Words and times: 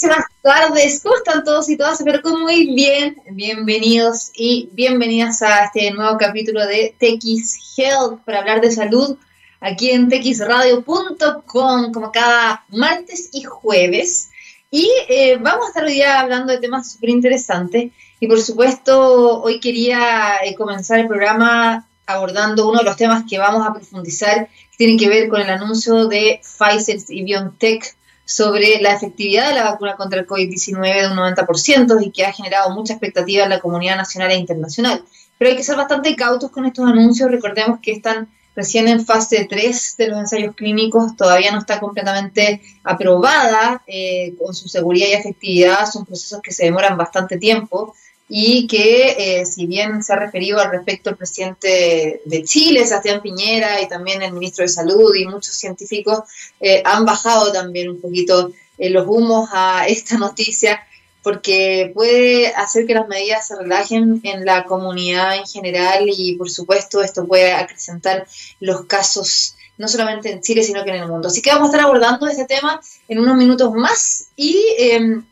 buenas 0.00 0.26
tardes. 0.42 1.00
¿Cómo 1.02 1.16
están 1.16 1.44
todos 1.44 1.68
y 1.68 1.76
todas? 1.76 1.98
Espero 1.98 2.22
que 2.22 2.30
muy 2.30 2.74
bien. 2.74 3.20
Bienvenidos 3.30 4.30
y 4.34 4.68
bienvenidas 4.72 5.42
a 5.42 5.64
este 5.64 5.90
nuevo 5.90 6.16
capítulo 6.18 6.64
de 6.66 6.94
TX 6.98 7.76
Health 7.76 8.20
para 8.24 8.40
hablar 8.40 8.60
de 8.60 8.70
salud 8.70 9.16
aquí 9.60 9.90
en 9.90 10.08
txradio.com 10.08 11.92
como 11.92 12.12
cada 12.12 12.64
martes 12.68 13.30
y 13.32 13.42
jueves. 13.42 14.30
Y 14.70 14.88
eh, 15.08 15.36
vamos 15.40 15.66
a 15.66 15.68
estar 15.68 15.84
hoy 15.84 15.94
día 15.94 16.20
hablando 16.20 16.52
de 16.52 16.60
temas 16.60 16.92
súper 16.92 17.10
interesantes. 17.10 17.90
Y 18.20 18.26
por 18.28 18.40
supuesto, 18.40 19.42
hoy 19.42 19.58
quería 19.58 20.36
eh, 20.44 20.54
comenzar 20.54 21.00
el 21.00 21.08
programa 21.08 21.88
abordando 22.06 22.68
uno 22.68 22.78
de 22.78 22.84
los 22.84 22.96
temas 22.96 23.24
que 23.28 23.38
vamos 23.38 23.66
a 23.66 23.72
profundizar, 23.72 24.46
que 24.46 24.76
tiene 24.76 24.96
que 24.96 25.08
ver 25.08 25.28
con 25.28 25.40
el 25.40 25.50
anuncio 25.50 26.06
de 26.06 26.40
Pfizer 26.42 26.98
y 27.08 27.24
BioNTech 27.24 27.97
sobre 28.28 28.78
la 28.82 28.92
efectividad 28.92 29.48
de 29.48 29.54
la 29.54 29.70
vacuna 29.70 29.96
contra 29.96 30.20
el 30.20 30.26
COVID-19 30.26 31.00
de 31.00 31.10
un 31.10 31.16
90% 31.16 32.04
y 32.04 32.10
que 32.10 32.26
ha 32.26 32.32
generado 32.32 32.74
mucha 32.74 32.92
expectativa 32.92 33.44
en 33.44 33.48
la 33.48 33.58
comunidad 33.58 33.96
nacional 33.96 34.30
e 34.32 34.36
internacional. 34.36 35.02
Pero 35.38 35.50
hay 35.50 35.56
que 35.56 35.62
ser 35.64 35.76
bastante 35.76 36.14
cautos 36.14 36.50
con 36.50 36.66
estos 36.66 36.86
anuncios. 36.86 37.30
Recordemos 37.30 37.80
que 37.80 37.92
están 37.92 38.28
recién 38.54 38.86
en 38.86 39.06
fase 39.06 39.46
3 39.48 39.94
de 39.96 40.08
los 40.08 40.18
ensayos 40.18 40.54
clínicos, 40.54 41.16
todavía 41.16 41.52
no 41.52 41.58
está 41.58 41.80
completamente 41.80 42.60
aprobada 42.84 43.82
eh, 43.86 44.34
con 44.38 44.54
su 44.54 44.68
seguridad 44.68 45.06
y 45.08 45.12
efectividad. 45.12 45.90
Son 45.90 46.04
procesos 46.04 46.42
que 46.42 46.52
se 46.52 46.64
demoran 46.64 46.98
bastante 46.98 47.38
tiempo 47.38 47.94
y 48.28 48.66
que 48.66 49.40
eh, 49.40 49.46
si 49.46 49.66
bien 49.66 50.02
se 50.02 50.12
ha 50.12 50.16
referido 50.16 50.60
al 50.60 50.70
respecto 50.70 51.10
el 51.10 51.16
presidente 51.16 52.20
de 52.24 52.44
Chile, 52.44 52.86
Sebastián 52.86 53.22
Piñera, 53.22 53.80
y 53.80 53.88
también 53.88 54.20
el 54.20 54.32
ministro 54.32 54.62
de 54.62 54.68
Salud 54.68 55.14
y 55.14 55.26
muchos 55.26 55.54
científicos 55.54 56.20
eh, 56.60 56.82
han 56.84 57.06
bajado 57.06 57.50
también 57.52 57.88
un 57.88 58.00
poquito 58.00 58.52
eh, 58.76 58.90
los 58.90 59.06
humos 59.06 59.48
a 59.52 59.86
esta 59.86 60.18
noticia 60.18 60.80
porque 61.22 61.90
puede 61.94 62.48
hacer 62.48 62.86
que 62.86 62.94
las 62.94 63.08
medidas 63.08 63.48
se 63.48 63.56
relajen 63.56 64.20
en 64.22 64.44
la 64.44 64.64
comunidad 64.64 65.36
en 65.36 65.46
general 65.46 66.04
y 66.08 66.36
por 66.36 66.48
supuesto 66.50 67.02
esto 67.02 67.26
puede 67.26 67.52
acrecentar 67.52 68.26
los 68.60 68.84
casos 68.84 69.56
no 69.78 69.88
solamente 69.88 70.30
en 70.30 70.40
Chile 70.42 70.62
sino 70.62 70.84
que 70.84 70.90
en 70.90 71.02
el 71.02 71.08
mundo. 71.08 71.28
Así 71.28 71.40
que 71.42 71.50
vamos 71.50 71.68
a 71.68 71.72
estar 71.72 71.86
abordando 71.86 72.26
este 72.28 72.44
tema 72.44 72.80
en 73.08 73.18
unos 73.18 73.36
minutos 73.36 73.72
más 73.72 74.28
y 74.36 74.74
em, 74.78 75.24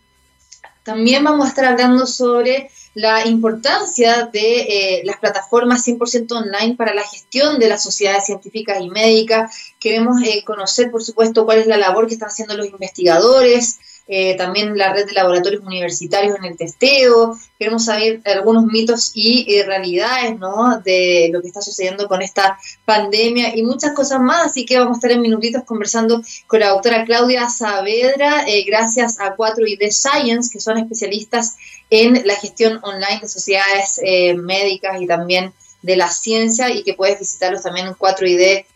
también 0.83 1.25
vamos 1.25 1.47
a 1.47 1.49
estar 1.51 1.65
hablando 1.65 2.07
sobre 2.07 2.71
la 2.97 3.27
importancia 3.27 4.31
de 4.33 4.61
eh, 4.61 5.03
las 5.05 5.19
plataformas 5.19 5.87
100% 5.87 6.33
online 6.33 6.77
para 6.77 6.95
la 6.95 7.03
gestión 7.03 7.59
de 7.59 7.69
las 7.69 7.83
sociedades 7.83 8.25
científicas 8.25 8.81
y 8.81 8.89
médicas. 8.89 9.55
Queremos 9.79 10.23
eh, 10.23 10.43
conocer, 10.47 10.91
por 10.91 11.05
supuesto, 11.05 11.45
cuál 11.45 11.59
es 11.59 11.67
la 11.67 11.77
labor 11.77 12.07
que 12.07 12.15
están 12.15 12.31
haciendo 12.31 12.57
los 12.57 12.69
investigadores, 12.69 13.79
eh, 14.09 14.37
también 14.37 14.79
la 14.79 14.93
red 14.93 15.05
de 15.07 15.15
laboratorios 15.15 15.63
universitarios 15.65 16.37
en 16.37 16.45
el 16.45 16.57
testeo. 16.57 17.37
Queremos 17.59 17.87
saber 17.87 18.21
algunos 18.25 18.65
mitos 18.67 19.11
y 19.15 19.53
eh, 19.53 19.65
realidades 19.65 20.39
¿no? 20.39 20.81
de 20.81 21.29
lo 21.33 21.43
que 21.43 21.49
está 21.49 21.61
sucediendo 21.61 22.07
con 22.07 22.23
esta 22.23 22.57
pandemia 22.85 23.57
y 23.57 23.65
muchas 23.65 23.93
cosas 23.93 24.21
más. 24.21 24.47
Así 24.47 24.65
que 24.65 24.79
vamos 24.79 24.97
a 24.97 24.99
estar 24.99 25.11
en 25.11 25.23
minutitos 25.23 25.65
conversando 25.65 26.23
con 26.47 26.61
la 26.61 26.69
doctora 26.69 27.05
Claudia 27.05 27.49
Saavedra, 27.49 28.45
eh, 28.47 28.65
gracias 28.65 29.19
a 29.19 29.37
4ID 29.37 29.91
Science, 29.91 30.51
que 30.53 30.61
son 30.61 30.79
especialistas 30.79 31.57
en 31.91 32.27
la 32.27 32.37
gestión 32.37 32.79
online 32.83 33.21
de 33.23 33.29
sociedades 33.29 34.01
médicas 34.37 35.01
y 35.01 35.07
también 35.07 35.53
de 35.83 35.97
la 35.97 36.09
ciencia 36.09 36.71
y 36.71 36.83
que 36.83 36.95
puedes 36.95 37.19
visitarlos 37.19 37.63
también 37.63 37.89
en 37.89 37.95
4ID 37.95 38.67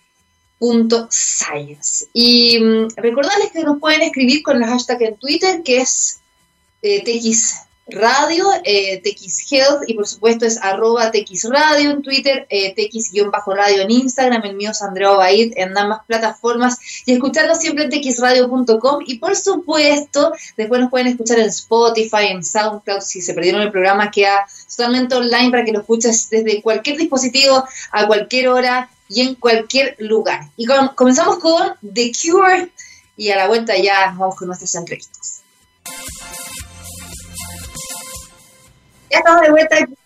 Science. 1.11 2.07
Y 2.13 2.59
mm, 2.61 2.89
recordarles 2.97 3.51
que 3.53 3.63
nos 3.63 3.81
pueden 3.81 4.03
escribir 4.03 4.43
con 4.43 4.63
el 4.63 4.69
hashtag 4.69 5.03
en 5.03 5.17
Twitter, 5.17 5.63
que 5.63 5.79
es 5.79 6.21
eh, 6.83 7.03
TXRadio, 7.03 8.47
eh, 8.65 9.01
TXHealth, 9.03 9.89
y 9.89 9.95
por 9.95 10.07
supuesto 10.07 10.45
es 10.45 10.59
arroba 10.59 11.11
TXRadio 11.11 11.91
en 11.91 12.03
Twitter, 12.03 12.47
eh, 12.51 12.75
TX-radio 12.75 13.83
en 13.83 13.91
Instagram, 13.91 14.43
el 14.45 14.57
mío 14.57 14.71
es 14.71 14.83
Andrea 14.83 15.11
Baid 15.11 15.55
en 15.57 15.77
ambas 15.77 16.01
plataformas, 16.07 16.79
y 17.07 17.13
escucharnos 17.13 17.59
siempre 17.59 17.85
en 17.85 17.91
TXRadio.com, 17.91 19.05
y 19.07 19.19
por 19.19 19.35
supuesto, 19.37 20.33
después 20.59 20.81
nos 20.81 20.91
pueden 20.91 21.07
escuchar 21.07 21.39
en 21.39 21.47
Spotify, 21.47 22.27
en 22.29 22.45
SoundCloud, 22.45 23.01
si 23.01 23.23
se 23.23 23.33
perdieron 23.33 23.63
el 23.63 23.71
programa, 23.71 24.11
queda 24.11 24.47
totalmente 24.69 25.15
online 25.15 25.51
para 25.51 25.65
que 25.65 25.73
lo 25.73 25.81
escuches 25.81 26.29
desde 26.29 26.61
cualquier 26.61 26.99
dispositivo, 26.99 27.65
a 27.93 28.07
cualquier 28.07 28.49
hora, 28.49 28.91
y 29.11 29.23
en 29.23 29.35
cualquier 29.35 29.97
lugar. 29.99 30.49
Y 30.57 30.67
comenzamos 30.95 31.39
con 31.39 31.75
The 31.83 32.13
Cure 32.13 32.71
y 33.17 33.31
a 33.31 33.37
la 33.37 33.49
vuelta 33.49 33.77
ya 33.77 34.15
vamos 34.17 34.37
con 34.37 34.49
nuestras 34.49 34.75
entrevistas. 34.77 35.43
Ya 39.11 39.19
estamos 39.19 39.43
de 39.43 39.51
vuelta 39.51 39.79
en 39.79 39.97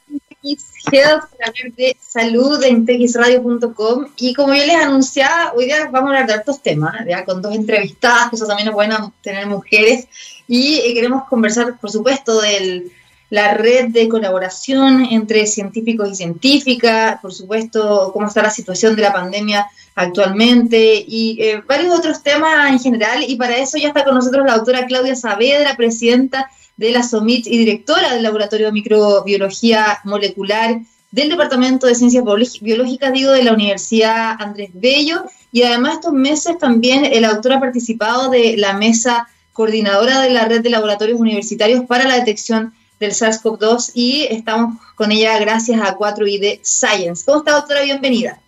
TX 0.43 0.65
Health 0.91 1.25
para 1.39 1.53
de 1.77 1.97
salud 2.01 2.63
en 2.65 2.87
txradio.com 2.87 4.07
y 4.17 4.33
como 4.33 4.55
yo 4.55 4.65
les 4.65 4.77
anunciaba, 4.77 5.53
hoy 5.55 5.67
día 5.67 5.89
vamos 5.91 6.11
a 6.11 6.15
hablar 6.15 6.27
de 6.27 6.35
estos 6.37 6.63
temas, 6.63 6.95
ya 7.07 7.25
con 7.25 7.43
dos 7.43 7.55
entrevistadas, 7.55 8.31
que 8.31 8.37
eso 8.37 8.47
también 8.47 8.69
es 8.69 8.75
bueno 8.75 9.13
tener 9.23 9.47
mujeres 9.47 10.09
y 10.49 10.79
eh, 10.79 10.95
queremos 10.95 11.29
conversar, 11.29 11.79
por 11.79 11.91
supuesto, 11.91 12.41
del 12.41 12.91
la 13.31 13.55
red 13.55 13.89
de 13.89 14.09
colaboración 14.09 15.07
entre 15.11 15.47
científicos 15.47 16.11
y 16.11 16.15
científicas, 16.15 17.19
por 17.21 17.33
supuesto, 17.33 18.11
cómo 18.13 18.29
está 18.29 18.43
la 18.43 18.51
situación 18.51 18.95
de 18.97 19.03
la 19.03 19.13
pandemia 19.13 19.67
actualmente 19.95 21.05
y 21.07 21.39
eh, 21.41 21.63
varios 21.67 21.95
otros 21.97 22.23
temas 22.23 22.71
en 22.71 22.79
general. 22.79 23.25
Y 23.27 23.37
para 23.37 23.57
eso 23.57 23.79
ya 23.79 23.89
está 23.89 24.05
con 24.05 24.15
nosotros 24.15 24.47
la 24.47 24.57
doctora 24.57 24.87
Claudia 24.87 25.17
Saavedra, 25.17 25.77
presidenta 25.77 26.51
de 26.77 26.91
la 26.91 27.03
SOMIT 27.03 27.47
y 27.47 27.59
directora 27.59 28.13
del 28.13 28.23
Laboratorio 28.23 28.67
de 28.67 28.73
Microbiología 28.73 30.01
Molecular 30.05 30.81
del 31.13 31.29
Departamento 31.29 31.87
de 31.87 31.95
Ciencias 31.95 32.25
Biológicas, 32.61 33.13
digo, 33.13 33.31
de 33.31 33.45
la 33.45 33.53
Universidad 33.53 34.35
Andrés 34.41 34.71
Bello. 34.75 35.25
Y 35.53 35.63
además 35.63 35.95
estos 35.95 36.13
meses 36.13 36.59
también 36.59 37.05
el 37.05 37.25
autor 37.25 37.53
ha 37.53 37.61
participado 37.61 38.29
de 38.31 38.57
la 38.57 38.73
mesa 38.73 39.29
coordinadora 39.53 40.21
de 40.21 40.31
la 40.31 40.47
red 40.47 40.63
de 40.63 40.71
laboratorios 40.71 41.21
universitarios 41.21 41.85
para 41.87 42.09
la 42.09 42.17
detección 42.17 42.75
del 43.01 43.13
SARS-CoV-2 43.13 43.93
y 43.95 44.27
estamos 44.31 44.79
con 44.95 45.13
ella 45.13 45.39
gracias 45.39 45.81
a 45.81 45.97
4ID 45.97 46.61
Science. 46.63 47.25
¿Cómo 47.27 47.39
está, 47.39 47.53
doctora? 47.53 47.83
Bienvenida. 47.83 48.41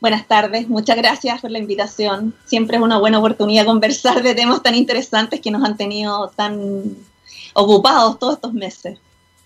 Buenas 0.00 0.28
tardes, 0.28 0.68
muchas 0.68 0.96
gracias 0.96 1.40
por 1.40 1.50
la 1.50 1.58
invitación. 1.58 2.34
Siempre 2.46 2.76
es 2.76 2.82
una 2.82 2.98
buena 2.98 3.18
oportunidad 3.18 3.66
conversar 3.66 4.22
de 4.22 4.34
temas 4.34 4.62
tan 4.62 4.76
interesantes 4.76 5.40
que 5.40 5.50
nos 5.50 5.64
han 5.64 5.76
tenido 5.76 6.28
tan 6.36 6.96
ocupados 7.54 8.18
todos 8.18 8.34
estos 8.34 8.52
meses. 8.52 8.98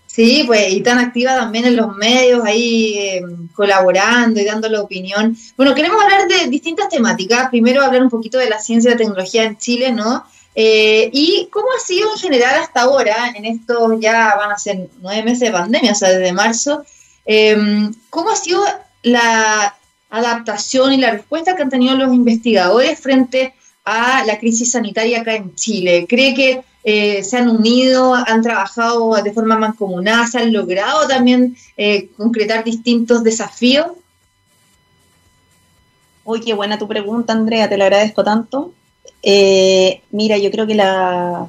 Sí, 0.05 0.43
pues 0.45 0.71
y 0.71 0.81
tan 0.81 0.99
activa 0.99 1.35
también 1.35 1.65
en 1.65 1.75
los 1.75 1.95
medios, 1.95 2.45
ahí 2.45 2.95
em, 2.99 3.47
colaborando 3.47 4.39
y 4.39 4.45
dando 4.45 4.69
la 4.69 4.81
opinión. 4.81 5.35
Bueno, 5.57 5.73
queremos 5.73 5.99
hablar 6.03 6.27
de 6.27 6.49
distintas 6.49 6.87
temáticas. 6.89 7.49
Primero 7.49 7.81
hablar 7.81 8.03
un 8.03 8.11
poquito 8.11 8.37
de 8.37 8.47
la 8.47 8.59
ciencia 8.59 8.89
y 8.89 8.91
la 8.91 8.97
tecnología 8.97 9.43
en 9.43 9.57
Chile, 9.57 9.91
¿no? 9.91 10.23
Eh, 10.55 11.09
¿Y 11.11 11.47
cómo 11.51 11.67
ha 11.75 11.79
sido 11.79 12.11
en 12.11 12.19
general 12.19 12.55
hasta 12.55 12.81
ahora, 12.81 13.33
en 13.35 13.45
estos 13.45 13.99
ya 13.99 14.35
van 14.35 14.51
a 14.51 14.57
ser 14.57 14.89
nueve 15.01 15.23
meses 15.23 15.39
de 15.39 15.51
pandemia, 15.51 15.93
o 15.93 15.95
sea, 15.95 16.09
desde 16.09 16.31
marzo, 16.31 16.83
em, 17.25 17.93
cómo 18.09 18.29
ha 18.29 18.35
sido 18.35 18.63
la 19.01 19.75
adaptación 20.09 20.93
y 20.93 20.97
la 20.97 21.11
respuesta 21.11 21.55
que 21.55 21.63
han 21.63 21.69
tenido 21.69 21.95
los 21.95 22.13
investigadores 22.13 22.99
frente 22.99 23.53
a 23.83 24.23
la 24.25 24.37
crisis 24.37 24.71
sanitaria 24.71 25.21
acá 25.21 25.35
en 25.35 25.55
Chile? 25.55 26.05
¿Cree 26.07 26.35
que 26.35 26.63
eh, 26.83 27.23
se 27.23 27.37
han 27.37 27.49
unido, 27.49 28.13
han 28.13 28.43
trabajado 28.43 29.15
de 29.23 29.33
forma 29.33 29.57
mancomunada, 29.57 30.27
se 30.27 30.39
han 30.39 30.53
logrado 30.53 31.07
también 31.07 31.57
eh, 31.77 32.09
concretar 32.15 32.63
distintos 32.63 33.23
desafíos? 33.23 33.87
Uy, 36.25 36.41
qué 36.41 36.53
buena 36.53 36.77
tu 36.77 36.87
pregunta, 36.87 37.33
Andrea, 37.33 37.67
te 37.67 37.77
lo 37.77 37.85
agradezco 37.85 38.23
tanto. 38.23 38.73
Eh, 39.25 40.01
mira, 40.11 40.37
yo 40.37 40.51
creo 40.51 40.67
que 40.67 40.75
la, 40.75 41.47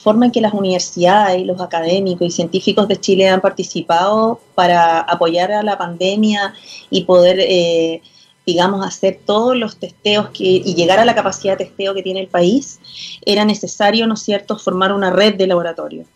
forma 0.00 0.26
en 0.26 0.32
que 0.32 0.40
las 0.40 0.54
universidades 0.54 1.44
los 1.44 1.60
académicos 1.60 2.26
y 2.26 2.30
científicos 2.30 2.86
de 2.86 3.00
Chile 3.00 3.28
han 3.28 3.40
participado 3.40 4.40
para 4.54 5.00
apoyar 5.00 5.50
a 5.50 5.64
la 5.64 5.76
pandemia 5.76 6.54
y 6.90 7.04
poder, 7.04 7.38
eh, 7.40 8.02
digamos, 8.46 8.86
hacer 8.86 9.20
todos 9.26 9.56
los 9.56 9.78
testeos 9.78 10.30
que, 10.30 10.44
y 10.44 10.74
llegar 10.74 11.00
a 11.00 11.04
la 11.04 11.14
capacidad 11.14 11.58
de 11.58 11.64
testeo 11.66 11.92
que 11.92 12.02
tiene 12.02 12.20
el 12.20 12.28
país, 12.28 12.80
era 13.26 13.44
necesario, 13.44 14.06
¿no 14.06 14.14
es 14.14 14.22
cierto?, 14.22 14.58
formar 14.58 14.92
una 14.92 15.10
red 15.10 15.34
de 15.34 15.48
laboratorios 15.48 16.06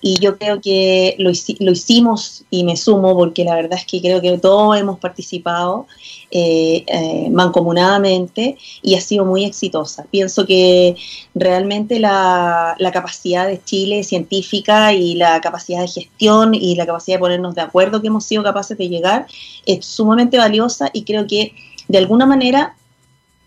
y 0.00 0.18
yo 0.20 0.36
creo 0.38 0.60
que 0.60 1.16
lo, 1.18 1.30
lo, 1.60 1.72
hicimos 1.72 2.44
y 2.50 2.64
me 2.64 2.76
sumo 2.76 3.16
porque 3.16 3.44
la 3.44 3.54
verdad 3.54 3.78
es 3.78 3.86
que 3.86 4.00
creo 4.00 4.20
que 4.20 4.36
todos 4.38 4.76
hemos 4.78 4.98
participado 4.98 5.86
eh, 6.30 6.84
eh, 6.86 7.30
mancomunadamente 7.30 8.58
y 8.82 8.96
ha 8.96 9.00
sido 9.00 9.24
muy 9.24 9.44
exitosa. 9.44 10.04
Pienso 10.10 10.46
que 10.46 10.96
realmente 11.34 12.00
la, 12.00 12.74
la, 12.78 12.92
capacidad 12.92 13.46
de 13.46 13.62
Chile 13.62 14.02
científica 14.02 14.92
y 14.92 15.14
la 15.14 15.40
capacidad 15.40 15.80
de 15.80 15.88
gestión 15.88 16.54
y 16.54 16.74
la 16.74 16.86
capacidad 16.86 17.16
de 17.16 17.20
ponernos 17.20 17.54
de 17.54 17.62
acuerdo 17.62 18.00
que 18.00 18.08
hemos 18.08 18.24
sido 18.24 18.42
capaces 18.42 18.76
de 18.76 18.88
llegar 18.88 19.26
es 19.64 19.86
sumamente 19.86 20.36
valiosa 20.36 20.90
y 20.92 21.04
creo 21.04 21.26
que 21.26 21.54
de 21.88 21.98
alguna 21.98 22.26
manera 22.26 22.76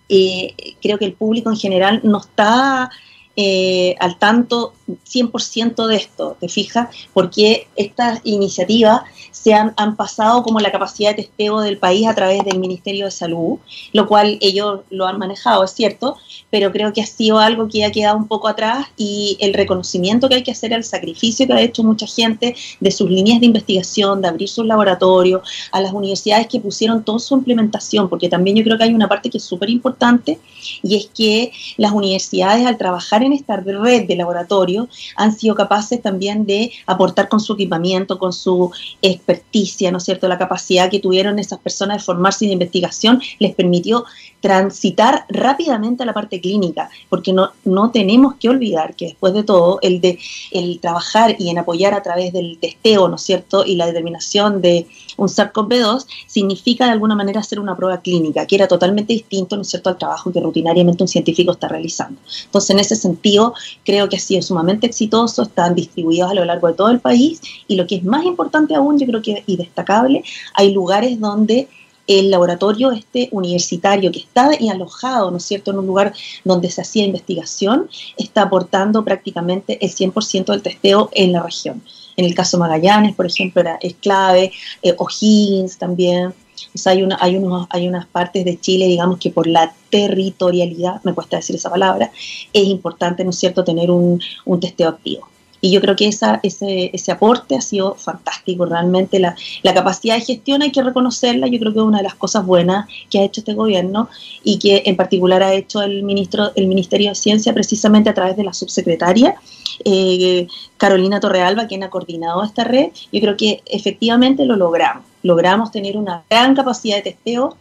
eh, 0.09 0.55
creo 0.81 0.97
que 0.97 1.05
el 1.05 1.13
público 1.13 1.49
en 1.49 1.57
general 1.57 1.99
no 2.03 2.19
está 2.19 2.89
eh, 3.39 3.95
al 3.99 4.17
tanto 4.17 4.73
100% 4.87 5.85
de 5.85 5.95
esto, 5.95 6.37
¿te 6.39 6.49
fijas? 6.49 6.89
Porque 7.13 7.67
estas 7.75 8.19
iniciativas 8.23 9.01
se 9.31 9.53
han, 9.53 9.75
han, 9.77 9.95
pasado 9.95 10.41
como 10.41 10.59
la 10.59 10.71
capacidad 10.71 11.11
de 11.11 11.23
testeo 11.23 11.59
del 11.59 11.77
país 11.77 12.07
a 12.07 12.15
través 12.15 12.43
del 12.43 12.57
Ministerio 12.57 13.05
de 13.05 13.11
Salud, 13.11 13.59
lo 13.93 14.07
cual 14.07 14.39
ellos 14.41 14.81
lo 14.89 15.05
han 15.05 15.19
manejado, 15.19 15.63
es 15.63 15.71
cierto, 15.71 16.17
pero 16.49 16.71
creo 16.71 16.93
que 16.93 17.01
ha 17.01 17.05
sido 17.05 17.37
algo 17.37 17.67
que 17.67 17.85
ha 17.85 17.91
quedado 17.91 18.17
un 18.17 18.27
poco 18.27 18.47
atrás 18.47 18.87
y 18.97 19.37
el 19.39 19.53
reconocimiento 19.53 20.29
que 20.29 20.35
hay 20.35 20.43
que 20.43 20.51
hacer 20.51 20.73
al 20.73 20.83
sacrificio 20.83 21.45
que 21.45 21.53
ha 21.53 21.61
hecho 21.61 21.83
mucha 21.83 22.07
gente 22.07 22.55
de 22.79 22.91
sus 22.91 23.09
líneas 23.09 23.39
de 23.39 23.45
investigación, 23.45 24.21
de 24.21 24.29
abrir 24.29 24.49
sus 24.49 24.65
laboratorios, 24.65 25.47
a 25.71 25.79
las 25.81 25.93
universidades 25.93 26.47
que 26.47 26.59
pusieron 26.59 27.03
toda 27.03 27.19
su 27.19 27.35
implementación, 27.35 28.09
porque 28.09 28.29
también 28.29 28.57
yo 28.57 28.63
creo 28.63 28.77
que 28.77 28.85
hay 28.85 28.93
una 28.93 29.07
parte 29.07 29.29
que 29.29 29.37
es 29.37 29.43
súper 29.43 29.69
importante 29.69 30.39
y 30.81 30.95
es 30.95 31.07
que 31.07 31.51
las 31.77 31.91
universidades 31.91 32.65
al 32.65 32.77
trabajar 32.77 33.23
en 33.23 33.26
esta 33.33 33.57
red 33.57 34.07
de 34.07 34.15
laboratorios 34.15 34.87
han 35.15 35.35
sido 35.35 35.55
capaces 35.55 36.01
también 36.01 36.45
de 36.45 36.71
aportar 36.85 37.29
con 37.29 37.39
su 37.39 37.53
equipamiento, 37.53 38.17
con 38.19 38.33
su 38.33 38.71
experticia, 39.01 39.91
¿no 39.91 39.97
es 39.97 40.03
cierto? 40.03 40.27
La 40.27 40.37
capacidad 40.37 40.89
que 40.89 40.99
tuvieron 40.99 41.39
esas 41.39 41.59
personas 41.59 41.97
de 41.97 42.03
formarse 42.03 42.45
en 42.45 42.51
investigación 42.51 43.21
les 43.39 43.55
permitió 43.55 44.05
transitar 44.39 45.25
rápidamente 45.29 46.03
a 46.03 46.05
la 46.05 46.13
parte 46.13 46.39
clínica, 46.39 46.89
porque 47.09 47.33
no, 47.33 47.51
no 47.65 47.91
tenemos 47.91 48.35
que 48.35 48.49
olvidar 48.49 48.95
que 48.95 49.07
después 49.07 49.33
de 49.33 49.43
todo, 49.43 49.79
el 49.81 49.99
de 49.99 50.19
el 50.51 50.79
trabajar 50.79 51.35
y 51.39 51.49
en 51.49 51.57
apoyar 51.57 51.93
a 51.93 52.03
través 52.03 52.33
del 52.33 52.57
testeo, 52.59 53.07
¿no 53.07 53.15
es 53.15 53.21
cierto?, 53.21 53.65
y 53.65 53.75
la 53.75 53.87
determinación 53.87 54.61
de 54.61 54.87
un 55.17 55.27
SARS-CoV-2 55.27 56.05
significa 56.27 56.85
de 56.85 56.91
alguna 56.91 57.15
manera 57.15 57.41
hacer 57.41 57.59
una 57.59 57.75
prueba 57.75 58.01
clínica, 58.01 58.45
que 58.45 58.55
era 58.55 58.67
totalmente 58.67 59.13
distinto, 59.13 59.55
¿no 59.55 59.63
es 59.63 59.69
cierto?, 59.69 59.89
al 59.89 59.97
trabajo 59.97 60.31
que 60.31 60.39
rutinariamente 60.39 61.03
un 61.03 61.07
científico 61.07 61.51
está 61.51 61.67
realizando. 61.67 62.19
Entonces, 62.45 62.69
en 62.69 62.79
ese 62.79 62.95
sentido, 62.95 63.53
creo 63.83 64.07
que 64.07 64.17
ha 64.17 64.19
sido 64.19 64.41
sumamente 64.41 64.87
exitoso, 64.87 65.43
están 65.43 65.75
distribuidos 65.75 66.31
a 66.31 66.33
lo 66.33 66.45
largo 66.45 66.67
de 66.67 66.73
todo 66.73 66.89
el 66.89 66.99
país 66.99 67.41
y 67.67 67.75
lo 67.75 67.85
que 67.85 67.95
es 67.95 68.03
más 68.03 68.25
importante 68.25 68.75
aún, 68.75 68.97
yo 68.97 69.05
creo 69.05 69.21
que 69.21 69.43
y 69.45 69.57
destacable, 69.57 70.23
hay 70.53 70.71
lugares 70.71 71.19
donde 71.19 71.67
el 72.07 72.31
laboratorio 72.31 72.91
este 72.91 73.27
universitario 73.31 74.11
que 74.11 74.19
está 74.19 74.51
y 74.57 74.69
alojado, 74.69 75.29
¿no 75.29 75.37
es 75.37 75.43
cierto?, 75.43 75.71
en 75.71 75.79
un 75.79 75.87
lugar 75.87 76.13
donde 76.45 76.69
se 76.69 76.81
hacía 76.81 77.03
investigación, 77.03 77.89
está 78.15 78.43
aportando 78.43 79.03
prácticamente 79.03 79.77
el 79.85 79.91
100% 79.91 80.45
del 80.45 80.61
testeo 80.61 81.09
en 81.13 81.33
la 81.33 81.43
región. 81.43 81.81
En 82.17 82.25
el 82.25 82.35
caso 82.35 82.57
Magallanes, 82.57 83.15
por 83.15 83.27
ejemplo, 83.27 83.61
era, 83.61 83.77
es 83.81 83.93
clave, 83.95 84.51
eh, 84.81 84.95
O'Higgins 84.97 85.77
también. 85.77 86.33
O 86.73 86.77
sea, 86.77 86.93
hay, 86.93 87.03
una, 87.03 87.17
hay, 87.21 87.37
unos, 87.37 87.67
hay 87.69 87.87
unas 87.87 88.07
partes 88.07 88.43
de 88.43 88.59
Chile, 88.59 88.87
digamos, 88.87 89.19
que 89.19 89.29
por 89.29 89.47
la 89.47 89.73
territorialidad, 89.91 91.03
me 91.03 91.13
cuesta 91.13 91.37
decir 91.37 91.55
esa 91.55 91.69
palabra, 91.69 92.11
es 92.51 92.65
importante, 92.65 93.23
¿no 93.23 93.29
es 93.29 93.37
cierto?, 93.37 93.63
tener 93.63 93.91
un, 93.91 94.19
un 94.45 94.59
testeo 94.59 94.89
activo. 94.89 95.27
Y 95.59 95.71
yo 95.71 95.81
creo 95.81 95.95
que 95.95 96.07
esa, 96.07 96.39
ese, 96.43 96.91
ese 96.93 97.11
aporte 97.11 97.55
ha 97.55 97.61
sido 97.61 97.95
fantástico, 97.95 98.65
realmente 98.65 99.19
la, 99.19 99.35
la, 99.63 99.73
capacidad 99.73 100.15
de 100.15 100.21
gestión 100.21 100.61
hay 100.61 100.71
que 100.71 100.83
reconocerla, 100.83 101.47
yo 101.47 101.59
creo 101.59 101.73
que 101.73 101.79
es 101.79 101.85
una 101.85 101.97
de 101.97 102.03
las 102.03 102.15
cosas 102.15 102.45
buenas 102.45 102.87
que 103.09 103.19
ha 103.19 103.23
hecho 103.23 103.41
este 103.41 103.55
gobierno 103.55 104.07
y 104.43 104.59
que 104.59 104.83
en 104.85 104.95
particular 104.95 105.41
ha 105.41 105.53
hecho 105.53 105.81
el, 105.81 106.03
ministro, 106.03 106.51
el 106.55 106.67
Ministerio 106.67 107.09
de 107.09 107.15
Ciencia 107.15 107.53
precisamente 107.53 108.09
a 108.09 108.13
través 108.13 108.37
de 108.37 108.43
la 108.43 108.53
subsecretaria 108.53 109.35
eh, 109.85 110.47
Carolina 110.77 111.19
Torrealba, 111.19 111.67
quien 111.67 111.83
ha 111.83 111.89
coordinado 111.89 112.43
esta 112.43 112.63
red, 112.63 112.89
yo 113.11 113.21
creo 113.21 113.37
que 113.37 113.61
efectivamente 113.65 114.45
lo 114.45 114.55
logramos, 114.55 115.03
logramos 115.23 115.71
tener 115.71 115.97
una 115.97 116.23
gran 116.29 116.55
capacidad 116.55 116.97
de 116.97 117.03
testeo 117.03 117.57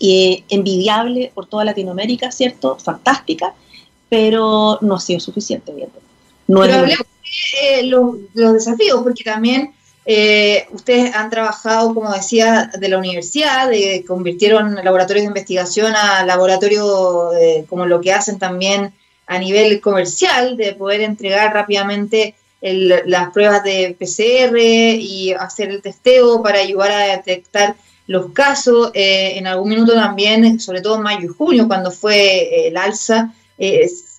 eh, 0.00 0.42
envidiable 0.48 1.30
por 1.34 1.46
toda 1.46 1.64
Latinoamérica, 1.64 2.32
¿cierto? 2.32 2.76
Fantástica, 2.76 3.54
pero 4.08 4.78
no 4.80 4.96
ha 4.96 5.00
sido 5.00 5.20
suficiente, 5.20 5.72
bien. 5.72 5.88
No 6.48 6.64
eh, 6.64 7.84
los, 7.84 8.16
desafíos, 8.34 9.02
porque 9.02 9.22
también 9.22 9.72
eh, 10.04 10.66
ustedes 10.72 11.14
han 11.14 11.30
trabajado, 11.30 11.94
como 11.94 12.12
decía, 12.12 12.70
de 12.76 12.88
la 12.88 12.98
universidad, 12.98 13.68
de, 13.70 14.04
convirtieron 14.06 14.74
laboratorios 14.74 15.22
de 15.22 15.28
investigación 15.28 15.94
a 15.94 16.24
laboratorio 16.26 17.30
como 17.68 17.86
lo 17.86 18.00
que 18.00 18.12
hacen 18.12 18.38
también 18.38 18.92
a 19.26 19.38
nivel 19.38 19.80
comercial, 19.80 20.56
de 20.56 20.74
poder 20.74 21.00
entregar 21.00 21.52
rápidamente 21.52 22.34
las 22.60 23.30
pruebas 23.30 23.62
de 23.62 23.94
PCR 23.98 24.56
y 24.58 25.32
hacer 25.32 25.68
el 25.68 25.82
testeo 25.82 26.42
para 26.42 26.60
ayudar 26.60 26.92
a 26.92 27.16
detectar 27.16 27.76
los 28.06 28.32
casos. 28.32 28.90
Eh, 28.94 29.36
en 29.36 29.46
algún 29.46 29.68
minuto 29.68 29.92
también, 29.92 30.58
sobre 30.60 30.80
todo 30.80 30.96
en 30.96 31.02
mayo 31.02 31.24
y 31.24 31.34
junio, 31.34 31.68
cuando 31.68 31.90
fue 31.90 32.68
el 32.68 32.76
alza, 32.76 33.34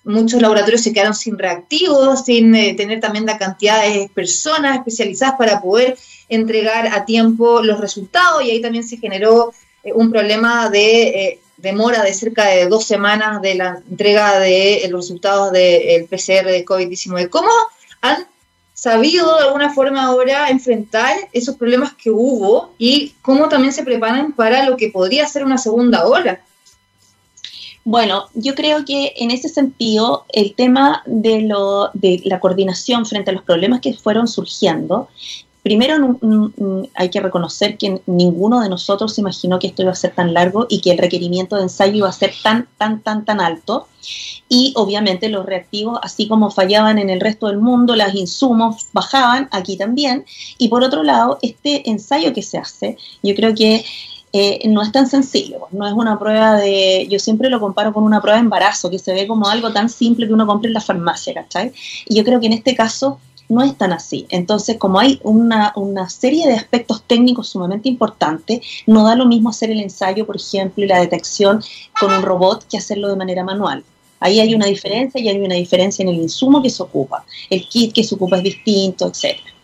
muchos 0.05 0.41
laboratorios 0.41 0.81
se 0.81 0.93
quedaron 0.93 1.15
sin 1.15 1.37
reactivos, 1.37 2.25
sin 2.25 2.55
eh, 2.55 2.75
tener 2.75 2.99
también 3.01 3.25
la 3.25 3.37
cantidad 3.37 3.81
de 3.81 4.09
personas 4.13 4.77
especializadas 4.77 5.35
para 5.37 5.61
poder 5.61 5.97
entregar 6.29 6.87
a 6.87 7.05
tiempo 7.05 7.61
los 7.61 7.79
resultados 7.79 8.43
y 8.43 8.51
ahí 8.51 8.61
también 8.61 8.87
se 8.87 8.97
generó 8.97 9.51
eh, 9.83 9.91
un 9.93 10.11
problema 10.11 10.69
de 10.69 11.07
eh, 11.07 11.39
demora 11.57 12.03
de 12.03 12.13
cerca 12.13 12.45
de 12.45 12.67
dos 12.67 12.85
semanas 12.85 13.41
de 13.41 13.55
la 13.55 13.81
entrega 13.89 14.39
de 14.39 14.85
los 14.89 15.05
resultados 15.05 15.51
del 15.51 16.05
PCR 16.05 16.47
de 16.47 16.65
COVID-19. 16.65 17.29
¿Cómo 17.29 17.49
han 18.01 18.27
sabido 18.73 19.37
de 19.37 19.45
alguna 19.45 19.73
forma 19.73 20.03
ahora 20.03 20.49
enfrentar 20.49 21.15
esos 21.31 21.55
problemas 21.55 21.93
que 21.93 22.11
hubo 22.11 22.73
y 22.77 23.13
cómo 23.21 23.47
también 23.47 23.73
se 23.73 23.83
preparan 23.83 24.33
para 24.33 24.65
lo 24.65 24.77
que 24.77 24.89
podría 24.89 25.27
ser 25.27 25.45
una 25.45 25.57
segunda 25.57 26.05
ola? 26.05 26.41
Bueno, 27.87 28.25
yo 28.33 28.55
creo 28.55 28.83
que 28.83 29.13
en 29.17 29.29
ese 29.29 29.47
sentido 29.47 30.25
el 30.33 30.55
tema 30.55 31.03
de, 31.05 31.41
lo, 31.41 31.91
de 31.93 32.19
la 32.25 32.39
coordinación 32.39 33.05
frente 33.05 33.29
a 33.29 33.33
los 33.33 33.43
problemas 33.43 33.79
que 33.79 33.93
fueron 33.93 34.27
surgiendo, 34.27 35.07
primero 35.65 36.19
hay 36.93 37.09
que 37.09 37.19
reconocer 37.19 37.75
que 37.79 37.99
ninguno 38.05 38.61
de 38.61 38.69
nosotros 38.69 39.15
se 39.15 39.21
imaginó 39.21 39.57
que 39.57 39.65
esto 39.65 39.81
iba 39.81 39.91
a 39.91 39.95
ser 39.95 40.13
tan 40.13 40.31
largo 40.31 40.67
y 40.69 40.79
que 40.79 40.91
el 40.91 40.99
requerimiento 40.99 41.55
de 41.55 41.63
ensayo 41.63 41.95
iba 41.95 42.07
a 42.07 42.11
ser 42.11 42.33
tan, 42.43 42.67
tan, 42.77 43.01
tan, 43.01 43.25
tan 43.25 43.41
alto. 43.41 43.87
Y 44.47 44.73
obviamente 44.75 45.27
los 45.27 45.43
reactivos, 45.43 45.97
así 46.03 46.27
como 46.27 46.51
fallaban 46.51 46.99
en 46.99 47.09
el 47.09 47.19
resto 47.19 47.47
del 47.47 47.57
mundo, 47.57 47.95
los 47.95 48.13
insumos 48.13 48.85
bajaban 48.93 49.49
aquí 49.51 49.75
también. 49.75 50.23
Y 50.59 50.67
por 50.67 50.83
otro 50.83 51.01
lado, 51.01 51.39
este 51.41 51.89
ensayo 51.89 52.31
que 52.31 52.43
se 52.43 52.59
hace, 52.59 52.99
yo 53.23 53.33
creo 53.33 53.55
que 53.55 53.83
eh, 54.33 54.67
no 54.67 54.83
es 54.83 54.91
tan 54.91 55.07
sencillo, 55.07 55.61
no 55.71 55.87
es 55.87 55.93
una 55.93 56.19
prueba 56.19 56.57
de, 56.57 57.07
yo 57.09 57.17
siempre 57.17 57.49
lo 57.49 57.59
comparo 57.59 57.91
con 57.91 58.03
una 58.03 58.21
prueba 58.21 58.37
de 58.37 58.43
embarazo, 58.43 58.91
que 58.91 58.99
se 58.99 59.13
ve 59.15 59.25
como 59.25 59.47
algo 59.47 59.73
tan 59.73 59.89
simple 59.89 60.27
que 60.27 60.33
uno 60.33 60.45
compra 60.45 60.67
en 60.67 60.75
la 60.75 60.81
farmacia, 60.81 61.33
¿cachai? 61.33 61.71
Y 62.05 62.15
yo 62.15 62.23
creo 62.23 62.39
que 62.39 62.45
en 62.45 62.53
este 62.53 62.75
caso 62.75 63.19
no 63.49 63.63
es 63.63 63.77
tan 63.77 63.93
así. 63.93 64.25
Entonces, 64.29 64.77
como 64.77 64.99
hay 64.99 65.19
una, 65.23 65.73
una, 65.75 66.09
serie 66.09 66.47
de 66.47 66.53
aspectos 66.53 67.03
técnicos 67.03 67.49
sumamente 67.49 67.89
importantes, 67.89 68.61
no 68.85 69.03
da 69.03 69.15
lo 69.15 69.25
mismo 69.25 69.49
hacer 69.49 69.71
el 69.71 69.79
ensayo, 69.79 70.25
por 70.25 70.35
ejemplo, 70.35 70.83
y 70.83 70.87
la 70.87 70.99
detección 70.99 71.61
con 71.99 72.13
un 72.13 72.21
robot 72.21 72.67
que 72.67 72.77
hacerlo 72.77 73.09
de 73.09 73.15
manera 73.15 73.43
manual. 73.43 73.83
Ahí 74.19 74.39
hay 74.39 74.55
una 74.55 74.65
diferencia 74.65 75.21
y 75.21 75.27
hay 75.27 75.39
una 75.39 75.55
diferencia 75.55 76.03
en 76.03 76.09
el 76.09 76.15
insumo 76.15 76.61
que 76.61 76.69
se 76.69 76.81
ocupa. 76.81 77.25
El 77.49 77.67
kit 77.67 77.93
que 77.93 78.03
se 78.03 78.15
ocupa 78.15 78.37
es 78.37 78.43
distinto, 78.43 79.07
etcétera. 79.07 79.55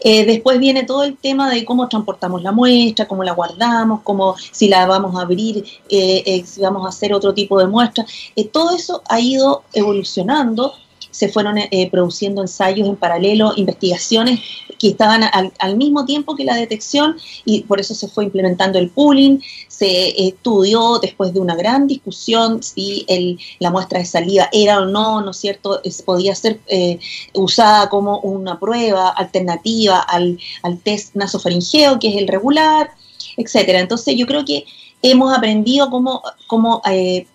Eh, 0.00 0.24
después 0.24 0.58
viene 0.58 0.84
todo 0.84 1.02
el 1.04 1.16
tema 1.16 1.50
de 1.50 1.64
cómo 1.64 1.88
transportamos 1.88 2.42
la 2.42 2.52
muestra, 2.52 3.08
cómo 3.08 3.24
la 3.24 3.32
guardamos, 3.32 4.02
cómo 4.02 4.36
si 4.52 4.68
la 4.68 4.86
vamos 4.86 5.16
a 5.16 5.22
abrir, 5.22 5.64
eh, 5.88 6.22
eh, 6.26 6.44
si 6.46 6.60
vamos 6.60 6.84
a 6.86 6.90
hacer 6.90 7.12
otro 7.12 7.34
tipo 7.34 7.58
de 7.58 7.66
muestra. 7.66 8.06
todo 8.52 8.74
eso 8.74 9.02
ha 9.08 9.20
ido 9.20 9.64
evolucionando 9.72 10.74
se 11.14 11.28
fueron 11.28 11.58
eh, 11.58 11.88
produciendo 11.92 12.42
ensayos 12.42 12.88
en 12.88 12.96
paralelo, 12.96 13.52
investigaciones 13.54 14.40
que 14.80 14.88
estaban 14.88 15.22
al, 15.22 15.76
mismo 15.76 16.04
tiempo 16.04 16.34
que 16.34 16.42
la 16.42 16.56
detección 16.56 17.16
y 17.44 17.62
por 17.62 17.78
eso 17.78 17.94
se 17.94 18.08
fue 18.08 18.24
implementando 18.24 18.80
el 18.80 18.90
pooling, 18.90 19.40
se 19.68 20.26
estudió 20.26 20.98
después 20.98 21.32
de 21.32 21.38
una 21.38 21.54
gran 21.54 21.86
discusión 21.86 22.64
si 22.64 23.04
el, 23.06 23.38
la 23.60 23.70
muestra 23.70 24.00
de 24.00 24.06
salida 24.06 24.48
era 24.52 24.80
o 24.80 24.86
no, 24.86 25.20
¿no 25.20 25.30
es 25.30 25.36
cierto?, 25.36 25.80
podía 26.04 26.34
ser 26.34 26.58
eh, 26.66 26.98
usada 27.32 27.88
como 27.88 28.18
una 28.18 28.58
prueba 28.58 29.10
alternativa 29.10 30.00
al, 30.00 30.40
al 30.62 30.78
test 30.78 31.14
nasofaringeo, 31.14 32.00
que 32.00 32.08
es 32.08 32.16
el 32.16 32.26
regular, 32.26 32.90
etcétera. 33.36 33.78
Entonces 33.78 34.16
yo 34.16 34.26
creo 34.26 34.44
que 34.44 34.64
hemos 35.10 35.36
aprendido 35.36 35.90
cómo, 35.90 36.22
cómo 36.46 36.80
eh, 36.90 37.26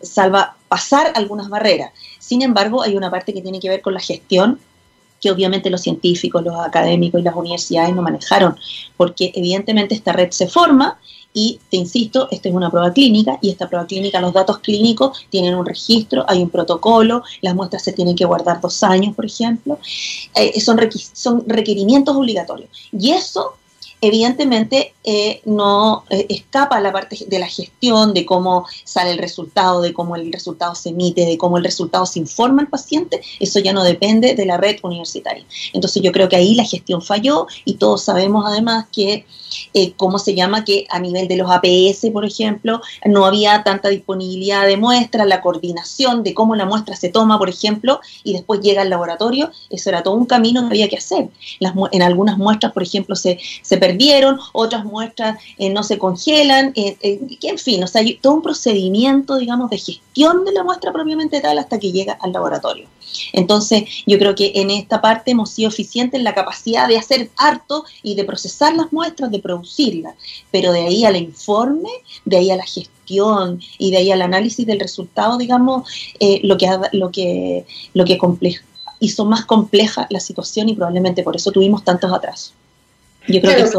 salva, 0.00 0.56
pasar 0.68 1.12
algunas 1.14 1.48
barreras. 1.48 1.92
Sin 2.18 2.42
embargo, 2.42 2.82
hay 2.82 2.96
una 2.96 3.10
parte 3.10 3.34
que 3.34 3.42
tiene 3.42 3.60
que 3.60 3.68
ver 3.68 3.82
con 3.82 3.92
la 3.92 4.00
gestión 4.00 4.58
que 5.20 5.30
obviamente 5.30 5.68
los 5.68 5.82
científicos, 5.82 6.42
los 6.42 6.58
académicos 6.58 7.20
y 7.20 7.24
las 7.24 7.36
universidades 7.36 7.94
no 7.94 8.00
manejaron, 8.00 8.56
porque 8.96 9.32
evidentemente 9.34 9.94
esta 9.94 10.12
red 10.12 10.30
se 10.30 10.48
forma 10.48 10.98
y, 11.34 11.60
te 11.70 11.76
insisto, 11.76 12.26
esta 12.30 12.48
es 12.48 12.54
una 12.54 12.70
prueba 12.70 12.90
clínica 12.90 13.38
y 13.42 13.50
esta 13.50 13.68
prueba 13.68 13.86
clínica, 13.86 14.18
los 14.20 14.32
datos 14.32 14.60
clínicos 14.60 15.26
tienen 15.28 15.54
un 15.54 15.66
registro, 15.66 16.24
hay 16.26 16.42
un 16.42 16.48
protocolo, 16.48 17.22
las 17.42 17.54
muestras 17.54 17.84
se 17.84 17.92
tienen 17.92 18.16
que 18.16 18.24
guardar 18.24 18.62
dos 18.62 18.82
años, 18.82 19.14
por 19.14 19.26
ejemplo, 19.26 19.78
eh, 20.34 20.58
son, 20.58 20.80
son 21.12 21.44
requerimientos 21.46 22.16
obligatorios. 22.16 22.70
Y 22.90 23.10
eso 23.10 23.56
evidentemente 24.00 24.94
eh, 25.04 25.40
no 25.44 26.04
eh, 26.10 26.26
escapa 26.28 26.80
la 26.80 26.92
parte 26.92 27.16
de 27.26 27.38
la 27.38 27.46
gestión, 27.46 28.14
de 28.14 28.24
cómo 28.24 28.66
sale 28.84 29.10
el 29.12 29.18
resultado, 29.18 29.80
de 29.80 29.92
cómo 29.92 30.16
el 30.16 30.32
resultado 30.32 30.74
se 30.74 30.90
emite, 30.90 31.24
de 31.24 31.38
cómo 31.38 31.58
el 31.58 31.64
resultado 31.64 32.06
se 32.06 32.18
informa 32.18 32.62
al 32.62 32.68
paciente, 32.68 33.20
eso 33.38 33.60
ya 33.60 33.72
no 33.72 33.84
depende 33.84 34.34
de 34.34 34.46
la 34.46 34.56
red 34.56 34.76
universitaria. 34.82 35.44
Entonces 35.72 36.02
yo 36.02 36.12
creo 36.12 36.28
que 36.28 36.36
ahí 36.36 36.54
la 36.54 36.64
gestión 36.64 37.02
falló 37.02 37.46
y 37.64 37.74
todos 37.74 38.02
sabemos 38.04 38.44
además 38.46 38.86
que, 38.92 39.26
eh, 39.74 39.92
¿cómo 39.96 40.18
se 40.18 40.34
llama? 40.34 40.64
Que 40.64 40.86
a 40.90 41.00
nivel 41.00 41.28
de 41.28 41.36
los 41.36 41.50
APS, 41.50 42.10
por 42.12 42.24
ejemplo, 42.24 42.80
no 43.04 43.26
había 43.26 43.62
tanta 43.64 43.88
disponibilidad 43.88 44.66
de 44.66 44.76
muestras, 44.76 45.26
la 45.26 45.40
coordinación 45.40 46.22
de 46.22 46.34
cómo 46.34 46.54
la 46.54 46.64
muestra 46.64 46.96
se 46.96 47.08
toma, 47.08 47.38
por 47.38 47.48
ejemplo, 47.48 48.00
y 48.24 48.32
después 48.32 48.60
llega 48.60 48.82
al 48.82 48.90
laboratorio, 48.90 49.50
eso 49.70 49.88
era 49.90 50.02
todo 50.02 50.14
un 50.14 50.26
camino 50.26 50.62
que 50.62 50.68
había 50.68 50.88
que 50.88 50.96
hacer. 50.96 51.28
en 51.92 52.02
algunas 52.02 52.38
muestras, 52.38 52.72
por 52.72 52.82
ejemplo, 52.82 53.16
se, 53.16 53.38
se 53.62 53.78
perdieron, 53.90 54.38
otras 54.52 54.84
muestras 54.84 55.38
eh, 55.58 55.70
no 55.70 55.82
se 55.82 55.98
congelan, 55.98 56.72
eh, 56.76 56.96
eh, 57.00 57.20
en 57.42 57.58
fin, 57.58 57.82
o 57.82 57.86
sea, 57.86 58.02
hay 58.02 58.16
todo 58.16 58.34
un 58.34 58.42
procedimiento, 58.42 59.36
digamos, 59.36 59.70
de 59.70 59.78
gestión 59.78 60.44
de 60.44 60.52
la 60.52 60.62
muestra 60.62 60.92
propiamente 60.92 61.40
tal 61.40 61.58
hasta 61.58 61.78
que 61.78 61.92
llega 61.92 62.16
al 62.20 62.32
laboratorio. 62.32 62.86
Entonces, 63.32 63.84
yo 64.06 64.18
creo 64.18 64.36
que 64.36 64.52
en 64.54 64.70
esta 64.70 65.00
parte 65.00 65.32
hemos 65.32 65.50
sido 65.50 65.68
eficientes 65.68 66.18
en 66.18 66.24
la 66.24 66.34
capacidad 66.34 66.86
de 66.86 66.98
hacer 66.98 67.30
harto 67.36 67.84
y 68.02 68.14
de 68.14 68.24
procesar 68.24 68.74
las 68.76 68.92
muestras, 68.92 69.32
de 69.32 69.40
producirlas, 69.40 70.14
pero 70.52 70.70
de 70.70 70.82
ahí 70.82 71.04
al 71.04 71.16
informe, 71.16 71.90
de 72.24 72.36
ahí 72.36 72.50
a 72.52 72.56
la 72.56 72.66
gestión 72.66 73.60
y 73.78 73.90
de 73.90 73.96
ahí 73.96 74.12
al 74.12 74.22
análisis 74.22 74.64
del 74.64 74.78
resultado, 74.78 75.36
digamos, 75.36 75.90
lo 76.42 76.56
que 76.56 76.68
lo 76.92 77.10
que 77.10 77.66
lo 77.94 78.04
que 78.04 78.18
hizo 79.00 79.24
más 79.24 79.44
compleja 79.46 80.06
la 80.10 80.20
situación 80.20 80.68
y 80.68 80.74
probablemente 80.74 81.24
por 81.24 81.34
eso 81.34 81.50
tuvimos 81.50 81.82
tantos 81.82 82.12
atrasos. 82.12 82.54
Yo 83.26 83.40
creo 83.40 83.56
que 83.56 83.62
eso. 83.62 83.78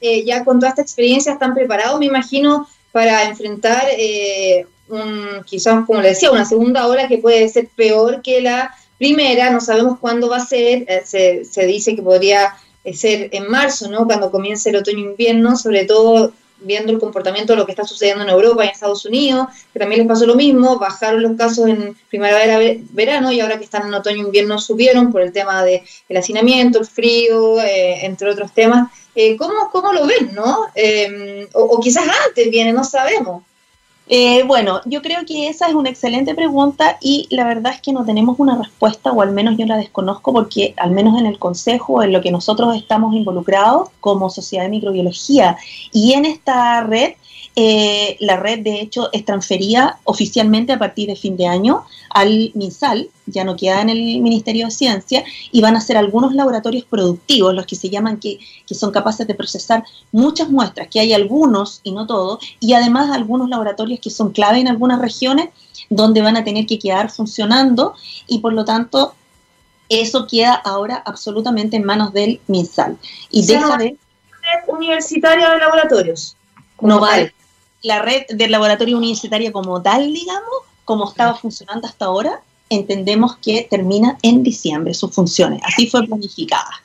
eh, 0.00 0.24
ya 0.24 0.44
con 0.44 0.58
toda 0.58 0.70
esta 0.70 0.82
experiencia 0.82 1.32
están 1.32 1.54
preparados, 1.54 1.98
me 1.98 2.06
imagino, 2.06 2.68
para 2.92 3.24
enfrentar 3.24 3.84
eh, 3.98 4.66
un, 4.88 5.42
quizás, 5.44 5.84
como 5.86 6.00
le 6.00 6.10
decía, 6.10 6.30
una 6.30 6.44
segunda 6.44 6.86
ola 6.86 7.08
que 7.08 7.18
puede 7.18 7.48
ser 7.48 7.68
peor 7.74 8.22
que 8.22 8.40
la 8.40 8.74
primera, 8.98 9.50
no 9.50 9.60
sabemos 9.60 9.98
cuándo 9.98 10.28
va 10.28 10.38
a 10.38 10.46
ser, 10.46 10.84
eh, 10.88 11.02
se, 11.04 11.44
se, 11.44 11.66
dice 11.66 11.94
que 11.94 12.02
podría 12.02 12.54
ser 12.94 13.30
en 13.32 13.48
marzo, 13.48 13.90
¿no? 13.90 14.06
Cuando 14.06 14.30
comience 14.30 14.70
el 14.70 14.76
otoño-invierno, 14.76 15.56
sobre 15.56 15.84
todo 15.84 16.32
viendo 16.60 16.92
el 16.92 16.98
comportamiento 16.98 17.52
de 17.52 17.58
lo 17.58 17.66
que 17.66 17.72
está 17.72 17.84
sucediendo 17.84 18.24
en 18.24 18.30
Europa 18.30 18.64
y 18.64 18.68
en 18.68 18.72
Estados 18.72 19.04
Unidos, 19.04 19.48
que 19.72 19.78
también 19.78 20.00
les 20.00 20.08
pasó 20.08 20.26
lo 20.26 20.34
mismo, 20.34 20.78
bajaron 20.78 21.22
los 21.22 21.36
casos 21.36 21.68
en 21.68 21.96
primavera-verano 22.08 23.32
y 23.32 23.40
ahora 23.40 23.58
que 23.58 23.64
están 23.64 23.86
en 23.86 23.94
otoño-invierno 23.94 24.58
subieron 24.58 25.12
por 25.12 25.22
el 25.22 25.32
tema 25.32 25.64
del 25.64 25.82
hacinamiento, 26.16 26.78
el 26.78 26.86
frío, 26.86 27.56
entre 27.60 28.30
otros 28.30 28.52
temas. 28.52 28.90
Eh, 29.14 29.34
¿cómo, 29.36 29.92
lo 29.94 30.06
ven, 30.06 30.34
no? 30.34 30.66
Em, 30.74 31.48
o, 31.54 31.80
quizás 31.80 32.04
antes 32.26 32.50
viene, 32.50 32.72
no 32.72 32.84
sabemos. 32.84 33.42
Eh, 34.08 34.44
bueno, 34.44 34.80
yo 34.84 35.02
creo 35.02 35.24
que 35.26 35.48
esa 35.48 35.66
es 35.66 35.74
una 35.74 35.90
excelente 35.90 36.34
pregunta 36.34 36.96
y 37.00 37.26
la 37.30 37.44
verdad 37.44 37.72
es 37.72 37.80
que 37.80 37.92
no 37.92 38.04
tenemos 38.04 38.38
una 38.38 38.56
respuesta, 38.56 39.10
o 39.10 39.20
al 39.20 39.32
menos 39.32 39.56
yo 39.58 39.66
la 39.66 39.76
desconozco, 39.76 40.32
porque 40.32 40.74
al 40.76 40.92
menos 40.92 41.18
en 41.18 41.26
el 41.26 41.40
Consejo, 41.40 42.02
en 42.02 42.12
lo 42.12 42.20
que 42.20 42.30
nosotros 42.30 42.76
estamos 42.76 43.14
involucrados 43.16 43.88
como 44.00 44.30
Sociedad 44.30 44.64
de 44.64 44.70
Microbiología 44.70 45.56
y 45.92 46.12
en 46.12 46.24
esta 46.24 46.82
red, 46.82 47.14
eh, 47.58 48.18
la 48.20 48.36
red 48.36 48.58
de 48.58 48.82
hecho 48.82 49.08
es 49.12 49.24
transferida 49.24 49.98
oficialmente 50.04 50.74
a 50.74 50.78
partir 50.78 51.08
de 51.08 51.16
fin 51.16 51.38
de 51.38 51.46
año 51.46 51.86
al 52.10 52.52
MinSal, 52.54 53.08
ya 53.24 53.44
no 53.44 53.56
queda 53.56 53.80
en 53.80 53.88
el 53.88 54.20
Ministerio 54.20 54.66
de 54.66 54.70
Ciencia, 54.70 55.24
y 55.50 55.62
van 55.62 55.74
a 55.74 55.80
ser 55.80 55.96
algunos 55.96 56.34
laboratorios 56.34 56.84
productivos, 56.84 57.54
los 57.54 57.64
que 57.64 57.74
se 57.74 57.88
llaman 57.88 58.18
que, 58.18 58.38
que 58.66 58.74
son 58.74 58.90
capaces 58.90 59.26
de 59.26 59.34
procesar 59.34 59.84
muchas 60.12 60.50
muestras, 60.50 60.88
que 60.88 61.00
hay 61.00 61.14
algunos 61.14 61.80
y 61.82 61.92
no 61.92 62.06
todos, 62.06 62.44
y 62.60 62.74
además 62.74 63.10
algunos 63.10 63.48
laboratorios 63.48 64.00
que 64.00 64.10
son 64.10 64.32
clave 64.32 64.58
en 64.58 64.68
algunas 64.68 65.00
regiones 65.00 65.48
donde 65.88 66.20
van 66.20 66.36
a 66.36 66.44
tener 66.44 66.66
que 66.66 66.78
quedar 66.78 67.10
funcionando 67.10 67.94
y 68.26 68.40
por 68.40 68.52
lo 68.52 68.66
tanto 68.66 69.14
eso 69.88 70.26
queda 70.26 70.52
ahora 70.52 71.02
absolutamente 71.06 71.76
en 71.76 71.84
manos 71.84 72.12
del 72.12 72.38
MinSal. 72.48 72.98
Y 73.30 73.46
deja 73.46 73.78
de... 73.78 73.96
Universitaria 74.66 75.50
de 75.50 75.58
laboratorios. 75.58 76.36
No 76.80 77.00
vale 77.00 77.35
la 77.86 78.02
red 78.02 78.26
del 78.30 78.50
laboratorio 78.50 78.96
universitaria 78.96 79.52
como 79.52 79.80
tal, 79.80 80.12
digamos, 80.12 80.56
como 80.84 81.08
estaba 81.08 81.36
funcionando 81.36 81.86
hasta 81.86 82.06
ahora, 82.06 82.42
entendemos 82.68 83.36
que 83.36 83.64
termina 83.70 84.18
en 84.22 84.42
diciembre 84.42 84.92
sus 84.92 85.14
funciones. 85.14 85.60
Así 85.62 85.86
fue 85.86 86.04
planificada. 86.04 86.82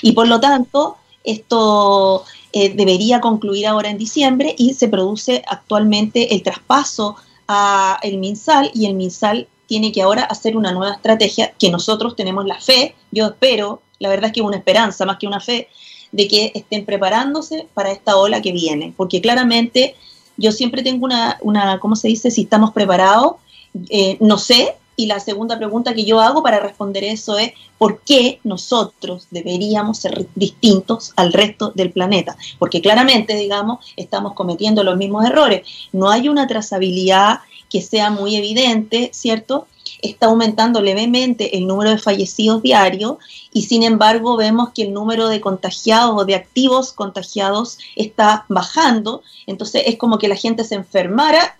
Y 0.00 0.12
por 0.12 0.28
lo 0.28 0.38
tanto, 0.38 0.96
esto 1.24 2.24
eh, 2.52 2.72
debería 2.72 3.20
concluir 3.20 3.66
ahora 3.66 3.90
en 3.90 3.98
diciembre 3.98 4.54
y 4.56 4.74
se 4.74 4.86
produce 4.86 5.42
actualmente 5.48 6.32
el 6.32 6.44
traspaso 6.44 7.16
a 7.48 7.98
el 8.02 8.18
MinSal 8.18 8.70
y 8.74 8.86
el 8.86 8.94
MinSal 8.94 9.48
tiene 9.66 9.90
que 9.90 10.02
ahora 10.02 10.22
hacer 10.22 10.56
una 10.56 10.70
nueva 10.70 10.94
estrategia 10.94 11.52
que 11.58 11.70
nosotros 11.70 12.14
tenemos 12.14 12.46
la 12.46 12.60
fe, 12.60 12.94
yo 13.10 13.26
espero, 13.26 13.82
la 13.98 14.08
verdad 14.08 14.26
es 14.26 14.32
que 14.34 14.42
una 14.42 14.58
esperanza 14.58 15.04
más 15.04 15.18
que 15.18 15.26
una 15.26 15.40
fe, 15.40 15.68
de 16.12 16.28
que 16.28 16.52
estén 16.54 16.84
preparándose 16.84 17.66
para 17.74 17.90
esta 17.90 18.16
ola 18.16 18.42
que 18.42 18.52
viene, 18.52 18.92
porque 18.96 19.20
claramente 19.20 19.96
yo 20.42 20.52
siempre 20.52 20.82
tengo 20.82 21.04
una, 21.04 21.38
una 21.40 21.78
¿cómo 21.78 21.96
se 21.96 22.08
dice? 22.08 22.30
Si 22.30 22.42
estamos 22.42 22.72
preparados, 22.72 23.36
eh, 23.88 24.18
no 24.20 24.36
sé. 24.36 24.74
Y 24.94 25.06
la 25.06 25.20
segunda 25.20 25.56
pregunta 25.56 25.94
que 25.94 26.04
yo 26.04 26.20
hago 26.20 26.42
para 26.42 26.60
responder 26.60 27.02
eso 27.04 27.38
es, 27.38 27.52
¿por 27.78 28.00
qué 28.00 28.40
nosotros 28.44 29.26
deberíamos 29.30 29.98
ser 29.98 30.26
distintos 30.34 31.12
al 31.16 31.32
resto 31.32 31.72
del 31.74 31.92
planeta? 31.92 32.36
Porque 32.58 32.82
claramente, 32.82 33.34
digamos, 33.34 33.86
estamos 33.96 34.34
cometiendo 34.34 34.84
los 34.84 34.98
mismos 34.98 35.24
errores. 35.24 35.66
No 35.92 36.10
hay 36.10 36.28
una 36.28 36.46
trazabilidad 36.46 37.40
que 37.70 37.80
sea 37.80 38.10
muy 38.10 38.36
evidente, 38.36 39.10
¿cierto? 39.14 39.66
Está 40.02 40.26
aumentando 40.26 40.82
levemente 40.82 41.56
el 41.56 41.66
número 41.66 41.90
de 41.90 41.98
fallecidos 41.98 42.60
diarios 42.60 43.16
y 43.52 43.62
sin 43.62 43.84
embargo 43.84 44.36
vemos 44.36 44.70
que 44.74 44.82
el 44.82 44.92
número 44.92 45.28
de 45.28 45.40
contagiados 45.40 46.14
o 46.16 46.24
de 46.24 46.34
activos 46.34 46.92
contagiados 46.92 47.78
está 47.96 48.44
bajando. 48.48 49.22
Entonces 49.46 49.84
es 49.86 49.96
como 49.96 50.18
que 50.18 50.28
la 50.28 50.36
gente 50.36 50.64
se 50.64 50.74
enfermara 50.74 51.56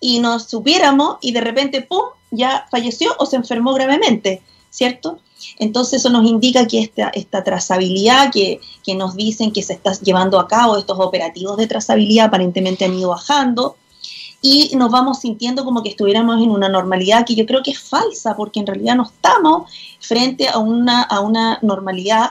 y 0.00 0.20
nos 0.20 0.44
supiéramos 0.44 1.16
y 1.20 1.32
de 1.32 1.40
repente, 1.40 1.82
¡pum!, 1.82 2.04
ya 2.30 2.66
falleció 2.70 3.14
o 3.18 3.26
se 3.26 3.36
enfermó 3.36 3.74
gravemente, 3.74 4.42
¿cierto? 4.70 5.18
Entonces 5.58 6.00
eso 6.00 6.10
nos 6.10 6.24
indica 6.24 6.66
que 6.66 6.80
esta, 6.80 7.08
esta 7.08 7.42
trazabilidad 7.42 8.32
que, 8.32 8.60
que, 8.84 8.94
nos 8.94 9.16
dicen 9.16 9.52
que 9.52 9.62
se 9.62 9.72
está 9.74 9.92
llevando 10.00 10.38
a 10.38 10.46
cabo, 10.46 10.78
estos 10.78 10.98
operativos 11.00 11.56
de 11.56 11.66
trazabilidad 11.66 12.26
aparentemente 12.26 12.84
han 12.84 12.94
ido 12.94 13.10
bajando, 13.10 13.76
y 14.44 14.72
nos 14.74 14.90
vamos 14.90 15.20
sintiendo 15.20 15.64
como 15.64 15.84
que 15.84 15.90
estuviéramos 15.90 16.42
en 16.42 16.50
una 16.50 16.68
normalidad 16.68 17.24
que 17.24 17.36
yo 17.36 17.46
creo 17.46 17.62
que 17.62 17.70
es 17.70 17.78
falsa, 17.78 18.36
porque 18.36 18.58
en 18.58 18.66
realidad 18.66 18.96
no 18.96 19.04
estamos 19.04 19.70
frente 20.00 20.48
a 20.48 20.58
una, 20.58 21.02
a 21.02 21.20
una 21.20 21.60
normalidad 21.62 22.30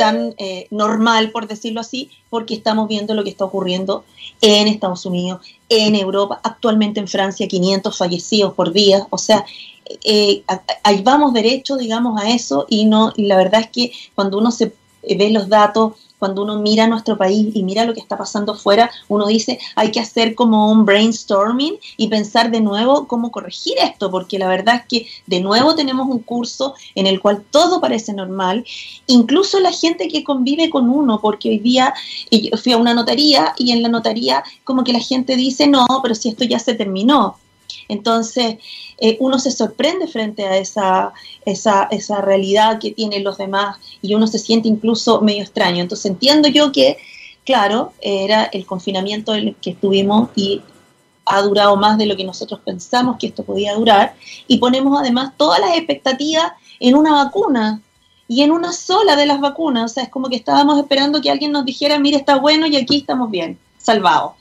tan 0.00 0.34
eh, 0.38 0.66
normal, 0.72 1.30
por 1.30 1.46
decirlo 1.46 1.80
así, 1.80 2.10
porque 2.28 2.54
estamos 2.54 2.88
viendo 2.88 3.14
lo 3.14 3.22
que 3.22 3.30
está 3.30 3.44
ocurriendo 3.44 4.04
en 4.40 4.66
Estados 4.66 5.06
Unidos, 5.06 5.40
en 5.68 5.94
Europa, 5.94 6.40
actualmente 6.42 6.98
en 6.98 7.06
Francia, 7.06 7.46
500 7.46 7.96
fallecidos 7.96 8.54
por 8.54 8.72
día, 8.72 9.06
o 9.10 9.18
sea, 9.18 9.46
eh, 10.04 10.42
ahí 10.82 11.02
vamos 11.02 11.32
derecho, 11.32 11.76
digamos, 11.76 12.20
a 12.20 12.30
eso, 12.30 12.66
y, 12.68 12.84
no, 12.84 13.12
y 13.16 13.26
la 13.26 13.36
verdad 13.36 13.60
es 13.60 13.70
que 13.70 13.92
cuando 14.16 14.38
uno 14.38 14.50
se 14.50 14.74
ve 15.08 15.30
los 15.30 15.48
datos, 15.48 15.92
cuando 16.18 16.42
uno 16.42 16.58
mira 16.58 16.86
nuestro 16.86 17.16
país 17.16 17.54
y 17.54 17.62
mira 17.62 17.84
lo 17.84 17.94
que 17.94 18.00
está 18.00 18.16
pasando 18.16 18.54
fuera, 18.54 18.90
uno 19.08 19.26
dice, 19.26 19.58
hay 19.74 19.90
que 19.90 20.00
hacer 20.00 20.34
como 20.34 20.70
un 20.70 20.84
brainstorming 20.84 21.78
y 21.96 22.08
pensar 22.08 22.50
de 22.50 22.60
nuevo 22.60 23.06
cómo 23.06 23.30
corregir 23.30 23.74
esto, 23.82 24.10
porque 24.10 24.38
la 24.38 24.48
verdad 24.48 24.76
es 24.76 24.82
que 24.86 25.06
de 25.26 25.40
nuevo 25.40 25.74
tenemos 25.74 26.06
un 26.08 26.20
curso 26.20 26.74
en 26.94 27.06
el 27.06 27.20
cual 27.20 27.44
todo 27.50 27.80
parece 27.80 28.12
normal, 28.12 28.64
incluso 29.06 29.60
la 29.60 29.72
gente 29.72 30.08
que 30.08 30.24
convive 30.24 30.70
con 30.70 30.90
uno, 30.90 31.20
porque 31.20 31.50
hoy 31.50 31.58
día 31.58 31.94
fui 32.62 32.72
a 32.72 32.78
una 32.78 32.94
notaría 32.94 33.54
y 33.56 33.72
en 33.72 33.82
la 33.82 33.88
notaría 33.88 34.42
como 34.64 34.84
que 34.84 34.92
la 34.92 35.00
gente 35.00 35.36
dice, 35.36 35.66
no, 35.66 35.86
pero 36.02 36.14
si 36.14 36.30
esto 36.30 36.44
ya 36.44 36.58
se 36.58 36.74
terminó. 36.74 37.36
Entonces, 37.88 38.56
eh, 38.98 39.16
uno 39.20 39.38
se 39.38 39.50
sorprende 39.50 40.06
frente 40.06 40.46
a 40.46 40.58
esa, 40.58 41.12
esa, 41.44 41.88
esa 41.90 42.20
realidad 42.20 42.78
que 42.78 42.92
tienen 42.92 43.24
los 43.24 43.38
demás 43.38 43.78
y 44.02 44.14
uno 44.14 44.26
se 44.26 44.38
siente 44.38 44.68
incluso 44.68 45.22
medio 45.22 45.42
extraño. 45.42 45.82
Entonces, 45.82 46.06
entiendo 46.10 46.48
yo 46.48 46.70
que, 46.70 46.98
claro, 47.44 47.92
era 48.00 48.44
el 48.44 48.66
confinamiento 48.66 49.34
en 49.34 49.48
el 49.48 49.56
que 49.56 49.70
estuvimos 49.70 50.28
y 50.36 50.60
ha 51.24 51.42
durado 51.42 51.76
más 51.76 51.98
de 51.98 52.06
lo 52.06 52.16
que 52.16 52.24
nosotros 52.24 52.60
pensamos 52.64 53.16
que 53.18 53.26
esto 53.26 53.42
podía 53.42 53.74
durar 53.74 54.14
y 54.46 54.58
ponemos 54.58 54.98
además 54.98 55.32
todas 55.36 55.60
las 55.60 55.76
expectativas 55.76 56.52
en 56.80 56.94
una 56.94 57.12
vacuna 57.12 57.82
y 58.28 58.42
en 58.42 58.50
una 58.50 58.72
sola 58.72 59.16
de 59.16 59.26
las 59.26 59.40
vacunas. 59.40 59.90
O 59.90 59.94
sea, 59.94 60.04
es 60.04 60.08
como 60.10 60.28
que 60.28 60.36
estábamos 60.36 60.78
esperando 60.78 61.20
que 61.20 61.30
alguien 61.30 61.52
nos 61.52 61.64
dijera, 61.64 61.98
mire, 61.98 62.18
está 62.18 62.36
bueno 62.36 62.66
y 62.66 62.76
aquí 62.76 62.98
estamos 62.98 63.30
bien, 63.30 63.58
salvados 63.78 64.32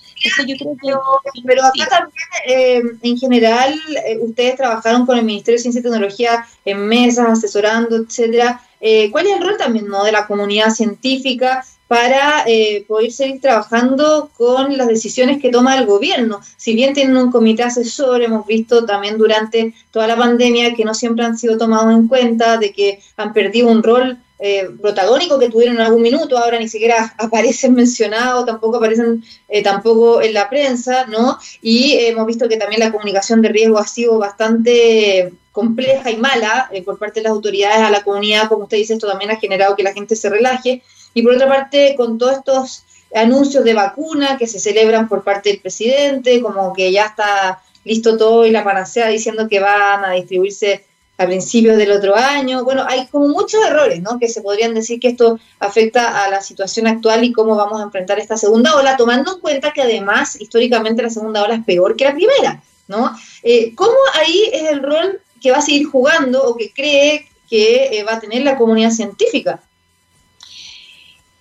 pero, 1.45 1.65
acá 1.65 1.87
también, 1.89 2.27
eh, 2.47 2.81
en 3.01 3.17
general, 3.17 3.79
eh, 4.05 4.17
ustedes 4.19 4.55
trabajaron 4.55 5.05
con 5.05 5.17
el 5.17 5.25
Ministerio 5.25 5.57
de 5.57 5.61
Ciencia 5.61 5.79
y 5.79 5.83
Tecnología 5.83 6.45
en 6.65 6.87
mesas, 6.87 7.27
asesorando, 7.29 7.95
etcétera. 7.95 8.61
Eh, 8.79 9.09
¿Cuál 9.11 9.27
es 9.27 9.33
el 9.37 9.43
rol 9.43 9.57
también 9.57 9.87
¿no? 9.87 10.03
de 10.03 10.11
la 10.11 10.27
comunidad 10.27 10.69
científica 10.69 11.63
para 11.87 12.43
eh, 12.47 12.83
poder 12.87 13.11
seguir 13.11 13.41
trabajando 13.41 14.29
con 14.37 14.77
las 14.77 14.87
decisiones 14.87 15.41
que 15.41 15.49
toma 15.49 15.77
el 15.77 15.85
gobierno. 15.85 16.41
Si 16.57 16.75
bien 16.75 16.93
tienen 16.93 17.15
un 17.15 17.31
comité 17.31 17.63
asesor, 17.63 18.21
hemos 18.21 18.45
visto 18.45 18.85
también 18.85 19.17
durante 19.17 19.73
toda 19.91 20.07
la 20.07 20.17
pandemia 20.17 20.73
que 20.73 20.83
no 20.83 20.93
siempre 20.93 21.25
han 21.25 21.37
sido 21.37 21.57
tomados 21.57 21.93
en 21.93 22.07
cuenta, 22.07 22.57
de 22.57 22.73
que 22.73 22.99
han 23.15 23.33
perdido 23.33 23.69
un 23.69 23.83
rol 23.83 24.17
eh, 24.39 24.69
protagónico 24.81 25.39
que 25.39 25.49
tuvieron 25.49 25.75
en 25.75 25.81
algún 25.81 26.01
minuto, 26.01 26.37
ahora 26.37 26.59
ni 26.59 26.67
siquiera 26.67 27.13
aparecen 27.17 27.73
mencionados, 27.73 28.45
tampoco 28.45 28.77
aparecen 28.77 29.23
eh, 29.47 29.63
tampoco 29.63 30.21
en 30.21 30.33
la 30.33 30.49
prensa, 30.49 31.05
¿no? 31.07 31.39
Y 31.61 31.93
hemos 31.99 32.25
visto 32.25 32.47
que 32.47 32.57
también 32.57 32.79
la 32.79 32.91
comunicación 32.91 33.41
de 33.41 33.49
riesgo 33.49 33.79
ha 33.79 33.87
sido 33.87 34.17
bastante 34.17 35.33
compleja 35.51 36.11
y 36.11 36.17
mala 36.17 36.69
por 36.85 36.99
parte 36.99 37.19
de 37.19 37.23
las 37.23 37.31
autoridades 37.31 37.79
a 37.79 37.89
la 37.89 38.03
comunidad, 38.03 38.47
como 38.47 38.65
usted 38.65 38.77
dice, 38.77 38.93
esto 38.93 39.07
también 39.07 39.31
ha 39.31 39.37
generado 39.37 39.75
que 39.75 39.81
la 39.81 39.93
gente 39.93 40.15
se 40.15 40.29
relaje 40.29 40.83
y 41.17 41.23
por 41.23 41.33
otra 41.33 41.47
parte, 41.47 41.95
con 41.97 42.19
todos 42.19 42.37
estos 42.37 42.83
anuncios 43.15 43.63
de 43.63 43.73
vacuna 43.73 44.37
que 44.37 44.45
se 44.45 44.59
celebran 44.59 45.07
por 45.09 45.23
parte 45.23 45.49
del 45.49 45.59
presidente, 45.59 46.41
como 46.43 46.73
que 46.73 46.91
ya 46.91 47.05
está 47.05 47.61
listo 47.83 48.17
todo 48.17 48.45
y 48.45 48.51
la 48.51 48.63
panacea 48.63 49.07
diciendo 49.07 49.47
que 49.47 49.59
van 49.59 50.05
a 50.05 50.11
distribuirse 50.11 50.85
a 51.17 51.25
principios 51.25 51.77
del 51.77 51.91
otro 51.91 52.15
año. 52.15 52.63
Bueno, 52.63 52.83
hay 52.87 53.07
como 53.07 53.27
muchos 53.27 53.63
errores, 53.65 54.01
¿no? 54.01 54.19
Que 54.19 54.29
se 54.29 54.41
podrían 54.41 54.73
decir 54.73 54.99
que 54.99 55.09
esto 55.09 55.39
afecta 55.59 56.23
a 56.23 56.29
la 56.29 56.41
situación 56.41 56.87
actual 56.87 57.23
y 57.23 57.33
cómo 57.33 57.55
vamos 57.55 57.79
a 57.79 57.83
enfrentar 57.83 58.19
esta 58.19 58.37
segunda 58.37 58.75
ola, 58.75 58.97
tomando 58.97 59.33
en 59.33 59.39
cuenta 59.39 59.73
que 59.73 59.81
además 59.81 60.39
históricamente 60.39 61.01
la 61.01 61.09
segunda 61.09 61.43
ola 61.43 61.55
es 61.55 61.63
peor 61.63 61.95
que 61.95 62.05
la 62.05 62.13
primera, 62.13 62.61
¿no? 62.87 63.11
Eh, 63.43 63.73
¿Cómo 63.75 63.95
ahí 64.13 64.49
es 64.53 64.69
el 64.71 64.83
rol 64.83 65.21
que 65.41 65.51
va 65.51 65.57
a 65.57 65.61
seguir 65.61 65.87
jugando 65.87 66.43
o 66.43 66.55
que 66.55 66.71
cree 66.71 67.27
que 67.49 67.99
eh, 67.99 68.03
va 68.03 68.13
a 68.13 68.19
tener 68.19 68.43
la 68.43 68.57
comunidad 68.57 68.91
científica? 68.91 69.61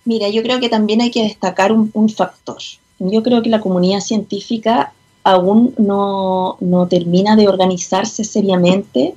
Mira, 0.06 0.28
yo 0.28 0.42
creo 0.42 0.60
que 0.60 0.68
también 0.68 1.00
hay 1.00 1.10
que 1.10 1.24
destacar 1.24 1.72
un, 1.72 2.08
factor. 2.08 2.58
Yo 3.00 3.22
creo 3.24 3.42
que 3.42 3.50
la 3.50 3.60
comunidad 3.60 4.00
científica 4.00 4.92
aún 5.24 5.74
no, 5.78 6.56
termina 6.88 7.34
de 7.34 7.48
organizarse 7.48 8.22
seriamente 8.22 9.14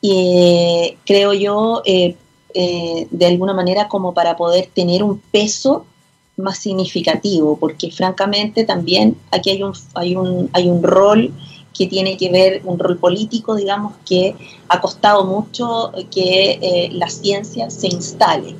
y 0.00 0.12
eh, 0.12 0.98
creo 1.04 1.32
yo 1.34 1.82
eh, 1.84 2.16
eh, 2.54 3.06
de 3.10 3.26
alguna 3.26 3.52
manera 3.52 3.88
como 3.88 4.14
para 4.14 4.36
poder 4.36 4.68
tener 4.72 5.02
un 5.02 5.18
peso 5.18 5.84
más 6.36 6.58
significativo, 6.58 7.58
porque 7.58 7.90
francamente 7.90 8.64
también 8.64 9.16
aquí 9.30 9.50
hay 9.50 9.62
un, 9.62 9.74
hay 9.94 10.16
un, 10.16 10.48
hay 10.52 10.68
un 10.68 10.82
rol 10.82 11.32
que 11.76 11.86
tiene 11.86 12.16
que 12.16 12.30
ver, 12.30 12.62
un 12.64 12.78
rol 12.78 12.98
político, 12.98 13.54
digamos, 13.54 13.94
que 14.06 14.34
ha 14.68 14.80
costado 14.80 15.24
mucho 15.24 15.92
que 16.10 16.90
la 16.92 17.08
ciencia 17.08 17.70
se 17.70 17.88
instale 17.88 18.54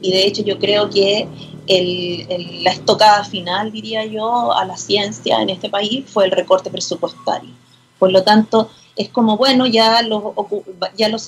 y 0.00 0.12
de 0.12 0.26
hecho 0.26 0.42
yo 0.42 0.58
creo 0.58 0.90
que 0.90 1.28
la 1.66 2.70
estocada 2.70 3.24
final, 3.24 3.72
diría 3.72 4.04
yo, 4.04 4.52
a 4.52 4.64
la 4.64 4.76
ciencia 4.76 5.40
en 5.40 5.50
este 5.50 5.68
país 5.68 6.04
fue 6.06 6.26
el 6.26 6.30
recorte 6.30 6.70
presupuestario. 6.70 7.50
Por 7.98 8.12
lo 8.12 8.22
tanto, 8.22 8.70
es 8.96 9.08
como, 9.08 9.36
bueno, 9.36 9.66
ya 9.66 10.02
los, 10.02 10.22
ya 10.96 11.08
los 11.08 11.26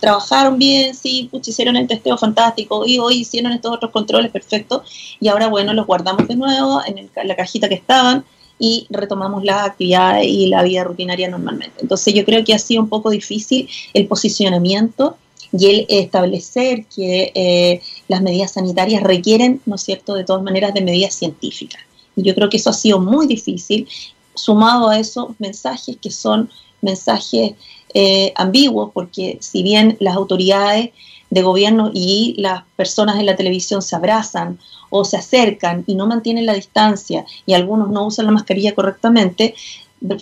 trabajaron 0.00 0.58
bien, 0.58 0.94
sí, 0.94 1.28
hicieron 1.32 1.76
el 1.76 1.86
testeo 1.86 2.16
fantástico 2.16 2.86
y 2.86 2.98
hoy 2.98 3.20
hicieron 3.20 3.52
estos 3.52 3.72
otros 3.72 3.90
controles 3.90 4.30
perfectos 4.30 4.82
y 5.20 5.28
ahora, 5.28 5.48
bueno, 5.48 5.74
los 5.74 5.86
guardamos 5.86 6.26
de 6.28 6.36
nuevo 6.36 6.80
en 6.86 7.10
la 7.24 7.36
cajita 7.36 7.68
que 7.68 7.74
estaban 7.74 8.24
y 8.58 8.86
retomamos 8.90 9.42
las 9.42 9.66
actividades 9.66 10.26
y 10.26 10.46
la 10.46 10.62
vida 10.62 10.84
rutinaria 10.84 11.28
normalmente. 11.28 11.80
Entonces 11.80 12.14
yo 12.14 12.24
creo 12.24 12.44
que 12.44 12.54
ha 12.54 12.58
sido 12.58 12.82
un 12.82 12.88
poco 12.88 13.10
difícil 13.10 13.68
el 13.94 14.06
posicionamiento 14.06 15.16
y 15.52 15.66
el 15.66 15.86
establecer 15.88 16.84
que 16.94 17.32
eh, 17.34 17.80
las 18.06 18.22
medidas 18.22 18.52
sanitarias 18.52 19.02
requieren, 19.02 19.60
¿no 19.66 19.74
es 19.74 19.82
cierto?, 19.82 20.14
de 20.14 20.24
todas 20.24 20.42
maneras 20.42 20.74
de 20.74 20.82
medidas 20.82 21.14
científicas. 21.14 21.80
Y 22.14 22.22
yo 22.22 22.34
creo 22.34 22.50
que 22.50 22.58
eso 22.58 22.70
ha 22.70 22.74
sido 22.74 23.00
muy 23.00 23.26
difícil, 23.26 23.88
sumado 24.34 24.88
a 24.88 24.98
esos 24.98 25.28
mensajes 25.38 25.96
que 26.00 26.10
son 26.10 26.50
mensajes 26.82 27.52
eh, 27.94 28.32
ambiguos, 28.36 28.90
porque 28.92 29.38
si 29.40 29.62
bien 29.62 29.96
las 30.00 30.16
autoridades 30.16 30.90
de 31.30 31.42
gobierno 31.42 31.90
y 31.92 32.34
las 32.38 32.64
personas 32.76 33.18
en 33.18 33.26
la 33.26 33.36
televisión 33.36 33.82
se 33.82 33.96
abrazan 33.96 34.58
o 34.90 35.04
se 35.04 35.16
acercan 35.16 35.84
y 35.86 35.94
no 35.94 36.06
mantienen 36.06 36.46
la 36.46 36.54
distancia 36.54 37.24
y 37.46 37.54
algunos 37.54 37.90
no 37.90 38.06
usan 38.06 38.26
la 38.26 38.32
mascarilla 38.32 38.74
correctamente, 38.74 39.54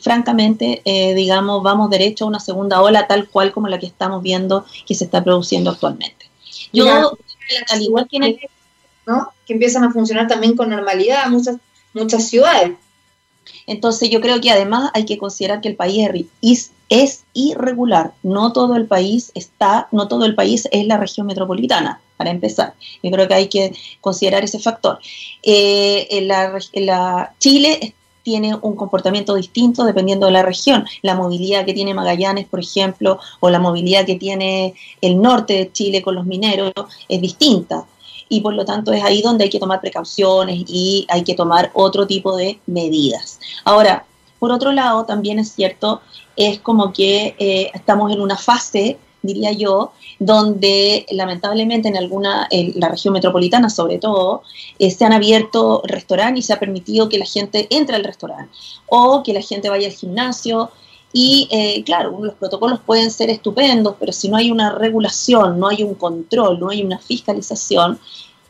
francamente, 0.02 0.82
eh, 0.84 1.14
digamos, 1.14 1.62
vamos 1.62 1.90
derecho 1.90 2.24
a 2.24 2.28
una 2.28 2.40
segunda 2.40 2.82
ola 2.82 3.06
tal 3.06 3.28
cual 3.28 3.52
como 3.52 3.68
la 3.68 3.78
que 3.78 3.86
estamos 3.86 4.22
viendo 4.22 4.66
que 4.86 4.94
se 4.94 5.04
está 5.04 5.22
produciendo 5.22 5.70
actualmente. 5.70 6.26
Yo, 6.72 7.12
al 7.70 7.82
igual 7.82 8.08
que 8.08 8.16
en 8.16 8.22
el... 8.24 8.40
¿no? 9.06 9.32
Que 9.46 9.54
empiezan 9.54 9.84
a 9.84 9.92
funcionar 9.92 10.26
también 10.26 10.54
con 10.56 10.68
normalidad 10.68 11.26
muchas, 11.28 11.56
muchas 11.94 12.28
ciudades. 12.28 12.72
Entonces 13.66 14.10
yo 14.10 14.20
creo 14.20 14.40
que 14.40 14.50
además 14.50 14.90
hay 14.94 15.04
que 15.04 15.18
considerar 15.18 15.60
que 15.60 15.68
el 15.68 15.76
país 15.76 16.08
es, 16.42 16.72
es 16.88 17.24
irregular. 17.34 18.12
No 18.22 18.52
todo 18.52 18.76
el 18.76 18.86
país 18.86 19.30
está, 19.34 19.88
no 19.92 20.08
todo 20.08 20.24
el 20.24 20.34
país 20.34 20.68
es 20.72 20.86
la 20.86 20.96
región 20.96 21.26
metropolitana, 21.26 22.00
para 22.16 22.30
empezar. 22.30 22.74
Yo 23.02 23.10
creo 23.10 23.28
que 23.28 23.34
hay 23.34 23.48
que 23.48 23.72
considerar 24.00 24.44
ese 24.44 24.58
factor. 24.58 24.98
Eh, 25.42 26.20
la, 26.22 26.58
la, 26.74 27.34
Chile 27.38 27.94
tiene 28.22 28.54
un 28.60 28.76
comportamiento 28.76 29.34
distinto 29.34 29.84
dependiendo 29.84 30.26
de 30.26 30.32
la 30.32 30.42
región. 30.42 30.84
La 31.00 31.14
movilidad 31.14 31.64
que 31.64 31.72
tiene 31.72 31.94
Magallanes, 31.94 32.46
por 32.46 32.60
ejemplo, 32.60 33.18
o 33.40 33.48
la 33.48 33.58
movilidad 33.58 34.04
que 34.04 34.16
tiene 34.16 34.74
el 35.00 35.22
norte 35.22 35.54
de 35.54 35.72
Chile 35.72 36.02
con 36.02 36.14
los 36.14 36.26
mineros 36.26 36.72
es 37.08 37.20
distinta. 37.22 37.86
Y 38.28 38.40
por 38.40 38.54
lo 38.54 38.64
tanto 38.64 38.92
es 38.92 39.02
ahí 39.02 39.22
donde 39.22 39.44
hay 39.44 39.50
que 39.50 39.58
tomar 39.58 39.80
precauciones 39.80 40.64
y 40.66 41.06
hay 41.08 41.24
que 41.24 41.34
tomar 41.34 41.70
otro 41.74 42.06
tipo 42.06 42.36
de 42.36 42.60
medidas. 42.66 43.40
Ahora, 43.64 44.04
por 44.38 44.52
otro 44.52 44.72
lado, 44.72 45.04
también 45.04 45.38
es 45.38 45.52
cierto, 45.52 46.00
es 46.36 46.60
como 46.60 46.92
que 46.92 47.34
eh, 47.38 47.70
estamos 47.74 48.12
en 48.12 48.20
una 48.20 48.36
fase 48.36 48.98
diría 49.22 49.52
yo, 49.52 49.92
donde 50.18 51.06
lamentablemente 51.10 51.88
en 51.88 51.96
alguna, 51.96 52.46
en 52.50 52.72
la 52.76 52.88
región 52.88 53.14
metropolitana 53.14 53.70
sobre 53.70 53.98
todo, 53.98 54.42
eh, 54.78 54.90
se 54.90 55.04
han 55.04 55.12
abierto 55.12 55.82
restaurantes 55.84 56.44
y 56.44 56.46
se 56.46 56.52
ha 56.52 56.60
permitido 56.60 57.08
que 57.08 57.18
la 57.18 57.26
gente 57.26 57.66
entre 57.70 57.96
al 57.96 58.04
restaurante 58.04 58.52
o 58.86 59.22
que 59.22 59.32
la 59.32 59.42
gente 59.42 59.68
vaya 59.68 59.88
al 59.88 59.94
gimnasio. 59.94 60.70
Y 61.12 61.48
eh, 61.50 61.82
claro, 61.84 62.18
los 62.20 62.34
protocolos 62.34 62.80
pueden 62.80 63.10
ser 63.10 63.30
estupendos, 63.30 63.96
pero 63.98 64.12
si 64.12 64.28
no 64.28 64.36
hay 64.36 64.50
una 64.50 64.72
regulación, 64.72 65.58
no 65.58 65.68
hay 65.68 65.82
un 65.82 65.94
control, 65.94 66.60
no 66.60 66.68
hay 66.68 66.82
una 66.82 66.98
fiscalización, 66.98 67.98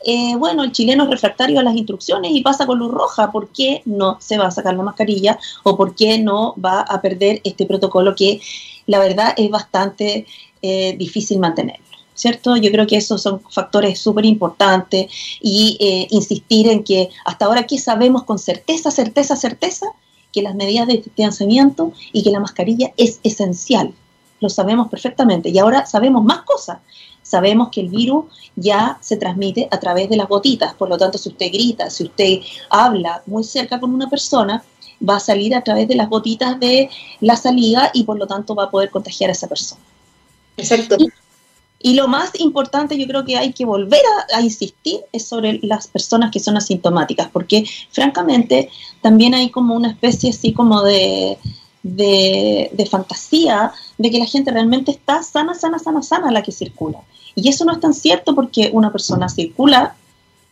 eh, 0.05 0.37
bueno, 0.37 0.63
el 0.63 0.73
chileno 0.73 1.05
es 1.05 1.11
refractario 1.11 1.59
a 1.59 1.63
las 1.63 1.75
instrucciones 1.75 2.31
y 2.33 2.43
pasa 2.43 2.67
con 2.67 2.79
luz 2.79 2.93
roja. 2.93 3.33
¿Por 3.33 3.49
qué 3.49 3.83
no 3.85 4.17
se 4.21 4.39
va 4.39 4.47
a 4.47 4.51
sacar 4.51 4.75
la 4.75 4.83
mascarilla 4.83 5.39
o 5.65 5.77
por 5.77 5.95
qué 5.95 6.19
no 6.19 6.55
va 6.65 6.81
a 6.81 7.01
perder 7.01 7.41
este 7.45 7.67
protocolo 7.67 8.15
que 8.15 8.41
la 8.87 8.99
verdad 8.99 9.35
es 9.37 9.51
bastante 9.51 10.27
eh, 10.63 10.97
difícil 10.97 11.39
mantenerlo. 11.39 11.85
¿Cierto? 12.15 12.57
Yo 12.57 12.73
creo 12.73 12.85
que 12.85 12.97
esos 12.97 13.23
son 13.23 13.41
factores 13.49 14.01
súper 14.01 14.25
importantes 14.25 15.07
y 15.41 15.77
eh, 15.79 16.09
insistir 16.11 16.67
en 16.67 16.83
que 16.83 17.11
hasta 17.25 17.45
ahora 17.45 17.61
aquí 17.61 17.79
sabemos 17.79 18.25
con 18.25 18.41
certeza, 18.41 18.91
certeza, 18.91 19.37
certeza 19.37 19.87
que 20.33 20.43
las 20.43 20.55
medidas 20.55 20.87
de 20.87 20.99
distanciamiento 20.99 21.93
y 22.13 22.23
que 22.23 22.31
la 22.31 22.41
mascarilla 22.41 22.93
es 22.97 23.21
esencial. 23.23 23.93
Lo 24.41 24.49
sabemos 24.49 24.89
perfectamente 24.89 25.49
y 25.49 25.59
ahora 25.59 25.87
sabemos 25.87 26.25
más 26.25 26.43
cosas. 26.43 26.79
Sabemos 27.23 27.69
que 27.69 27.81
el 27.81 27.89
virus 27.89 28.27
ya 28.57 28.99
se 29.01 29.17
transmite 29.17 29.69
a 29.71 29.79
través 29.79 30.09
de 30.09 30.17
las 30.17 30.29
gotitas, 30.29 30.75
por 30.75 30.89
lo 30.89 30.97
tanto 30.97 31.19
si 31.19 31.29
usted 31.29 31.53
grita, 31.53 31.91
si 31.91 32.05
usted 32.05 32.41
habla 32.71 33.23
muy 33.27 33.45
cerca 33.45 33.79
con 33.79 33.93
una 33.93 34.09
persona, 34.09 34.63
va 35.07 35.17
a 35.17 35.21
salir 35.21 35.55
a 35.55 35.63
través 35.63 35.87
de 35.89 35.95
las 35.95 36.09
gotitas 36.09 36.59
de 36.59 36.89
la 37.21 37.37
saliva 37.37 37.91
y 37.93 38.05
por 38.05 38.19
lo 38.19 38.27
tanto 38.27 38.55
va 38.55 38.65
a 38.65 38.71
poder 38.71 38.91
contagiar 38.91 39.31
a 39.31 39.33
esa 39.33 39.47
persona. 39.47 39.81
Exacto. 40.57 40.97
Y, 40.99 41.09
lo 41.81 42.09
más 42.09 42.33
importante, 42.41 42.99
yo 42.99 43.07
creo 43.07 43.25
que 43.25 43.37
hay 43.37 43.53
que 43.53 43.65
volver 43.65 44.03
a, 44.35 44.41
insistir, 44.43 45.01
es 45.13 45.27
sobre 45.27 45.61
las 45.63 45.87
personas 45.87 46.33
que 46.33 46.41
son 46.41 46.57
asintomáticas, 46.57 47.29
porque 47.33 47.65
francamente 47.93 48.69
también 49.01 49.35
hay 49.35 49.51
como 49.51 49.75
una 49.75 49.91
especie 49.91 50.31
así 50.31 50.53
como 50.53 50.83
de, 50.83 51.39
de, 51.83 52.89
fantasía 52.91 53.73
de 53.97 54.11
que 54.11 54.19
la 54.19 54.27
gente 54.27 54.51
realmente 54.51 54.91
está 54.91 55.23
sana, 55.23 55.55
sana, 55.55 55.79
sana, 55.79 56.03
sana 56.03 56.33
la 56.33 56.43
que 56.43 56.53
circula. 56.53 57.01
Y 57.37 57.49
eso 57.49 57.65
no 57.65 57.73
es 57.73 57.81
tan 57.81 57.95
cierto 57.95 58.35
porque 58.35 58.71
una 58.73 58.91
persona 58.91 59.29
circula 59.29 59.95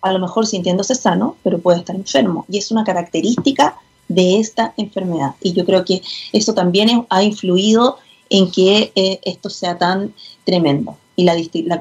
a 0.03 0.13
lo 0.13 0.21
mejor 0.21 0.47
sintiéndose 0.47 0.95
sano, 0.95 1.37
pero 1.43 1.59
puede 1.59 1.81
estar 1.81 1.97
enfermo. 1.97 2.45
Y 2.49 2.59
es 2.59 2.71
una 2.71 2.85
característica 2.85 3.77
de 4.07 4.39
esta 4.39 4.73
enfermedad. 4.77 5.35
Y 5.43 5.53
yo 5.53 5.65
creo 5.65 5.85
que 5.85 6.03
eso 6.33 6.55
también 6.55 7.05
ha 7.11 7.23
influido 7.25 7.99
en 8.31 8.51
que 8.51 8.93
eh, 8.95 9.21
esto 9.25 9.51
sea 9.51 9.79
tan 9.79 10.15
tremendo. 10.45 10.97
Y 11.17 11.25
la, 11.25 11.35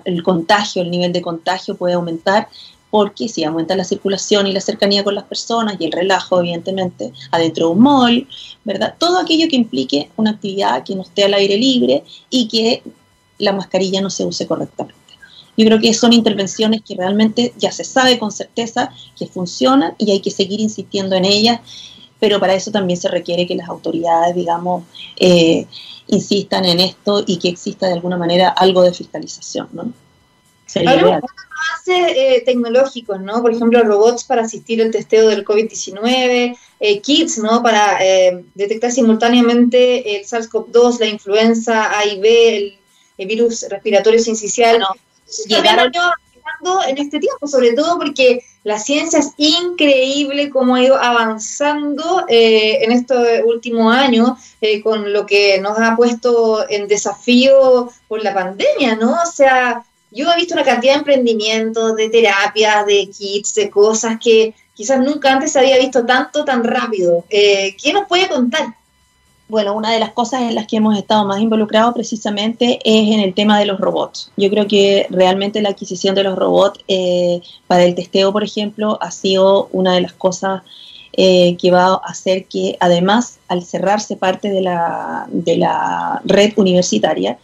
el 0.06 0.24
contagio, 0.24 0.82
el 0.82 0.90
nivel 0.90 1.12
de 1.12 1.22
contagio 1.22 1.76
puede 1.76 1.94
aumentar 1.94 2.48
porque 2.90 3.28
si 3.28 3.44
aumenta 3.44 3.76
la 3.76 3.84
circulación 3.84 4.48
y 4.48 4.54
la 4.54 4.62
cercanía 4.62 5.04
con 5.04 5.16
las 5.16 5.26
personas 5.26 5.76
y 5.78 5.86
el 5.86 5.92
relajo, 5.92 6.40
evidentemente, 6.40 7.12
adentro 7.32 7.68
de 7.68 7.74
un 7.74 7.80
mall, 7.82 8.28
¿verdad? 8.64 8.96
Todo 8.98 9.20
aquello 9.20 9.50
que 9.50 9.58
implique 9.58 10.10
una 10.16 10.32
actividad 10.32 10.84
que 10.84 10.96
no 10.96 11.02
esté 11.02 11.26
al 11.26 11.34
aire 11.34 11.58
libre 11.58 12.04
y 12.30 12.48
que 12.48 12.84
la 13.38 13.52
mascarilla 13.52 14.00
no 14.00 14.10
se 14.10 14.26
use 14.26 14.48
correctamente. 14.48 14.96
Yo 15.58 15.66
creo 15.66 15.80
que 15.80 15.94
son 15.94 16.14
intervenciones 16.14 16.84
que 16.84 16.96
realmente 16.96 17.54
ya 17.58 17.72
se 17.72 17.84
sabe 17.84 18.20
con 18.20 18.32
certeza 18.32 18.92
que 19.18 19.28
funcionan 19.28 19.94
y 19.98 20.12
hay 20.12 20.22
que 20.22 20.32
seguir 20.32 20.60
insistiendo 20.60 21.16
en 21.16 21.26
ellas, 21.26 21.60
pero 22.26 22.40
para 22.40 22.56
eso 22.56 22.72
también 22.72 23.00
se 23.00 23.08
requiere 23.08 23.46
que 23.46 23.54
las 23.54 23.70
autoridades, 23.70 24.34
digamos, 24.34 24.84
eh, 25.16 25.68
insistan 26.08 26.66
en 26.66 26.80
esto 26.80 27.24
y 27.28 27.38
que 27.38 27.50
exista 27.50 27.86
de 27.86 27.94
alguna 27.94 28.18
manera 28.18 28.50
algo 28.50 28.82
de 28.82 28.92
fiscalización, 28.92 29.70
¿no? 29.74 29.94
Hablamos 30.76 31.22
avances 31.22 32.18
eh, 32.18 32.42
tecnológicos, 32.44 33.22
¿no? 33.22 33.44
Por 33.44 33.54
ejemplo, 33.54 33.84
robots 33.84 34.24
para 34.24 34.42
asistir 34.42 34.82
al 34.82 34.90
testeo 34.90 35.30
del 35.30 35.46
COVID-19, 35.46 36.58
eh, 36.80 37.02
kits, 37.02 37.38
¿no? 37.38 37.62
Para 37.62 38.04
eh, 38.04 38.44
detectar 38.56 38.92
simultáneamente 38.92 40.18
el 40.18 40.26
SARS-CoV-2, 40.26 41.00
la 41.00 41.06
influenza 41.06 41.96
A 41.96 42.08
y 42.08 42.20
B, 42.20 42.80
el, 43.20 43.28
virus 43.28 43.68
respiratorio 43.70 44.20
sincicial. 44.20 44.80
No, 44.80 44.88
llegaron 45.46 45.92
en 46.88 46.98
este 46.98 47.20
tiempo, 47.20 47.48
sobre 47.48 47.74
todo 47.74 47.98
porque 47.98 48.44
la 48.64 48.80
ciencia 48.80 49.20
es 49.20 49.34
increíble 49.38 50.50
cómo 50.50 50.76
ha 50.76 50.84
ido 50.84 50.96
avanzando 50.96 52.26
eh, 52.28 52.84
en 52.84 52.92
estos 52.92 53.26
últimos 53.46 53.96
años 53.96 54.32
con 54.84 55.14
lo 55.14 55.26
que 55.26 55.60
nos 55.60 55.78
ha 55.78 55.96
puesto 55.96 56.68
en 56.70 56.88
desafío 56.88 57.92
por 58.08 58.24
la 58.24 58.34
pandemia, 58.34 58.96
¿no? 58.96 59.14
O 59.14 59.32
sea, 59.32 59.84
yo 60.12 60.32
he 60.32 60.36
visto 60.38 60.54
una 60.54 60.64
cantidad 60.64 60.94
de 60.94 61.00
emprendimientos, 61.00 61.96
de 61.96 62.10
terapias, 62.10 62.86
de 62.86 63.10
kits, 63.10 63.54
de 63.54 63.70
cosas 63.70 64.18
que 64.24 64.54
quizás 64.74 65.00
nunca 65.00 65.32
antes 65.32 65.52
se 65.52 65.60
había 65.60 65.78
visto 65.78 66.06
tanto, 66.06 66.46
tan 66.46 66.64
rápido. 66.64 67.26
Eh, 67.30 67.76
¿Qué 67.82 67.94
nos 67.94 68.08
puede 68.08 68.28
contar? 68.28 68.76
Bueno, 69.48 69.76
una 69.76 69.92
de 69.92 70.00
las 70.00 70.12
cosas 70.12 70.42
en 70.42 70.56
las 70.56 70.66
que 70.66 70.78
hemos 70.78 70.98
estado 70.98 71.24
más 71.26 71.40
involucrados 71.40 71.94
precisamente 71.94 72.80
es 72.84 73.14
en 73.14 73.20
el 73.20 73.36
tema 73.36 73.60
de 73.60 73.66
los 73.66 73.80
robots. 73.80 74.32
Yo 74.38 74.50
creo 74.50 74.68
que 74.68 75.06
realmente 75.12 75.62
la 75.62 75.70
adquisición 75.70 76.16
de 76.16 76.24
los 76.24 76.36
robots 76.36 76.80
eh, 76.88 77.42
para 77.68 77.84
el 77.84 77.94
testeo, 77.94 78.34
por 78.34 78.44
ejemplo, 78.44 78.98
ha 79.02 79.12
sido 79.12 79.70
una 79.72 79.94
de 79.94 80.02
las 80.02 80.14
cosas 80.14 80.64
eh, 81.14 81.56
que 81.58 81.70
va 81.70 81.94
a 81.94 81.96
hacer 81.98 82.46
que, 82.46 82.76
además, 82.80 83.38
al 83.48 83.64
cerrarse 83.64 84.16
parte 84.16 84.50
de 84.50 84.62
la, 84.62 85.28
de 85.30 85.58
la 85.58 86.22
red 86.26 86.54
universitaria, 86.56 87.38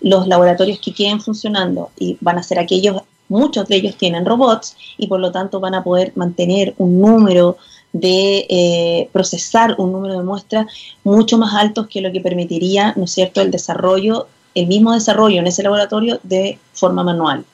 los 0.00 0.26
laboratorios 0.26 0.80
que 0.80 0.94
queden 0.94 1.20
funcionando 1.20 1.90
y 1.98 2.16
van 2.22 2.38
a 2.38 2.42
ser 2.42 2.58
aquellos, 2.58 3.02
muchos 3.28 3.68
de 3.68 3.76
ellos 3.76 3.96
tienen 3.96 4.24
robots 4.24 4.76
y 4.96 5.06
por 5.06 5.20
lo 5.20 5.30
tanto 5.30 5.60
van 5.60 5.74
a 5.74 5.84
poder 5.84 6.12
mantener 6.16 6.74
un 6.78 7.00
número 7.00 7.58
de 7.92 8.46
eh, 8.48 9.08
procesar 9.12 9.74
un 9.78 9.92
número 9.92 10.18
de 10.18 10.24
muestras 10.24 10.66
mucho 11.04 11.38
más 11.38 11.54
altos 11.54 11.88
que 11.88 12.00
lo 12.00 12.10
que 12.12 12.20
permitiría, 12.20 12.94
¿no 12.96 13.04
es 13.04 13.12
cierto?, 13.12 13.40
el 13.40 13.50
desarrollo, 13.50 14.26
el 14.54 14.66
mismo 14.66 14.92
desarrollo 14.92 15.40
en 15.40 15.46
ese 15.46 15.62
laboratorio 15.62 16.20
de 16.22 16.58
forma 16.72 17.04
manual. 17.04 17.44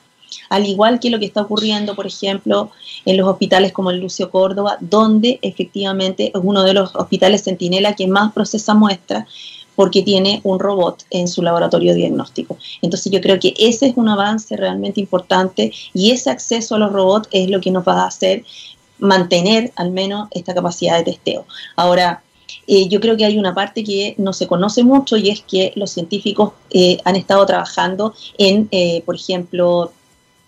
Al 0.49 0.65
igual 0.65 0.99
que 0.99 1.09
lo 1.09 1.19
que 1.19 1.25
está 1.25 1.41
ocurriendo, 1.41 1.95
por 1.95 2.07
ejemplo, 2.07 2.71
en 3.05 3.17
los 3.17 3.27
hospitales 3.27 3.71
como 3.71 3.91
el 3.91 3.99
Lucio 3.99 4.29
Córdoba, 4.29 4.77
donde 4.79 5.39
efectivamente 5.41 6.31
es 6.33 6.41
uno 6.41 6.63
de 6.63 6.73
los 6.73 6.95
hospitales 6.95 7.43
centinela 7.43 7.93
que 7.95 8.07
más 8.07 8.33
procesa 8.33 8.73
muestras, 8.73 9.27
porque 9.79 10.01
tiene 10.01 10.41
un 10.43 10.59
robot 10.59 11.05
en 11.09 11.29
su 11.29 11.41
laboratorio 11.41 11.93
diagnóstico. 11.93 12.57
Entonces 12.81 13.13
yo 13.13 13.21
creo 13.21 13.39
que 13.39 13.53
ese 13.57 13.87
es 13.87 13.93
un 13.95 14.09
avance 14.09 14.57
realmente 14.57 14.99
importante 14.99 15.71
y 15.93 16.11
ese 16.11 16.29
acceso 16.29 16.75
a 16.75 16.79
los 16.79 16.91
robots 16.91 17.29
es 17.31 17.49
lo 17.49 17.61
que 17.61 17.71
nos 17.71 17.87
va 17.87 18.03
a 18.03 18.07
hacer 18.07 18.43
mantener 18.99 19.71
al 19.75 19.91
menos 19.91 20.27
esta 20.31 20.53
capacidad 20.53 20.97
de 20.97 21.03
testeo. 21.03 21.45
Ahora, 21.75 22.21
eh, 22.67 22.87
yo 22.87 22.99
creo 22.99 23.17
que 23.17 23.25
hay 23.25 23.37
una 23.37 23.53
parte 23.55 23.83
que 23.83 24.15
no 24.17 24.33
se 24.33 24.47
conoce 24.47 24.83
mucho 24.83 25.17
y 25.17 25.29
es 25.29 25.41
que 25.41 25.73
los 25.75 25.91
científicos 25.91 26.53
eh, 26.71 26.97
han 27.03 27.15
estado 27.15 27.45
trabajando 27.45 28.13
en, 28.37 28.67
eh, 28.71 29.01
por 29.05 29.15
ejemplo, 29.15 29.91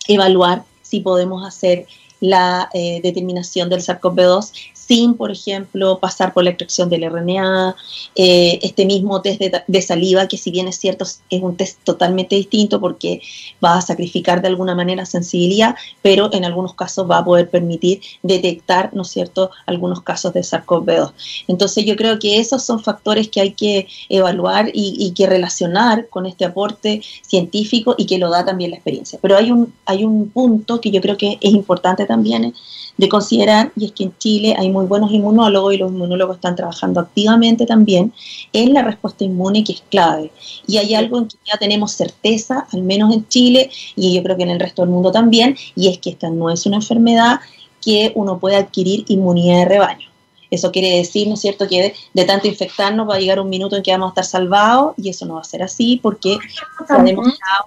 evaluar 0.08 0.64
si 0.82 1.00
podemos 1.00 1.46
hacer 1.46 1.86
la 2.20 2.70
determinación 2.74 3.68
del 3.68 3.82
SARS-CoV-2 3.82 4.52
sin, 4.88 5.14
por 5.14 5.32
ejemplo, 5.32 6.00
pasar 6.00 6.34
por 6.34 6.44
la 6.44 6.50
extracción 6.50 6.90
del 6.90 7.10
RNA, 7.10 7.76
eh, 8.16 8.60
este 8.62 8.86
mismo 8.86 9.22
test 9.22 9.42
de, 9.42 9.82
saliva, 9.82 10.28
que 10.28 10.38
si 10.38 10.52
bien 10.52 10.68
es 10.68 10.78
cierto, 10.78 11.06
es 11.06 11.42
un 11.42 11.56
test 11.56 11.80
totalmente 11.84 12.36
distinto 12.36 12.80
porque 12.80 13.22
va 13.64 13.78
a 13.78 13.82
sacrificar 13.82 14.42
de 14.42 14.48
alguna 14.48 14.76
manera 14.76 15.06
sensibilidad, 15.06 15.76
pero 16.02 16.30
en 16.34 16.46
algunos 16.46 16.74
casos 16.74 17.10
va 17.10 17.20
a 17.20 17.26
poder 17.26 17.50
permitir 17.50 18.02
detectar, 18.24 18.94
¿no 18.94 19.04
es 19.04 19.10
cierto?, 19.10 19.52
algunos 19.66 20.02
casos 20.02 20.34
de 20.34 20.42
SARS-CoV-2. 20.42 21.14
Entonces 21.48 21.86
yo 21.86 21.96
creo 21.96 22.20
que 22.20 22.40
esos 22.40 22.64
son 22.64 22.82
factores 22.82 23.30
que 23.30 23.42
hay 23.42 23.52
que 23.54 23.88
evaluar 24.10 24.72
y, 24.74 25.12
que 25.12 25.28
relacionar 25.28 26.08
con 26.08 26.26
este 26.26 26.46
aporte 26.46 27.02
científico 27.22 27.96
y 27.98 28.06
que 28.06 28.18
lo 28.18 28.30
da 28.30 28.46
también 28.46 28.72
la 28.72 28.78
experiencia. 28.78 29.20
Pero 29.22 29.36
hay 29.36 29.52
un, 29.52 29.74
hay 29.86 30.04
un 30.06 30.30
punto 30.30 30.80
que 30.80 30.90
yo 30.90 31.02
creo 31.02 31.18
que 31.18 31.38
es 31.42 31.54
importante 31.54 32.06
también 32.06 32.54
de 32.98 33.10
considerar 33.10 33.72
y 33.76 33.86
es 33.86 33.92
que 33.92 34.04
en 34.06 34.18
Chile 34.18 34.56
hay 34.58 34.71
muy 34.72 34.86
buenos 34.86 35.12
inmunólogos 35.12 35.74
y 35.74 35.78
los 35.78 35.92
inmunólogos 35.92 36.38
están 36.38 36.56
trabajando 36.56 37.00
activamente 37.00 37.66
también 37.66 38.14
en 38.54 38.74
la 38.74 38.84
respuesta 38.84 39.24
inmune 39.24 39.64
que 39.64 39.74
es 39.74 39.84
clave. 39.90 40.32
Y 40.68 40.78
hay 40.78 40.96
algo 40.96 41.18
en 41.20 41.28
que 41.28 41.38
ya 41.46 41.58
tenemos 41.58 41.92
certeza, 41.92 42.68
al 42.72 42.84
menos 42.84 43.14
en 43.14 43.28
Chile 43.28 43.70
y 43.96 44.16
yo 44.16 44.24
creo 44.24 44.38
que 44.38 44.44
en 44.44 44.50
el 44.50 44.60
resto 44.60 44.82
del 44.82 44.92
mundo 44.92 45.12
también, 45.12 45.56
y 45.76 45.90
es 45.90 45.98
que 46.00 46.12
esta 46.12 46.30
no 46.30 46.50
es 46.50 46.66
una 46.66 46.78
enfermedad 46.78 47.40
que 47.82 48.12
uno 48.16 48.40
puede 48.40 48.56
adquirir 48.56 49.06
inmunidad 49.08 49.60
de 49.60 49.66
rebaño. 49.66 50.08
Eso 50.52 50.72
quiere 50.72 50.98
decir, 50.98 51.28
¿no 51.28 51.36
es 51.36 51.40
cierto?, 51.42 51.68
que 51.68 51.82
de, 51.82 51.94
de, 52.14 52.26
tanto 52.26 52.48
infectarnos 52.48 53.10
va 53.10 53.16
a 53.16 53.20
llegar 53.20 53.40
un 53.40 53.50
minuto 53.50 53.78
en 53.78 53.84
que 53.84 53.92
vamos 53.92 54.08
a 54.08 54.10
estar 54.10 54.26
salvados 54.26 54.94
y 54.98 55.10
eso 55.10 55.26
no 55.26 55.36
va 55.36 55.42
a 55.42 55.46
ser 55.46 55.64
así 55.64 56.00
porque 56.04 56.38
se 56.86 56.94
ha 56.94 57.02
demostrado 57.02 57.64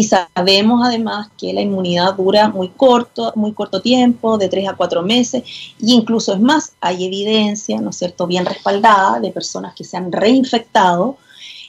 y, 0.00 0.04
sabemos 0.04 0.82
además 0.84 1.28
que 1.38 1.52
la 1.52 1.60
inmunidad 1.60 2.14
dura 2.14 2.48
muy 2.48 2.68
corto, 2.68 3.32
muy 3.34 3.52
corto 3.52 3.80
tiempo, 3.80 4.36
de 4.38 4.48
3 4.48 4.68
a 4.68 4.74
4 4.74 5.02
meses, 5.02 5.42
y 5.78 5.94
incluso 5.94 6.34
es 6.34 6.40
más, 6.40 6.72
hay 6.80 7.04
evidencia, 7.04 7.80
¿no 7.80 7.90
es 7.90 7.96
cierto?, 7.96 8.26
bien 8.26 8.44
respaldada 8.44 9.20
de 9.20 9.30
personas 9.30 9.74
que 9.74 9.84
se 9.84 9.96
han 9.96 10.12
reinfectado 10.12 11.16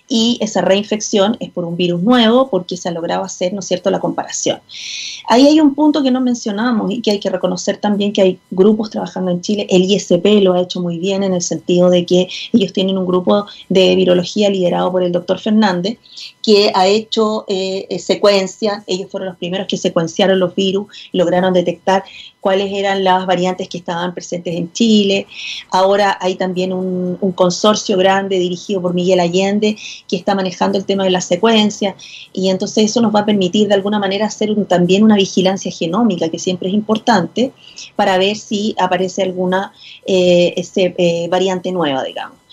y 0.08 0.38
esa 0.42 0.62
reinfección 0.62 1.38
es 1.40 1.50
por 1.52 1.66
un 1.66 1.76
virus 1.76 2.02
nuevo 2.02 2.50
porque 2.50 2.78
se 2.78 2.90
ha 2.90 2.92
logrado 2.92 3.24
hacer, 3.24 3.54
¿no 3.54 3.60
es 3.60 3.68
cierto?, 3.68 3.90
la 3.90 4.00
comparación. 4.00 4.60
Ahí 5.28 5.48
hay 5.48 5.60
un 5.60 5.76
punto 5.76 6.02
que 6.02 6.12
no 6.12 6.22
mencionamos 6.22 6.92
y 6.92 7.02
que 7.02 7.12
hay 7.12 7.20
que 7.20 7.30
reconocer 7.30 7.78
también 7.78 8.14
que 8.14 8.22
hay 8.22 8.40
grupos 8.50 8.90
trabajando 8.90 9.32
en 9.32 9.42
Chile. 9.42 9.68
El 9.70 9.84
ISP 9.84 10.26
lo 10.42 10.54
ha 10.54 10.62
hecho 10.62 10.82
muy 10.82 11.00
bien 11.00 11.24
en 11.24 11.34
el 11.34 11.42
sentido 11.42 11.90
de 11.90 12.06
que 12.06 12.28
ellos 12.54 12.72
tienen 12.72 12.98
un 12.98 13.06
grupo 13.06 13.46
de 13.68 13.96
virología 13.96 14.50
liderado 14.50 14.92
por 14.92 15.04
el 15.04 15.12
doctor 15.12 15.40
Fernández 15.40 15.98
que 16.42 16.72
ha 16.74 16.88
hecho 16.88 17.44
eh, 17.50 17.88
eh, 17.90 18.00
secuencia, 18.00 18.84
ellos 18.88 19.12
fueron 19.12 19.28
los 19.28 19.38
primeros 19.38 19.68
que 19.68 19.76
secuenciaron 19.76 20.40
los 20.40 20.56
virus, 20.56 20.88
lograron 21.12 21.54
detectar 21.54 22.06
cuáles 22.48 22.72
eran 22.72 23.04
las 23.04 23.26
variantes 23.26 23.68
que 23.68 23.78
estaban 23.78 24.14
presentes 24.14 24.56
en 24.56 24.72
Chile. 24.72 25.28
Ahora 25.70 26.18
hay 26.22 26.36
también 26.36 26.72
un, 26.72 27.18
consorcio 27.36 27.98
grande 27.98 28.40
dirigido 28.40 28.82
por 28.82 28.94
Miguel 28.94 29.20
Allende 29.20 29.76
que 30.08 30.16
está 30.16 30.34
manejando 30.34 30.78
el 30.78 30.86
tema 30.86 31.04
de 31.04 31.10
la 31.10 31.20
secuencia 31.20 31.98
y 32.32 32.48
entonces 32.48 32.86
eso 32.86 33.02
nos 33.02 33.14
va 33.14 33.20
a 33.20 33.26
permitir 33.26 33.68
de 33.68 33.74
alguna 33.74 34.00
manera 34.00 34.28
hacer 34.28 34.56
también 34.66 35.04
una 35.04 35.18
vigilancia 35.18 35.70
genómica 35.74 36.30
que 36.30 36.40
siempre 36.40 36.70
es 36.70 36.74
importante 36.74 37.52
para 37.98 38.18
ver 38.18 38.38
si 38.38 38.74
aparece 38.80 39.24
alguna 39.24 39.74
eh, 40.06 40.56
eh 40.56 41.28
variante 41.30 41.74
nueva, 41.74 42.02
digamos 42.02 42.47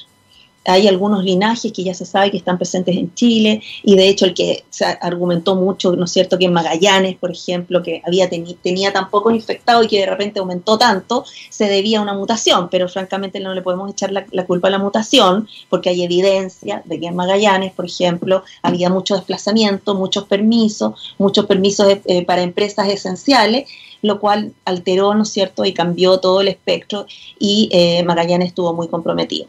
hay 0.65 0.89
algunos 0.89 1.25
linajes 1.25 1.73
que 1.73 1.85
ya 1.85 1.95
se 1.95 2.07
sabe 2.07 2.31
que 2.31 2.37
están 2.37 2.59
presentes 2.59 2.97
en 2.97 3.15
Chile 3.15 3.63
y 3.83 3.97
de 3.97 4.09
hecho 4.09 4.25
el 4.25 4.35
que 4.35 4.65
se 4.71 4.85
argumentó 4.85 5.55
mucho, 5.55 5.95
¿no 5.97 6.05
es 6.05 6.13
cierto?, 6.13 6.39
que 6.39 6.47
en 6.47 6.53
Magallanes, 6.53 7.17
por 7.17 7.31
ejemplo, 7.31 7.83
que 7.83 8.03
había 8.07 8.29
tenía 8.63 8.93
tan 8.93 9.11
poco 9.11 9.31
infectado 9.31 9.83
y 9.83 9.89
que 9.89 10.01
de 10.01 10.07
repente 10.07 10.41
aumentó 10.41 10.79
tanto, 10.79 11.25
se 11.51 11.69
debía 11.69 11.99
a 11.99 12.03
una 12.03 12.15
mutación, 12.15 12.69
pero 12.71 12.89
francamente 12.89 13.41
no 13.41 13.55
le 13.55 13.63
podemos 13.63 13.91
echar 13.91 14.13
la, 14.13 14.47
culpa 14.47 14.69
a 14.69 14.71
la 14.71 14.79
mutación 14.79 15.49
porque 15.69 15.91
hay 15.91 16.03
evidencia 16.03 16.83
de 16.85 17.01
que 17.01 17.07
en 17.07 17.17
Magallanes, 17.17 17.73
por 17.73 17.87
ejemplo, 17.87 18.43
había 18.63 18.91
mucho 18.91 19.15
desplazamiento, 19.15 19.95
muchos 19.95 20.25
permisos, 20.25 21.15
muchos 21.19 21.47
permisos 21.47 21.99
eh, 22.05 22.25
para 22.25 22.43
empresas 22.43 22.89
esenciales 22.89 23.69
lo 24.03 24.21
cual 24.21 24.53
alteró, 24.67 25.15
¿no 25.15 25.23
es 25.23 25.31
cierto?, 25.31 25.65
y 25.65 25.73
cambió 25.73 26.21
todo 26.21 26.43
el 26.43 26.49
espectro 26.49 27.07
y 27.39 27.71
eh, 27.73 28.03
Magallanes 28.05 28.49
estuvo 28.49 28.75
muy 28.75 28.87
comprometido. 28.89 29.49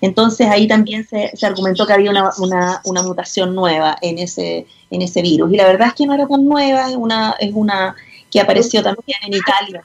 Entonces 0.00 0.48
ahí 0.48 0.66
también 0.66 1.06
se, 1.06 1.32
argumentó 1.42 1.86
que 1.86 1.92
había 1.92 2.10
una, 2.10 3.02
mutación 3.02 3.54
nueva 3.54 3.96
en 4.02 4.18
ese, 4.18 4.66
en 4.90 5.02
ese 5.02 5.22
virus. 5.22 5.52
Y 5.52 5.56
la 5.56 5.66
verdad 5.66 5.88
es 5.88 5.94
que 5.94 6.06
no 6.06 6.14
era 6.14 6.26
tan 6.26 6.44
nueva, 6.44 6.88
es 6.88 6.96
una, 6.96 7.34
es 7.38 7.52
una 7.54 7.94
que 8.30 8.40
apareció 8.40 8.82
también 8.82 9.18
en 9.26 9.34
Italia. 9.34 9.84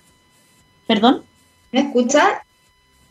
¿Perdón? 0.88 1.24
¿Me 1.72 1.82
escuchas? 1.82 2.40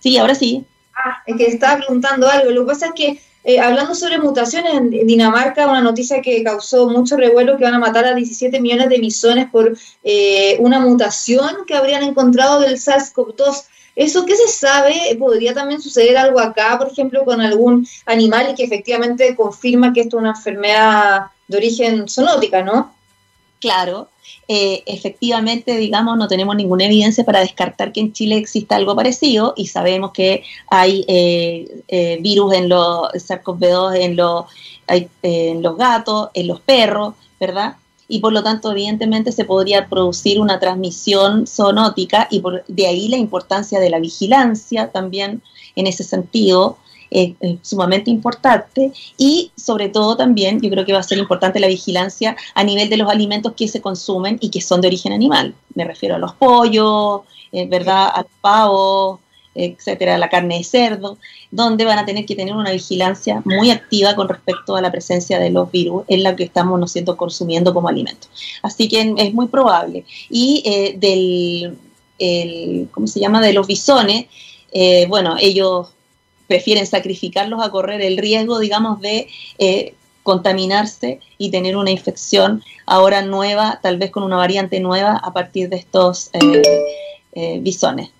Sí, 0.00 0.16
ahora 0.16 0.34
sí. 0.34 0.64
Ah, 0.94 1.22
es 1.26 1.36
que 1.36 1.46
estaba 1.46 1.78
preguntando 1.78 2.28
algo. 2.28 2.50
Lo 2.50 2.62
que 2.62 2.72
pasa 2.72 2.86
es 2.86 2.92
que 2.92 3.20
eh, 3.48 3.60
hablando 3.60 3.94
sobre 3.94 4.18
mutaciones 4.18 4.74
en 4.74 4.90
Dinamarca, 4.90 5.68
una 5.68 5.80
noticia 5.80 6.20
que 6.20 6.42
causó 6.42 6.88
mucho 6.88 7.16
revuelo, 7.16 7.56
que 7.56 7.62
van 7.62 7.74
a 7.74 7.78
matar 7.78 8.04
a 8.04 8.12
17 8.12 8.60
millones 8.60 8.88
de 8.88 8.98
misones 8.98 9.48
por 9.50 9.76
eh, 10.02 10.56
una 10.58 10.80
mutación 10.80 11.58
que 11.64 11.76
habrían 11.76 12.02
encontrado 12.02 12.58
del 12.58 12.76
SARS-CoV-2. 12.76 13.66
¿Eso 13.96 14.26
qué 14.26 14.36
se 14.36 14.48
sabe? 14.48 15.16
¿Podría 15.18 15.54
también 15.54 15.80
suceder 15.80 16.18
algo 16.18 16.38
acá, 16.38 16.76
por 16.78 16.88
ejemplo, 16.88 17.24
con 17.24 17.40
algún 17.40 17.88
animal 18.04 18.50
y 18.50 18.54
que 18.54 18.64
efectivamente 18.64 19.34
confirma 19.34 19.94
que 19.94 20.02
esto 20.02 20.18
es 20.18 20.20
una 20.20 20.30
enfermedad 20.30 21.22
de 21.48 21.56
origen 21.56 22.06
zoonótica, 22.06 22.62
¿no? 22.62 22.92
Claro, 23.58 24.10
eh, 24.48 24.82
efectivamente, 24.84 25.76
digamos, 25.78 26.18
no 26.18 26.28
tenemos 26.28 26.54
ninguna 26.54 26.84
evidencia 26.84 27.24
para 27.24 27.40
descartar 27.40 27.90
que 27.90 28.00
en 28.00 28.12
Chile 28.12 28.36
exista 28.36 28.76
algo 28.76 28.94
parecido 28.94 29.54
y 29.56 29.66
sabemos 29.68 30.12
que 30.12 30.44
hay 30.68 31.04
eh, 31.08 31.82
eh, 31.88 32.18
virus 32.20 32.52
en 32.52 32.68
los 32.68 33.08
SARS-CoV-2 33.14 33.96
en 33.96 34.16
los, 34.16 34.44
en 35.22 35.62
los 35.62 35.76
gatos, 35.76 36.28
en 36.34 36.48
los 36.48 36.60
perros, 36.60 37.14
¿verdad? 37.40 37.76
Y 38.08 38.20
por 38.20 38.32
lo 38.32 38.42
tanto, 38.42 38.70
evidentemente, 38.70 39.32
se 39.32 39.44
podría 39.44 39.88
producir 39.88 40.40
una 40.40 40.60
transmisión 40.60 41.46
zoonótica 41.46 42.28
y 42.30 42.40
por, 42.40 42.64
de 42.66 42.86
ahí 42.86 43.08
la 43.08 43.16
importancia 43.16 43.80
de 43.80 43.90
la 43.90 43.98
vigilancia 43.98 44.92
también 44.92 45.42
en 45.74 45.86
ese 45.86 46.04
sentido, 46.04 46.78
es, 47.10 47.34
sumamente 47.62 48.10
importante 48.10 48.92
y 49.16 49.52
sobre 49.56 49.88
todo 49.88 50.16
también 50.16 50.60
yo 50.60 50.70
creo 50.70 50.84
que 50.84 50.92
va 50.92 51.00
a 51.00 51.04
ser 51.04 51.18
importante 51.18 51.60
la 51.60 51.68
vigilancia 51.68 52.36
a 52.54 52.64
nivel 52.64 52.88
de 52.88 52.96
los 52.96 53.10
alimentos 53.10 53.52
que 53.56 53.68
se 53.68 53.80
consumen 53.80 54.38
y 54.40 54.50
que 54.50 54.60
son 54.60 54.80
de 54.80 54.88
origen 54.88 55.12
animal. 55.12 55.54
Me 55.74 55.84
refiero 55.84 56.16
a 56.16 56.18
los 56.18 56.34
pollos, 56.34 57.20
eh, 57.52 57.66
¿verdad? 57.68 58.10
Al 58.12 58.26
pavo, 58.40 59.20
etcétera, 59.56 60.18
la 60.18 60.28
carne 60.28 60.58
de 60.58 60.64
cerdo, 60.64 61.18
donde 61.50 61.84
van 61.84 61.98
a 61.98 62.06
tener 62.06 62.26
que 62.26 62.36
tener 62.36 62.54
una 62.54 62.72
vigilancia 62.72 63.42
muy 63.44 63.70
activa 63.70 64.14
con 64.14 64.28
respecto 64.28 64.76
a 64.76 64.80
la 64.80 64.90
presencia 64.90 65.38
de 65.38 65.50
los 65.50 65.70
virus 65.70 66.04
en 66.08 66.22
la 66.22 66.36
que 66.36 66.44
estamos 66.44 66.78
¿no 66.78 66.86
siento, 66.86 67.16
consumiendo 67.16 67.72
como 67.72 67.88
alimento. 67.88 68.28
Así 68.62 68.88
que 68.88 69.14
es 69.16 69.34
muy 69.34 69.48
probable. 69.48 70.04
Y 70.30 70.62
eh, 70.64 70.94
del, 70.98 71.78
el, 72.18 72.88
¿cómo 72.90 73.06
se 73.06 73.20
llama?, 73.20 73.40
de 73.40 73.52
los 73.52 73.66
bisones, 73.66 74.26
eh, 74.72 75.06
bueno, 75.08 75.36
ellos 75.40 75.88
prefieren 76.46 76.86
sacrificarlos 76.86 77.64
a 77.64 77.70
correr 77.70 78.00
el 78.02 78.18
riesgo, 78.18 78.58
digamos, 78.58 79.00
de 79.00 79.28
eh, 79.58 79.94
contaminarse 80.22 81.20
y 81.38 81.50
tener 81.50 81.76
una 81.76 81.90
infección 81.90 82.62
ahora 82.84 83.22
nueva, 83.22 83.78
tal 83.82 83.96
vez 83.96 84.10
con 84.10 84.22
una 84.22 84.36
variante 84.36 84.80
nueva 84.80 85.16
a 85.16 85.32
partir 85.32 85.68
de 85.68 85.76
estos 85.76 86.30
eh, 86.32 87.58
bisones. 87.60 88.10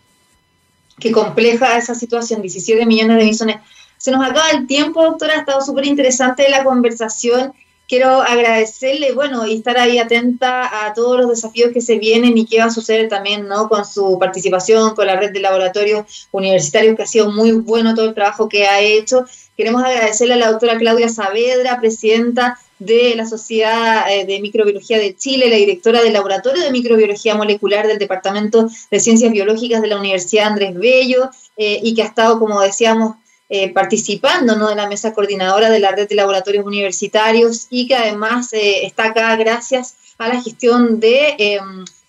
Qué 0.99 1.13
compleja 1.13 1.77
esa 1.77 1.95
situación, 1.95 2.43
17 2.43 2.87
millones 2.87 3.19
de 3.19 3.25
bisones. 3.25 3.57
Se 3.99 4.11
nos 4.11 4.25
acaba 4.25 4.51
el 4.51 4.67
tiempo, 4.67 5.03
doctora, 5.03 5.35
ha 5.35 5.39
estado 5.39 5.61
súper 5.61 5.87
interesante 5.87 6.49
la 6.49 6.65
conversación 6.65 7.53
quiero 7.89 8.23
agradecerle, 8.23 9.13
bueno, 9.13 9.47
y 9.47 9.55
estar 9.57 9.79
ahí 9.79 9.99
atenta 9.99 10.87
a 10.87 10.95
todos 10.95 11.19
los 11.19 11.29
desafíos 11.29 11.71
que 11.73 11.81
se 11.81 11.99
vienen 11.99 12.37
y 12.37 12.47
qué 12.47 12.59
va 12.59 12.67
a 12.67 12.71
suceder 12.71 13.09
también, 13.09 13.47
¿no? 13.49 13.69
Con 13.69 13.85
su 13.85 14.19
participación, 14.19 14.95
con 14.95 15.07
la 15.07 15.17
red 15.17 15.33
de 15.33 15.41
laboratorios 15.41 16.29
universitarios, 16.33 16.97
que 16.97 17.03
ha 17.03 17.07
sido 17.07 17.31
muy 17.31 17.53
bueno 17.53 17.95
todo 17.95 18.07
el 18.07 18.15
trabajo 18.15 18.49
que 18.49 18.67
ha 18.67 18.81
hecho. 18.81 19.25
Queremos 19.57 19.83
agradecerle 19.83 20.35
a 20.35 20.39
la 20.39 20.51
doctora 20.51 20.79
Claudia 20.79 21.09
Saavedra, 21.09 21.79
presidenta 21.81 22.59
de 22.79 23.15
la 23.17 23.27
Sociedad 23.27 24.11
eh, 24.11 24.27
de 24.27 24.41
Microbiología 24.41 24.99
de 24.99 25.17
Chile, 25.17 25.49
la 25.49 25.57
directora 25.57 26.03
del 26.03 26.13
Laboratorio 26.13 26.63
de 26.63 26.71
Microbiología 26.71 27.35
Molecular 27.35 27.87
del 27.87 27.99
Departamento 27.99 28.69
de 28.91 29.01
Ciencias 29.01 29.33
Biológicas 29.33 29.81
de 29.81 29.89
la 29.89 29.99
Universidad 29.99 30.49
Andrés 30.49 30.75
Bello, 30.75 31.31
eh, 31.57 31.81
y 31.83 31.95
que 31.95 32.03
ha 32.03 32.07
estado, 32.07 32.39
como 32.39 32.61
decíamos, 32.61 33.17
eh, 33.49 33.73
participando 33.73 34.57
¿no? 34.57 34.69
de 34.69 34.75
la 34.75 34.89
mesa 34.89 35.15
coordinadora 35.15 35.71
de 35.71 35.79
la 35.79 35.93
red 35.93 36.09
de 36.09 36.17
laboratorios 36.17 36.67
universitarios 36.67 37.69
y 37.71 37.87
que 37.87 37.95
además 37.95 38.49
está 38.53 39.07
acá 39.07 39.37
gracias 39.37 39.95
a 40.19 40.29
la 40.29 40.43
gestión 40.43 40.99
de 40.99 41.61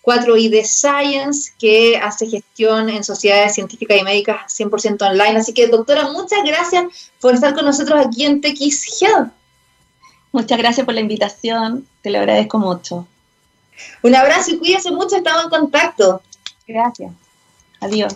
4ID 0.02 0.56
em, 0.56 0.66
Science, 0.66 1.52
que 1.60 1.98
hace 1.98 2.26
gestión 2.26 2.90
en 2.90 3.04
sociedades 3.04 3.54
científicas 3.54 3.98
y 4.00 4.04
médicas 4.04 4.38
100% 4.58 5.08
online. 5.08 5.38
Así 5.38 5.54
que, 5.54 5.68
doctora, 5.68 6.10
muchas 6.12 6.40
gracias 6.44 6.86
por 7.22 7.36
estar 7.36 7.54
con 7.54 7.66
nosotros 7.66 8.04
aquí 8.04 8.26
en 8.26 8.42
TX 8.42 9.02
Health. 9.02 9.37
Muchas 10.32 10.58
gracias 10.58 10.86
por 10.86 10.94
la 10.94 11.02
invitación, 11.02 11.88
te 12.02 12.10
lo 12.10 12.20
agradezco 12.20 12.60
mucho. 12.60 13.08
Un 14.04 14.16
abrazo 14.16 14.52
y 14.52 14.58
cuídese 14.58 14.92
mucho, 14.92 15.18
estamos 15.18 15.46
en 15.46 15.50
contacto. 15.50 16.22
Gracias. 16.68 17.12
Adiós. 17.80 18.16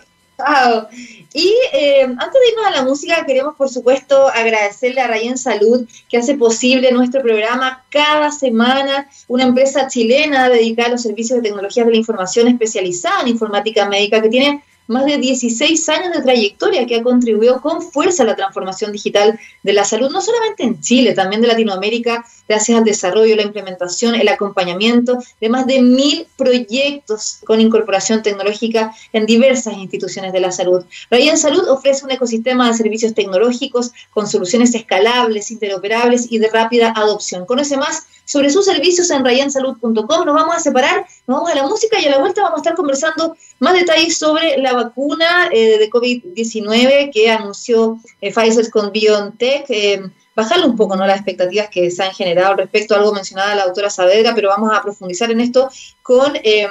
Y 1.33 1.53
eh, 1.73 2.03
antes 2.03 2.33
de 2.33 2.49
irnos 2.51 2.65
a 2.65 2.71
la 2.71 2.83
música, 2.83 3.25
queremos 3.25 3.55
por 3.55 3.69
supuesto 3.69 4.27
agradecerle 4.27 4.99
a 4.99 5.07
Rayen 5.07 5.37
Salud 5.37 5.87
que 6.09 6.17
hace 6.17 6.35
posible 6.35 6.91
nuestro 6.91 7.21
programa 7.21 7.85
cada 7.89 8.31
semana, 8.31 9.07
una 9.27 9.43
empresa 9.43 9.87
chilena 9.87 10.49
dedicada 10.49 10.89
a 10.89 10.91
los 10.91 11.01
servicios 11.01 11.37
de 11.37 11.49
tecnologías 11.49 11.85
de 11.85 11.91
la 11.91 11.97
información 11.97 12.47
especializada 12.47 13.21
en 13.21 13.29
informática 13.29 13.87
médica 13.87 14.21
que 14.21 14.29
tiene 14.29 14.63
más 14.91 15.05
de 15.05 15.17
16 15.17 15.89
años 15.89 16.13
de 16.13 16.21
trayectoria 16.21 16.85
que 16.85 16.97
ha 16.97 17.03
contribuido 17.03 17.61
con 17.61 17.81
fuerza 17.81 18.23
a 18.23 18.25
la 18.25 18.35
transformación 18.35 18.91
digital 18.91 19.39
de 19.63 19.73
la 19.73 19.85
salud, 19.85 20.11
no 20.11 20.21
solamente 20.21 20.63
en 20.63 20.79
Chile, 20.81 21.13
también 21.13 21.41
de 21.41 21.47
Latinoamérica, 21.47 22.25
gracias 22.51 22.77
al 22.77 22.83
desarrollo, 22.83 23.37
la 23.37 23.43
implementación, 23.43 24.13
el 24.13 24.27
acompañamiento 24.27 25.17
de 25.39 25.47
más 25.47 25.65
de 25.65 25.81
mil 25.81 26.27
proyectos 26.35 27.39
con 27.45 27.61
incorporación 27.61 28.21
tecnológica 28.21 28.93
en 29.13 29.25
diversas 29.25 29.75
instituciones 29.77 30.33
de 30.33 30.41
la 30.41 30.51
salud. 30.51 30.83
Ryan 31.09 31.37
Salud 31.37 31.69
ofrece 31.69 32.03
un 32.03 32.11
ecosistema 32.11 32.67
de 32.67 32.73
servicios 32.73 33.13
tecnológicos 33.13 33.91
con 34.11 34.27
soluciones 34.27 34.75
escalables, 34.75 35.49
interoperables 35.49 36.29
y 36.29 36.39
de 36.39 36.49
rápida 36.49 36.91
adopción. 36.93 37.45
Conoce 37.45 37.77
más 37.77 38.05
sobre 38.25 38.49
sus 38.49 38.65
servicios 38.65 39.09
en 39.11 39.23
rayansalud.com. 39.23 40.25
Nos 40.25 40.35
vamos 40.35 40.55
a 40.55 40.59
separar, 40.59 41.05
nos 41.27 41.37
vamos 41.37 41.51
a 41.51 41.55
la 41.55 41.67
música 41.67 42.01
y 42.01 42.05
a 42.05 42.11
la 42.11 42.19
vuelta 42.19 42.41
vamos 42.41 42.57
a 42.57 42.61
estar 42.63 42.75
conversando 42.75 43.37
más 43.59 43.73
detalles 43.75 44.17
sobre 44.17 44.57
la 44.57 44.73
vacuna 44.73 45.47
eh, 45.53 45.77
de 45.79 45.89
COVID-19 45.89 47.11
que 47.13 47.29
anunció 47.29 47.97
eh, 48.19 48.33
Pfizer 48.33 48.69
con 48.69 48.91
BioNTech. 48.91 49.65
Eh, 49.69 50.01
bajarle 50.35 50.65
un 50.65 50.75
poco 50.75 50.95
¿no? 50.95 51.05
las 51.05 51.17
expectativas 51.17 51.69
que 51.69 51.91
se 51.91 52.03
han 52.03 52.11
generado 52.11 52.55
respecto 52.55 52.93
a 52.93 52.97
algo 52.97 53.13
mencionado 53.13 53.55
la 53.55 53.65
doctora 53.65 53.89
Saavedra, 53.89 54.33
pero 54.33 54.49
vamos 54.49 54.71
a 54.73 54.81
profundizar 54.81 55.29
en 55.31 55.41
esto 55.41 55.69
con 56.01 56.33
em, 56.43 56.69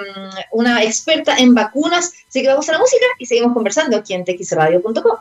una 0.53 0.83
experta 0.83 1.37
en 1.37 1.55
vacunas. 1.55 2.13
Así 2.29 2.43
que 2.43 2.49
vamos 2.49 2.69
a 2.69 2.73
la 2.73 2.79
música 2.79 3.07
y 3.19 3.27
seguimos 3.27 3.53
conversando 3.53 3.97
aquí 3.97 4.15
en 4.15 4.25
texradio.com. 4.25 5.19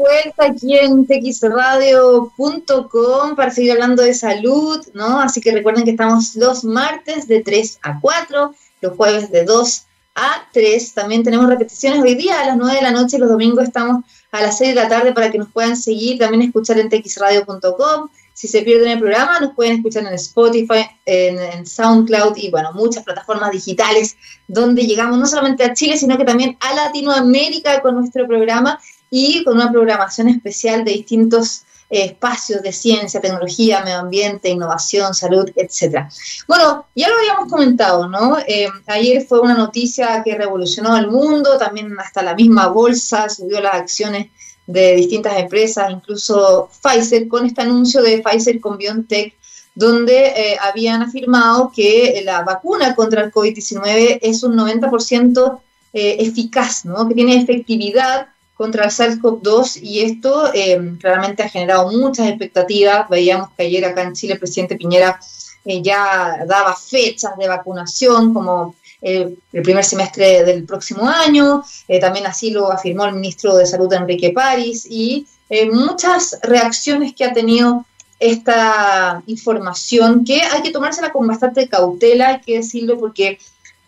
vuelta 0.00 0.46
aquí 0.46 0.76
en 0.78 1.06
texradio.com 1.06 3.36
para 3.36 3.50
seguir 3.50 3.72
hablando 3.72 4.02
de 4.02 4.14
salud, 4.14 4.82
¿no? 4.94 5.20
Así 5.20 5.42
que 5.42 5.52
recuerden 5.52 5.84
que 5.84 5.92
estamos 5.92 6.34
los 6.36 6.64
martes 6.64 7.28
de 7.28 7.42
3 7.42 7.80
a 7.82 8.00
4, 8.00 8.54
los 8.80 8.96
jueves 8.96 9.30
de 9.30 9.44
2 9.44 9.84
a 10.14 10.48
3. 10.52 10.94
También 10.94 11.22
tenemos 11.22 11.48
repeticiones 11.48 12.02
hoy 12.02 12.14
día 12.14 12.40
a 12.40 12.46
las 12.46 12.56
9 12.56 12.74
de 12.74 12.82
la 12.82 12.90
noche, 12.90 13.18
los 13.18 13.28
domingos 13.28 13.64
estamos 13.64 14.04
a 14.32 14.42
las 14.42 14.58
6 14.58 14.74
de 14.74 14.80
la 14.80 14.88
tarde 14.88 15.12
para 15.12 15.30
que 15.30 15.38
nos 15.38 15.50
puedan 15.50 15.76
seguir, 15.76 16.18
también 16.18 16.42
escuchar 16.42 16.78
en 16.78 16.88
texradio.com. 16.88 18.08
Si 18.32 18.48
se 18.48 18.62
pierden 18.62 18.92
el 18.92 18.98
programa, 18.98 19.38
nos 19.38 19.54
pueden 19.54 19.76
escuchar 19.76 20.04
en 20.04 20.14
Spotify, 20.14 20.86
en, 21.04 21.66
SoundCloud 21.66 22.36
y, 22.36 22.50
bueno, 22.50 22.72
muchas 22.72 23.04
plataformas 23.04 23.50
digitales 23.50 24.16
donde 24.48 24.86
llegamos 24.86 25.18
no 25.18 25.26
solamente 25.26 25.64
a 25.64 25.74
Chile, 25.74 25.98
sino 25.98 26.16
que 26.16 26.24
también 26.24 26.56
a 26.60 26.74
Latinoamérica 26.74 27.82
con 27.82 27.96
nuestro 27.96 28.26
programa 28.26 28.80
y 29.10 29.44
con 29.44 29.56
una 29.56 29.70
programación 29.70 30.28
especial 30.28 30.84
de 30.84 30.92
distintos 30.92 31.64
espacios 31.90 32.62
de 32.62 32.72
ciencia, 32.72 33.20
tecnología, 33.20 33.82
medio 33.82 33.98
ambiente, 33.98 34.48
innovación, 34.48 35.12
salud, 35.12 35.50
etcétera. 35.56 36.08
Bueno, 36.46 36.86
ya 36.94 37.08
lo 37.08 37.16
habíamos 37.16 37.50
comentado, 37.50 38.08
¿no? 38.08 38.38
Eh, 38.46 38.68
ayer 38.86 39.26
fue 39.26 39.40
una 39.40 39.54
noticia 39.54 40.22
que 40.24 40.36
revolucionó 40.36 40.96
el 40.96 41.08
mundo, 41.08 41.58
también 41.58 41.98
hasta 41.98 42.22
la 42.22 42.34
misma 42.34 42.68
bolsa 42.68 43.28
subió 43.28 43.60
las 43.60 43.74
acciones 43.74 44.30
de 44.66 44.94
distintas 44.94 45.36
empresas, 45.36 45.90
incluso 45.90 46.70
Pfizer, 46.80 47.26
con 47.26 47.44
este 47.44 47.62
anuncio 47.62 48.02
de 48.02 48.22
Pfizer 48.22 48.60
con 48.60 48.78
BioNTech, 48.78 49.34
donde 49.74 50.28
eh, 50.28 50.58
habían 50.60 51.02
afirmado 51.02 51.72
que 51.74 52.22
la 52.24 52.42
vacuna 52.42 52.94
contra 52.94 53.24
el 53.24 53.32
COVID-19 53.32 54.20
es 54.22 54.44
un 54.44 54.56
90% 54.56 55.60
eficaz, 55.92 56.84
¿no? 56.84 57.08
Que 57.08 57.14
tiene 57.14 57.34
efectividad 57.34 58.28
contra 58.60 58.84
el 58.84 58.90
SARS-CoV-2 58.90 59.80
y 59.80 60.00
esto 60.00 60.52
eh, 60.52 60.78
claramente 61.00 61.42
ha 61.42 61.48
generado 61.48 61.90
muchas 61.90 62.28
expectativas. 62.28 63.08
Veíamos 63.08 63.48
que 63.56 63.62
ayer 63.62 63.82
acá 63.86 64.02
en 64.02 64.12
Chile 64.12 64.34
el 64.34 64.38
presidente 64.38 64.76
Piñera 64.76 65.18
eh, 65.64 65.80
ya 65.80 66.44
daba 66.46 66.76
fechas 66.76 67.38
de 67.38 67.48
vacunación 67.48 68.34
como 68.34 68.74
eh, 69.00 69.34
el 69.54 69.62
primer 69.62 69.82
semestre 69.82 70.44
del 70.44 70.66
próximo 70.66 71.08
año, 71.08 71.64
también 72.02 72.26
así 72.26 72.50
lo 72.50 72.70
afirmó 72.70 73.06
el 73.06 73.14
ministro 73.14 73.56
de 73.56 73.64
Salud 73.64 73.90
Enrique 73.94 74.30
París 74.30 74.86
y 74.86 75.26
muchas 75.72 76.38
reacciones 76.42 77.14
que 77.14 77.24
ha 77.24 77.32
tenido 77.32 77.86
esta 78.18 79.22
información 79.26 80.22
que 80.22 80.42
hay 80.42 80.60
que 80.60 80.70
tomársela 80.70 81.12
con 81.12 81.26
bastante 81.26 81.66
cautela, 81.66 82.28
hay 82.28 82.40
que 82.42 82.56
decirlo 82.58 82.98
porque 82.98 83.38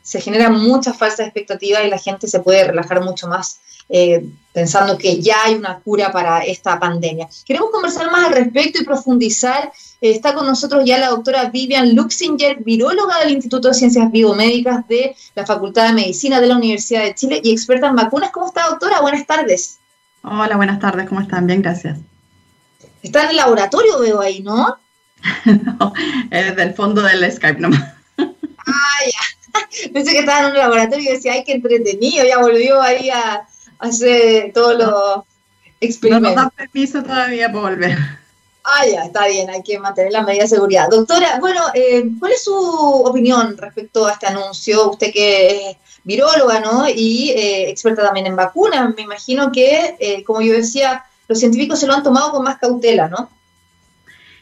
se 0.02 0.18
generan 0.22 0.58
muchas 0.58 0.96
falsas 0.96 1.26
expectativas 1.26 1.84
y 1.84 1.88
la 1.88 1.98
gente 1.98 2.26
se 2.26 2.40
puede 2.40 2.64
relajar 2.64 3.02
mucho 3.02 3.28
más 3.28 3.60
eh, 3.88 4.24
pensando 4.52 4.98
que 4.98 5.20
ya 5.20 5.44
hay 5.44 5.54
una 5.54 5.78
cura 5.80 6.12
para 6.12 6.40
esta 6.40 6.78
pandemia. 6.78 7.28
Queremos 7.44 7.70
conversar 7.70 8.10
más 8.10 8.26
al 8.26 8.34
respecto 8.34 8.80
y 8.80 8.84
profundizar. 8.84 9.72
Eh, 10.00 10.10
está 10.10 10.34
con 10.34 10.46
nosotros 10.46 10.84
ya 10.84 10.98
la 10.98 11.08
doctora 11.08 11.46
Vivian 11.46 11.94
Luxinger, 11.94 12.62
viróloga 12.62 13.20
del 13.20 13.32
Instituto 13.32 13.68
de 13.68 13.74
Ciencias 13.74 14.10
Biomédicas 14.10 14.86
de 14.88 15.16
la 15.34 15.46
Facultad 15.46 15.88
de 15.88 15.94
Medicina 15.94 16.40
de 16.40 16.48
la 16.48 16.56
Universidad 16.56 17.02
de 17.02 17.14
Chile 17.14 17.40
y 17.42 17.52
experta 17.52 17.88
en 17.88 17.96
vacunas. 17.96 18.30
¿Cómo 18.30 18.46
está, 18.46 18.68
doctora? 18.68 19.00
Buenas 19.00 19.26
tardes. 19.26 19.78
Hola, 20.22 20.56
buenas 20.56 20.78
tardes. 20.78 21.08
¿Cómo 21.08 21.20
están? 21.20 21.46
Bien, 21.46 21.62
gracias. 21.62 21.98
Está 23.02 23.24
en 23.24 23.30
el 23.30 23.36
laboratorio, 23.36 23.98
veo 23.98 24.20
ahí, 24.20 24.42
¿no? 24.42 24.76
no, 25.44 25.92
es 26.30 26.56
del 26.56 26.74
fondo 26.74 27.02
del 27.02 27.30
Skype 27.32 27.60
nomás. 27.60 27.82
ah, 28.18 28.98
ya. 29.06 29.90
Pensé 29.92 30.12
que 30.12 30.20
estaba 30.20 30.46
en 30.46 30.52
un 30.52 30.58
laboratorio 30.58 31.10
y 31.10 31.14
decía, 31.14 31.32
ay, 31.32 31.44
qué 31.44 31.52
entretenido, 31.52 32.24
ya 32.24 32.38
volvió 32.38 32.80
ahí 32.80 33.10
a, 33.10 33.46
hacer 33.82 34.52
todos 34.52 34.78
los 34.78 35.24
experimentos. 35.80 36.30
No 36.30 36.36
nos 36.36 36.44
dan 36.44 36.50
permiso 36.50 37.02
todavía 37.02 37.52
para 37.52 37.60
volver. 37.60 37.98
Ah, 38.64 38.86
ya, 38.86 39.04
está 39.04 39.26
bien, 39.26 39.50
hay 39.50 39.62
que 39.62 39.78
mantener 39.78 40.12
las 40.12 40.24
medidas 40.24 40.50
de 40.50 40.56
seguridad. 40.56 40.88
Doctora, 40.88 41.38
bueno, 41.40 41.60
eh, 41.74 42.04
¿cuál 42.20 42.32
es 42.32 42.44
su 42.44 42.54
opinión 42.54 43.56
respecto 43.58 44.06
a 44.06 44.12
este 44.12 44.26
anuncio? 44.26 44.90
Usted 44.90 45.12
que 45.12 45.70
es 45.70 45.76
viróloga, 46.04 46.60
¿no? 46.60 46.88
Y 46.88 47.30
eh, 47.30 47.68
experta 47.68 48.04
también 48.04 48.26
en 48.26 48.36
vacunas, 48.36 48.94
me 48.94 49.02
imagino 49.02 49.50
que, 49.50 49.96
eh, 49.98 50.22
como 50.22 50.42
yo 50.42 50.52
decía, 50.52 51.04
los 51.26 51.40
científicos 51.40 51.80
se 51.80 51.88
lo 51.88 51.94
han 51.94 52.04
tomado 52.04 52.30
con 52.30 52.44
más 52.44 52.58
cautela, 52.58 53.08
¿no? 53.08 53.28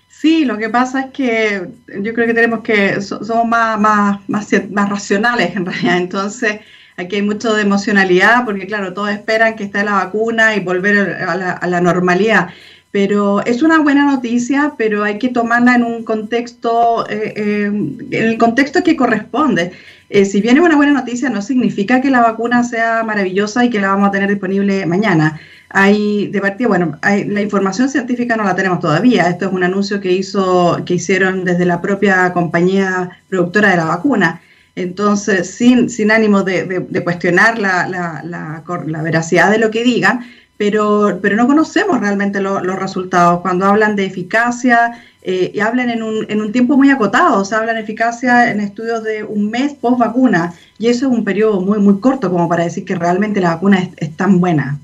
Sí, 0.08 0.44
lo 0.44 0.58
que 0.58 0.68
pasa 0.68 1.00
es 1.00 1.12
que 1.12 1.66
yo 2.02 2.12
creo 2.12 2.26
que 2.26 2.34
tenemos 2.34 2.60
que, 2.60 3.00
somos 3.00 3.46
más, 3.46 3.80
más, 3.80 4.20
más, 4.28 4.48
más 4.70 4.88
racionales 4.90 5.56
en 5.56 5.64
realidad, 5.64 5.96
entonces 5.96 6.60
aquí 7.00 7.16
hay 7.16 7.22
mucho 7.22 7.54
de 7.54 7.62
emocionalidad, 7.62 8.44
porque 8.44 8.66
claro, 8.66 8.92
todos 8.92 9.10
esperan 9.10 9.56
que 9.56 9.64
esté 9.64 9.82
la 9.84 9.92
vacuna 9.92 10.54
y 10.56 10.60
volver 10.60 11.22
a 11.22 11.66
la, 11.66 11.80
normalidad 11.80 12.50
pero 12.92 13.44
es 13.46 13.62
una 13.62 13.78
buena 13.78 14.04
noticia, 14.04 14.74
pero 14.76 15.04
hay 15.04 15.16
que 15.18 15.28
tomarla 15.28 15.76
en 15.76 15.84
un 15.84 16.02
contexto, 16.02 17.08
eh, 17.08 17.34
eh, 17.36 17.66
en 17.66 18.08
el 18.10 18.36
contexto 18.36 18.82
que 18.82 18.96
corresponde. 18.96 19.70
Eh, 20.08 20.24
si 20.24 20.40
viene 20.40 20.60
una 20.60 20.74
buena 20.74 20.92
noticia, 20.92 21.30
no 21.30 21.40
significa 21.40 22.00
que 22.00 22.10
la 22.10 22.20
vacuna 22.20 22.64
sea 22.64 23.04
maravillosa 23.04 23.64
y 23.64 23.70
que 23.70 23.80
la 23.80 23.90
vamos 23.90 24.08
a 24.08 24.10
tener 24.10 24.28
disponible 24.28 24.84
mañana. 24.86 25.40
Hay, 25.68 26.26
de 26.26 26.40
partida, 26.40 26.66
bueno, 26.66 26.98
hay, 27.00 27.26
la 27.26 27.40
información 27.40 27.88
científica 27.88 28.36
no 28.36 28.42
la 28.42 28.56
tenemos 28.56 28.80
todavía. 28.80 29.28
Esto 29.28 29.46
es 29.46 29.52
un 29.52 29.62
anuncio 29.62 30.00
que, 30.00 30.10
hizo, 30.10 30.82
que 30.84 30.94
hicieron 30.94 31.44
desde 31.44 31.64
la 31.64 31.80
propia 31.80 32.32
compañía 32.32 33.20
productora 33.28 33.70
de 33.70 33.76
la 33.76 33.84
vacuna. 33.84 34.40
Entonces, 34.82 35.50
sin, 35.50 35.90
sin 35.90 36.10
ánimo 36.10 36.42
de, 36.42 36.64
de, 36.64 37.04
cuestionar 37.04 37.58
la, 37.58 37.86
la, 37.86 38.22
la, 38.24 38.64
la 38.86 39.02
veracidad 39.02 39.50
de 39.50 39.58
lo 39.58 39.70
que 39.70 39.84
digan, 39.84 40.20
pero, 40.56 41.18
pero 41.22 41.36
no 41.36 41.46
conocemos 41.46 42.00
realmente 42.00 42.40
los 42.40 42.76
resultados. 42.76 43.40
Cuando 43.40 43.66
hablan 43.66 43.96
de 43.96 44.06
eficacia, 44.06 44.92
eh, 45.22 45.52
y 45.54 45.60
hablan 45.60 45.90
en 45.90 46.02
un, 46.02 46.26
en 46.30 46.40
un 46.40 46.50
tiempo 46.50 46.76
muy 46.76 46.90
acotado, 46.90 47.40
o 47.40 47.44
sea, 47.44 47.58
hablan 47.58 47.76
de 47.76 47.82
eficacia 47.82 48.50
en 48.50 48.60
estudios 48.60 49.04
de 49.04 49.22
un 49.22 49.50
mes 49.50 49.74
post 49.74 49.98
vacuna, 49.98 50.54
y 50.78 50.88
eso 50.88 51.06
es 51.06 51.12
un 51.12 51.24
periodo 51.24 51.60
muy, 51.60 51.78
muy 51.78 52.00
corto 52.00 52.30
como 52.30 52.48
para 52.48 52.64
decir 52.64 52.84
que 52.86 52.94
realmente 52.94 53.40
la 53.40 53.54
vacuna 53.54 53.80
es, 53.80 53.90
es 53.98 54.16
tan 54.16 54.40
buena. 54.40 54.78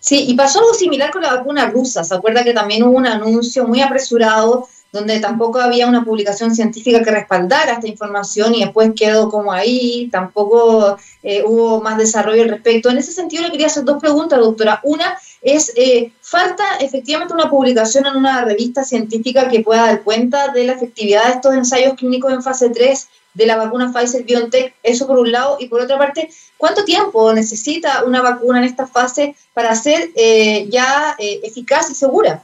Sí, 0.00 0.24
y 0.28 0.34
pasó 0.34 0.58
algo 0.58 0.74
similar 0.74 1.10
con 1.10 1.22
la 1.22 1.34
vacuna 1.34 1.70
rusa. 1.70 2.04
¿Se 2.04 2.14
acuerda 2.14 2.44
que 2.44 2.52
también 2.52 2.82
hubo 2.82 2.96
un 2.96 3.06
anuncio 3.06 3.66
muy 3.66 3.80
apresurado 3.80 4.68
donde 4.92 5.20
tampoco 5.20 5.60
había 5.60 5.86
una 5.86 6.04
publicación 6.04 6.54
científica 6.54 7.02
que 7.02 7.10
respaldara 7.10 7.72
esta 7.72 7.86
información 7.86 8.54
y 8.54 8.64
después 8.64 8.92
quedó 8.96 9.28
como 9.28 9.52
ahí, 9.52 10.08
tampoco 10.10 10.96
eh, 11.22 11.42
hubo 11.44 11.80
más 11.82 11.98
desarrollo 11.98 12.42
al 12.42 12.48
respecto. 12.48 12.88
En 12.88 12.98
ese 12.98 13.12
sentido 13.12 13.42
le 13.42 13.50
quería 13.50 13.66
hacer 13.66 13.84
dos 13.84 14.00
preguntas, 14.00 14.38
doctora. 14.38 14.80
Una 14.84 15.18
es, 15.42 15.72
eh, 15.76 16.12
¿falta 16.22 16.64
efectivamente 16.80 17.34
una 17.34 17.50
publicación 17.50 18.06
en 18.06 18.16
una 18.16 18.44
revista 18.44 18.82
científica 18.82 19.48
que 19.48 19.60
pueda 19.60 19.82
dar 19.82 20.02
cuenta 20.02 20.48
de 20.48 20.64
la 20.64 20.72
efectividad 20.72 21.26
de 21.26 21.32
estos 21.32 21.54
ensayos 21.54 21.94
clínicos 21.94 22.32
en 22.32 22.42
fase 22.42 22.70
3 22.70 23.08
de 23.34 23.46
la 23.46 23.56
vacuna 23.56 23.92
Pfizer-BioNTech? 23.92 24.74
Eso 24.82 25.06
por 25.06 25.18
un 25.18 25.30
lado. 25.30 25.58
Y 25.60 25.68
por 25.68 25.82
otra 25.82 25.98
parte, 25.98 26.30
¿cuánto 26.56 26.84
tiempo 26.84 27.30
necesita 27.34 28.04
una 28.04 28.22
vacuna 28.22 28.58
en 28.58 28.64
esta 28.64 28.86
fase 28.86 29.36
para 29.52 29.74
ser 29.74 30.10
eh, 30.16 30.66
ya 30.70 31.14
eficaz 31.18 31.90
y 31.90 31.94
segura? 31.94 32.42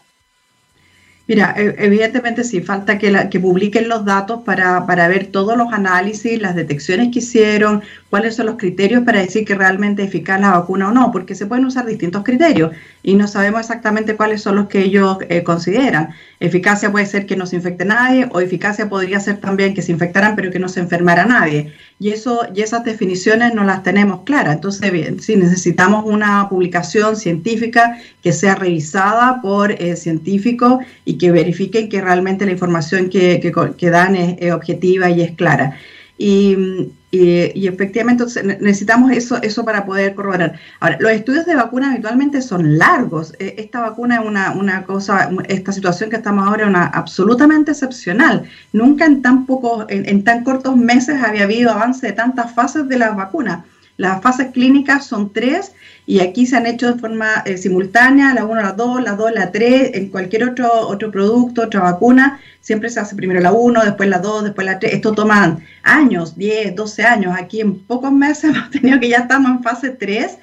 Mira, 1.27 1.55
e, 1.57 1.75
evidentemente 1.79 2.45
sí, 2.45 2.61
falta 2.61 2.99
que, 2.99 3.11
la, 3.11 3.31
que 3.31 3.41
publiquen 3.41 3.89
los 3.89 4.05
datos 4.05 4.43
para, 4.43 4.87
para, 4.87 5.09
ver 5.09 5.29
todos 5.29 5.57
los 5.57 5.73
análisis, 5.73 6.41
las 6.41 6.55
detecciones 6.55 7.11
que 7.13 7.21
hicieron, 7.21 7.83
cuáles 8.15 8.37
son 8.37 8.47
los 8.47 8.59
criterios 8.59 9.03
para 9.03 9.23
decir 9.23 9.45
que 9.45 9.57
realmente 9.57 10.03
es 10.03 10.09
eficaz 10.09 10.41
la 10.41 10.53
vacuna 10.53 10.91
o 10.91 10.93
no, 10.93 11.11
porque 11.11 11.35
se 11.35 11.47
pueden 11.47 11.65
usar 11.65 11.85
distintos 11.85 12.23
criterios 12.23 12.71
y 13.03 13.17
no 13.17 13.27
sabemos 13.27 13.63
exactamente 13.63 14.15
cuáles 14.15 14.41
son 14.41 14.55
los 14.55 14.69
que 14.69 14.83
ellos 14.83 15.19
eh, 15.29 15.43
consideran. 15.43 16.11
Eficacia 16.39 16.93
puede 16.93 17.07
ser 17.07 17.27
que 17.27 17.35
no 17.35 17.45
se 17.45 17.57
infecte 17.57 17.85
nadie 17.85 18.29
o 18.31 18.39
eficacia 18.39 18.89
podría 18.89 19.19
ser 19.19 19.39
también 19.39 19.75
que 19.75 19.83
se 19.83 19.91
infectaran 19.91 20.37
pero 20.37 20.53
que 20.53 20.61
no 20.61 20.69
se 20.69 20.79
enfermara 20.79 21.27
nadie. 21.27 21.73
Y, 21.99 22.11
eso, 22.11 22.43
y 22.55 22.61
esas 22.61 22.85
definiciones 22.85 23.53
no 23.53 23.65
las 23.65 23.83
tenemos 23.83 24.21
claras. 24.23 24.55
Entonces, 24.55 24.93
bien, 24.93 25.19
sí, 25.19 25.35
necesitamos 25.35 26.05
una 26.07 26.49
publicación 26.49 27.17
científica 27.17 27.99
que 28.23 28.33
sea 28.33 28.55
revisada 28.55 29.43
por 29.43 29.73
eh, 29.73 29.97
científicos 29.97 30.85
y 31.05 31.19
que 31.19 31.33
verifiquen 31.33 31.89
que 31.89 32.01
realmente 32.01 32.47
la 32.47 32.53
información 32.53 33.11
que, 33.11 33.91
dan 33.91 34.15
es 34.15 34.53
objetiva 34.53 35.11
y 35.11 35.23
es 35.23 35.33
clara. 35.33 35.77
Y, 36.17 36.93
efectivamente 37.13 38.25
necesitamos 38.61 39.13
eso, 39.13 39.41
eso 39.43 39.65
para 39.65 39.87
poder 39.87 40.15
corroborar. 40.15 40.59
Ahora, 40.81 40.97
los 41.01 41.13
estudios 41.13 41.47
de 41.47 41.55
vacuna 41.55 41.93
habitualmente 41.93 42.43
son 42.43 42.77
largos. 42.77 43.35
E, 43.39 43.55
esta 43.59 43.81
vacuna 43.81 44.17
es 44.17 44.27
una, 44.27 44.53
una 44.53 44.85
cosa, 44.85 45.31
esta 45.49 45.73
situación 45.73 46.11
que 46.11 46.17
estamos 46.17 46.47
ahora 46.47 46.65
es 46.65 46.69
una 46.69 46.87
absolutamente 46.87 47.71
excepcional. 47.71 48.45
Nunca 48.73 49.07
en 49.07 49.23
tan 49.23 49.47
pocos, 49.47 49.87
en 49.89 50.25
tan 50.25 50.45
cortos 50.45 50.77
meses 50.77 51.23
había 51.23 51.45
habido 51.45 51.71
avance 51.71 52.07
de 52.07 52.13
tantas 52.13 52.53
fases 52.53 52.89
de 52.89 52.99
las 52.99 53.15
vacunas. 53.15 53.65
Las 53.97 54.21
fases 54.23 54.49
clínicas 54.53 55.07
son 55.07 55.33
tres 55.33 55.73
y 56.07 56.21
aquí 56.21 56.47
se 56.47 56.57
han 56.57 56.67
hecho 56.67 56.93
de 56.93 56.99
forma 56.99 57.43
eh, 57.47 57.57
simultánea, 57.57 58.35
la 58.35 58.45
1, 58.45 58.61
la 58.61 58.73
2, 58.73 59.03
la 59.03 59.13
2, 59.13 59.33
la 59.33 59.53
3, 59.53 59.93
en 59.95 60.09
cualquier 60.09 60.45
otro, 60.45 60.71
otro 60.89 61.11
producto, 61.11 61.63
otra 61.63 61.81
vacuna, 61.81 62.41
siempre 62.61 62.91
se 62.91 63.01
hace 63.01 63.15
primero 63.15 63.41
la 63.41 63.53
1, 63.53 63.85
después 63.85 64.09
la 64.09 64.19
2, 64.19 64.45
después 64.45 64.67
la 64.67 64.79
3. 64.79 64.95
Esto 64.95 65.13
toma 65.13 65.59
años, 65.83 66.37
10, 66.37 66.75
12 66.75 67.03
años. 67.05 67.35
Aquí 67.39 67.61
en 67.61 67.79
pocos 67.79 68.13
meses 68.13 68.45
hemos 68.55 68.71
tenido 68.71 69.01
que 69.01 69.09
ya 69.09 69.19
estamos 69.19 69.51
en 69.51 69.63
fase 69.63 69.91
3. 69.91 70.39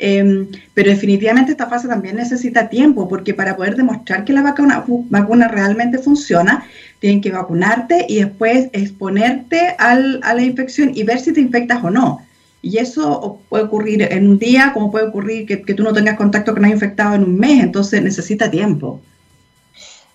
Em, 0.00 0.48
pero 0.74 0.90
definitivamente 0.90 1.52
esta 1.52 1.68
fase 1.68 1.86
también 1.86 2.16
necesita 2.16 2.68
tiempo, 2.68 3.08
porque 3.08 3.32
para 3.32 3.54
poder 3.54 3.76
demostrar 3.76 4.24
que 4.24 4.32
la 4.32 4.42
vacuna, 4.42 4.84
vacuna 5.08 5.46
realmente 5.46 5.98
funciona, 5.98 6.64
tienen 6.98 7.20
que 7.20 7.30
vacunarte 7.30 8.04
y 8.08 8.16
después 8.16 8.70
exponerte 8.72 9.76
al, 9.78 10.18
a 10.24 10.34
la 10.34 10.42
infección 10.42 10.90
y 10.94 11.04
ver 11.04 11.20
si 11.20 11.32
te 11.32 11.40
infectas 11.40 11.84
o 11.84 11.90
no. 11.90 12.26
Y 12.64 12.78
eso 12.78 13.40
puede 13.50 13.64
ocurrir 13.64 14.00
en 14.10 14.26
un 14.26 14.38
día, 14.38 14.70
como 14.72 14.90
puede 14.90 15.06
ocurrir 15.06 15.46
que, 15.46 15.74
tú 15.74 15.82
no 15.82 15.92
tengas 15.92 16.16
contacto 16.16 16.54
con 16.54 16.64
alguien 16.64 16.78
infectado 16.78 17.14
en 17.14 17.22
un 17.22 17.38
mes, 17.38 17.62
entonces 17.62 18.00
necesita 18.00 18.50
tiempo. 18.50 19.02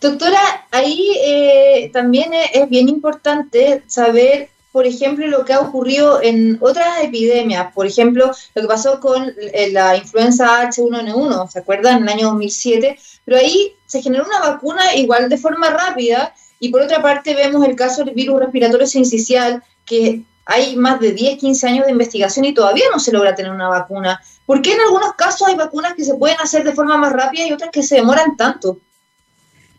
Doctora, 0.02 0.66
ahí 0.72 1.12
eh, 1.24 1.92
también 1.94 2.32
es 2.52 2.68
bien 2.68 2.90
importante 2.90 3.84
saber, 3.86 4.50
por 4.72 4.88
ejemplo, 4.88 5.28
lo 5.28 5.46
que 5.46 5.54
ha 5.54 5.60
ocurrido 5.60 6.24
en 6.24 6.58
otras 6.60 7.04
epidemias. 7.04 7.72
Por 7.72 7.86
ejemplo, 7.86 8.32
lo 8.56 8.62
que 8.64 8.68
pasó 8.68 9.00
con 9.00 9.32
eh, 9.54 9.70
la 9.72 9.96
influenza 9.96 10.68
H1N1, 10.68 11.52
¿se 11.52 11.60
acuerdan? 11.60 11.98
En 11.98 12.04
el 12.04 12.10
año 12.10 12.30
2007. 12.30 12.98
Pero 13.26 13.38
ahí 13.38 13.74
se 13.86 14.02
generó 14.02 14.26
una 14.26 14.40
vacuna 14.40 14.96
igual 14.96 15.30
de 15.30 15.38
forma 15.38 15.70
rápida. 15.70 16.34
Y 16.60 16.70
por 16.70 16.82
otra 16.82 17.04
parte, 17.04 17.36
vemos 17.36 17.64
el 17.68 17.76
caso 17.76 18.04
del 18.04 18.16
virus 18.16 18.40
respiratorio 18.40 18.88
sincicial, 18.88 19.62
que 19.86 20.24
hay 20.50 20.76
más 20.76 21.00
de 21.00 21.12
10, 21.12 21.38
15 21.38 21.68
años 21.68 21.86
de 21.86 21.92
investigación 21.92 22.44
y 22.46 22.54
todavía 22.54 22.86
no 22.92 23.00
se 23.00 23.12
logra 23.12 23.36
tener 23.36 23.52
una 23.52 23.70
vacuna. 23.70 24.20
¿Por 24.46 24.62
qué 24.62 24.74
en 24.74 24.82
algunos 24.82 25.14
casos 25.14 25.48
hay 25.48 25.56
vacunas 25.56 25.94
que 25.94 26.04
se 26.04 26.16
pueden 26.16 26.38
hacer 26.42 26.64
de 26.64 26.74
forma 26.74 26.98
más 26.98 27.14
rápida 27.14 27.46
y 27.46 27.54
otras 27.54 27.70
que 27.72 27.84
se 27.84 27.96
demoran 27.96 28.36
tanto? 28.36 28.80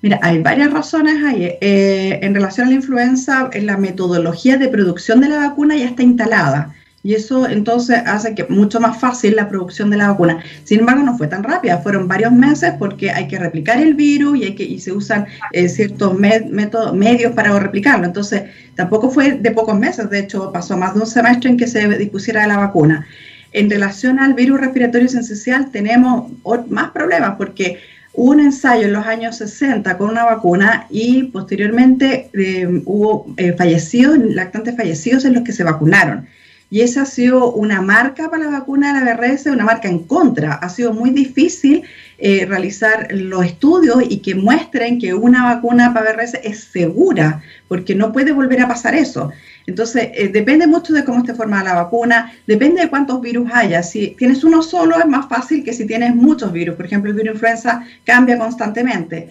Mira, 0.01 0.21
hay 0.23 0.39
varias 0.39 0.73
razones 0.73 1.23
ahí. 1.25 1.45
Eh, 1.61 2.21
en 2.23 2.35
relación 2.35 2.69
a 2.69 2.71
la 2.71 2.77
influenza, 2.77 3.51
la 3.53 3.77
metodología 3.77 4.57
de 4.57 4.69
producción 4.69 5.21
de 5.21 5.29
la 5.29 5.49
vacuna 5.49 5.77
ya 5.77 5.87
está 5.87 6.03
instalada. 6.03 6.75
Y 7.03 7.15
eso 7.15 7.49
entonces 7.49 8.03
hace 8.05 8.35
que 8.35 8.45
mucho 8.45 8.79
más 8.79 9.01
fácil 9.01 9.35
la 9.35 9.49
producción 9.49 9.89
de 9.89 9.97
la 9.97 10.09
vacuna. 10.09 10.43
Sin 10.65 10.81
embargo, 10.81 11.03
no 11.03 11.17
fue 11.17 11.29
tan 11.29 11.43
rápida, 11.43 11.79
fueron 11.79 12.09
varios 12.09 12.33
meses 12.33 12.75
porque 12.79 13.11
hay 13.11 13.27
que 13.27 13.39
replicar 13.39 13.81
el 13.81 13.95
virus 13.95 14.37
y, 14.37 14.45
hay 14.45 14.55
que, 14.55 14.65
y 14.65 14.79
se 14.81 14.93
usan 14.93 15.27
eh, 15.53 15.69
ciertos 15.69 16.19
métodos, 16.19 16.95
medios 16.95 17.33
para 17.33 17.59
replicarlo. 17.59 18.05
Entonces, 18.05 18.43
tampoco 18.75 19.11
fue 19.11 19.33
de 19.33 19.51
pocos 19.51 19.79
meses, 19.79 20.11
de 20.11 20.19
hecho, 20.19 20.53
pasó 20.53 20.77
más 20.77 20.95
de 20.95 21.01
un 21.01 21.07
semestre 21.07 21.49
en 21.51 21.57
que 21.57 21.67
se 21.67 21.89
dispusiera 21.97 22.47
la 22.47 22.59
vacuna. 22.59 23.07
En 23.53 23.71
relación 23.71 24.19
al 24.21 24.35
virus 24.35 24.61
respiratorio 24.61 25.07
esencial, 25.07 25.71
tenemos 25.71 26.31
más 26.69 26.91
problemas 26.91 27.37
porque 27.39 27.79
hubo 28.13 28.33
un 28.33 28.41
ensayo 28.41 28.85
en 28.87 28.93
los 28.93 29.07
años 29.07 29.39
60 29.39 29.97
con 29.97 30.11
una 30.11 30.25
vacuna 30.25 30.87
y 30.91 31.25
posteriormente 31.25 32.29
eh, 32.35 32.83
hubo 32.85 33.33
eh, 33.39 33.55
fallecidos, 33.55 34.19
lactantes 34.19 34.77
fallecidos 34.77 35.25
en 35.25 35.35
los 35.35 35.45
que 35.45 35.53
se 35.53 35.65
vacunaron 35.65 36.29
y 36.71 36.83
esa 36.83 37.03
ha 37.03 37.07
sido 37.07 37.53
una 37.53 37.83
marca 37.83 38.31
para 38.31 38.45
la 38.45 38.61
vacuna 38.61 38.95
de 38.95 39.05
la 39.05 39.17
BRS, 39.17 39.47
una 39.47 39.65
marca 39.65 39.89
en 39.89 40.05
contra. 40.05 40.55
Ha 40.55 40.69
sido 40.69 40.93
muy 40.93 41.11
difícil 41.11 41.83
eh, 42.19 42.47
realizar 42.47 43.09
los 43.11 43.45
estudios 43.45 43.99
y 44.09 44.19
que 44.19 44.37
muestren 44.37 45.01
que 45.01 45.13
una 45.13 45.55
vacuna 45.55 45.93
para 45.93 46.13
BRS 46.13 46.35
es 46.45 46.65
segura, 46.65 47.43
porque 47.67 47.97
no 47.97 48.13
puede 48.13 48.31
volver 48.31 48.61
a 48.61 48.69
pasar 48.69 48.95
eso. 48.95 49.33
Entonces, 49.67 50.11
eh, 50.15 50.29
depende 50.29 50.69
mucho 50.69 50.93
de 50.93 51.05
cómo 51.05 51.19
esté 51.19 51.35
formada 51.35 51.75
la 51.75 51.83
vacuna, 51.83 52.33
depende 52.47 52.83
de 52.83 52.89
cuántos 52.89 53.21
virus 53.21 53.51
haya. 53.53 53.83
Si 53.83 54.15
tienes 54.17 54.45
uno 54.45 54.63
solo 54.63 54.97
es 54.99 55.07
más 55.07 55.29
fácil 55.29 55.65
que 55.65 55.73
si 55.73 55.87
tienes 55.87 56.15
muchos 56.15 56.53
virus. 56.53 56.77
Por 56.77 56.87
ejemplo, 56.87 57.11
el 57.11 57.17
virus 57.17 57.35
influenza 57.35 57.85
cambia 58.05 58.39
constantemente. 58.39 59.31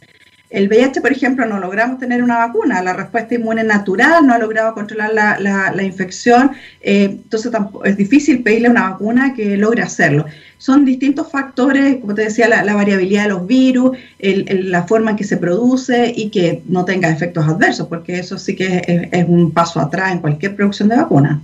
El 0.50 0.68
VIH, 0.68 1.02
por 1.02 1.12
ejemplo, 1.12 1.46
no 1.46 1.60
logramos 1.60 2.00
tener 2.00 2.24
una 2.24 2.40
vacuna, 2.40 2.82
la 2.82 2.94
respuesta 2.94 3.36
inmune 3.36 3.64
natural 3.64 4.26
no 4.26 4.34
ha 4.34 4.40
logrado 4.40 4.74
controlar 4.74 5.14
la, 5.14 5.84
infección, 5.84 6.52
eh, 6.82 7.04
entonces 7.06 7.52
es 7.86 7.98
difícil 7.98 8.42
pedirle 8.42 8.70
una 8.70 8.90
vacuna 8.90 9.36
que 9.36 9.58
logre 9.58 9.84
hacerlo. 9.84 10.26
Son 10.58 10.86
distintos 10.86 11.32
factores, 11.32 11.98
como 11.98 12.16
te 12.16 12.24
decía, 12.24 12.48
la, 12.48 12.74
variabilidad 12.74 13.24
de 13.24 13.30
los 13.30 13.46
virus, 13.46 13.96
la 14.20 14.84
forma 14.84 15.12
en 15.12 15.18
que 15.18 15.24
se 15.24 15.38
produce 15.38 16.12
y 16.16 16.30
que 16.32 16.64
no 16.66 16.84
tenga 16.84 17.10
efectos 17.10 17.48
adversos, 17.48 17.88
porque 17.88 18.18
eso 18.18 18.40
sí 18.40 18.56
que 18.56 19.10
es, 19.12 19.26
un 19.28 19.52
paso 19.52 19.80
atrás 19.80 20.12
en 20.12 20.20
cualquier 20.20 20.56
producción 20.56 20.90
de 20.90 20.96
vacuna. 20.96 21.42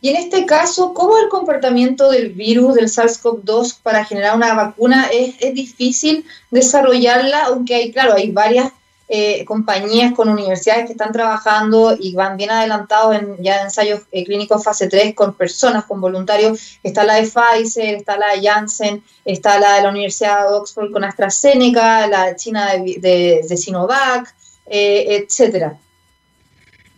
Y 0.00 0.10
en 0.10 0.16
este 0.16 0.44
caso, 0.44 0.92
¿cómo 0.92 1.16
el 1.18 1.28
comportamiento 1.28 2.10
del 2.10 2.30
virus 2.30 2.74
del 2.74 2.88
SARS-CoV-2 2.88 3.78
para 3.82 4.04
generar 4.04 4.36
una 4.36 4.54
vacuna 4.54 5.08
es, 5.12 5.54
difícil 5.54 6.24
desarrollarla? 6.50 7.46
Aunque 7.46 7.74
hay, 7.74 7.92
claro, 7.92 8.14
hay 8.14 8.30
varias 8.30 8.72
eh, 9.08 9.44
compañías 9.44 10.12
con 10.12 10.28
universidades 10.28 10.86
que 10.86 10.92
están 10.92 11.12
trabajando 11.12 11.96
y 11.98 12.14
van 12.14 12.36
bien 12.36 12.50
adelantados 12.50 13.16
en 13.16 13.42
ya 13.42 13.62
ensayos 13.62 14.02
eh, 14.12 14.24
clínicos 14.24 14.64
fase 14.64 14.88
3 14.88 15.14
con 15.14 15.34
personas, 15.34 15.84
con 15.84 16.00
voluntarios. 16.00 16.78
Está 16.82 17.04
la 17.04 17.14
de 17.14 17.22
Pfizer, 17.22 17.94
está 17.94 18.18
la 18.18 18.34
de 18.34 18.42
Janssen, 18.42 19.02
está 19.24 19.58
la 19.58 19.76
de 19.76 19.82
la 19.82 19.88
Universidad 19.88 20.48
de 20.48 20.54
Oxford 20.54 20.92
con 20.92 21.04
AstraZeneca, 21.04 22.06
la 22.06 22.26
de 22.26 22.36
China 22.36 22.72
de, 22.74 23.40
de, 23.48 23.56
Sinovac, 23.56 24.34
eh, 24.66 25.24
etcétera. 25.24 25.78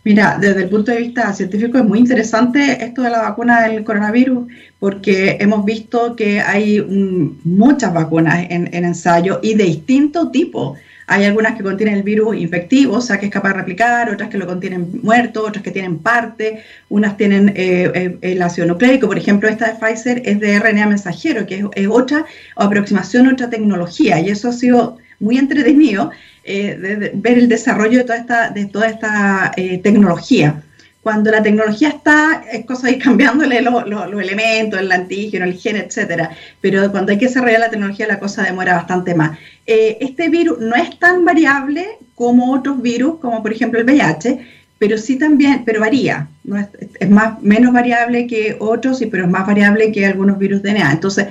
Mira, 0.05 0.37
desde 0.39 0.63
el 0.63 0.69
punto 0.69 0.91
de 0.91 0.99
vista 0.99 1.33
científico 1.33 1.77
es 1.77 1.83
muy 1.83 1.99
interesante 1.99 2.83
esto 2.83 3.01
de 3.01 3.09
la 3.09 3.21
vacuna 3.21 3.67
del 3.67 3.83
coronavirus 3.83 4.47
porque 4.79 5.37
hemos 5.41 5.65
visto 5.65 6.15
que 6.15 6.39
hay 6.39 6.81
muchas 7.43 7.93
vacunas 7.93 8.45
en, 8.49 8.73
ensayo 8.73 9.39
y 9.43 9.55
de 9.55 9.65
distinto 9.65 10.31
tipo. 10.31 10.75
Hay 11.05 11.25
algunas 11.25 11.57
que 11.57 11.63
contienen 11.63 11.95
el 11.95 12.03
virus 12.03 12.37
infectivo, 12.37 12.97
o 12.97 13.01
sea, 13.01 13.19
que 13.19 13.25
es 13.25 13.31
capaz 13.31 13.49
de 13.49 13.55
replicar, 13.55 14.09
otras 14.09 14.29
que 14.29 14.37
lo 14.37 14.45
contienen 14.45 14.99
muerto, 15.01 15.45
otras 15.45 15.63
que 15.63 15.71
tienen 15.71 15.97
parte, 15.97 16.63
unas 16.87 17.17
tienen 17.17 17.49
eh, 17.49 17.91
eh, 17.93 18.17
el 18.21 18.41
ácido 18.41 18.67
nucleico, 18.67 19.07
por 19.07 19.17
ejemplo, 19.17 19.49
esta 19.49 19.73
de 19.73 19.79
Pfizer 19.79 20.21
es 20.23 20.39
de 20.39 20.59
RNA 20.59 20.85
mensajero, 20.85 21.47
que 21.47 21.65
es, 21.73 21.87
otra 21.87 22.25
aproximación, 22.55 23.27
otra 23.27 23.49
tecnología, 23.49 24.19
y 24.19 24.29
eso 24.29 24.49
ha 24.49 24.53
sido 24.53 24.97
muy 25.19 25.39
entretenido 25.39 26.11
eh, 26.43 27.11
ver 27.13 27.37
el 27.37 27.49
desarrollo 27.49 27.99
de 27.99 28.03
toda 28.05 28.17
esta, 28.17 28.49
de 28.49 28.65
toda 28.65 28.87
esta 28.87 29.51
eh, 29.57 29.79
tecnología. 29.79 30.63
Cuando 31.01 31.31
la 31.31 31.41
tecnología 31.41 31.89
está, 31.89 32.43
es 32.51 32.65
cosa 32.65 32.87
de 32.87 32.93
ir 32.93 33.03
cambiándole 33.03 33.61
los 33.61 34.21
elementos, 34.21 34.79
el 34.79 34.91
antígeno, 34.91 35.45
el 35.45 35.55
gen, 35.55 35.77
etcétera. 35.77 36.31
Pero 36.61 36.91
cuando 36.91 37.11
hay 37.11 37.17
que 37.17 37.27
desarrollar 37.27 37.59
la 37.59 37.69
tecnología, 37.69 38.07
la 38.07 38.19
cosa 38.19 38.43
demora 38.43 38.75
bastante 38.75 39.15
más. 39.15 39.37
Eh, 39.65 39.97
este 40.01 40.29
virus 40.29 40.59
no 40.59 40.75
es 40.75 40.97
tan 40.99 41.23
variable 41.25 41.85
como 42.15 42.53
otros 42.53 42.81
virus, 42.81 43.19
como 43.19 43.41
por 43.41 43.53
ejemplo 43.53 43.79
el 43.79 43.85
VIH, 43.85 44.39
pero 44.77 44.97
sí 44.97 45.17
también, 45.17 45.63
pero 45.65 45.81
varía. 45.81 46.27
¿no? 46.43 46.57
Es, 46.57 46.67
es, 46.99 47.09
más, 47.09 47.41
menos 47.41 47.73
variable 47.73 48.27
que 48.27 48.57
otros, 48.59 49.01
pero 49.11 49.25
es 49.25 49.29
más 49.29 49.47
variable 49.47 49.91
que 49.91 50.05
algunos 50.05 50.37
virus 50.37 50.61
DNA. 50.61 50.91
Entonces, 50.91 51.27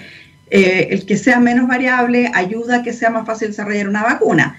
el 0.50 1.04
que 1.04 1.16
sea 1.16 1.40
menos 1.40 1.68
variable 1.68 2.30
ayuda 2.34 2.76
a 2.76 2.82
que 2.82 2.94
sea 2.94 3.10
más 3.10 3.26
fácil 3.26 3.48
desarrollar 3.48 3.88
una 3.88 4.02
vacuna 4.02 4.58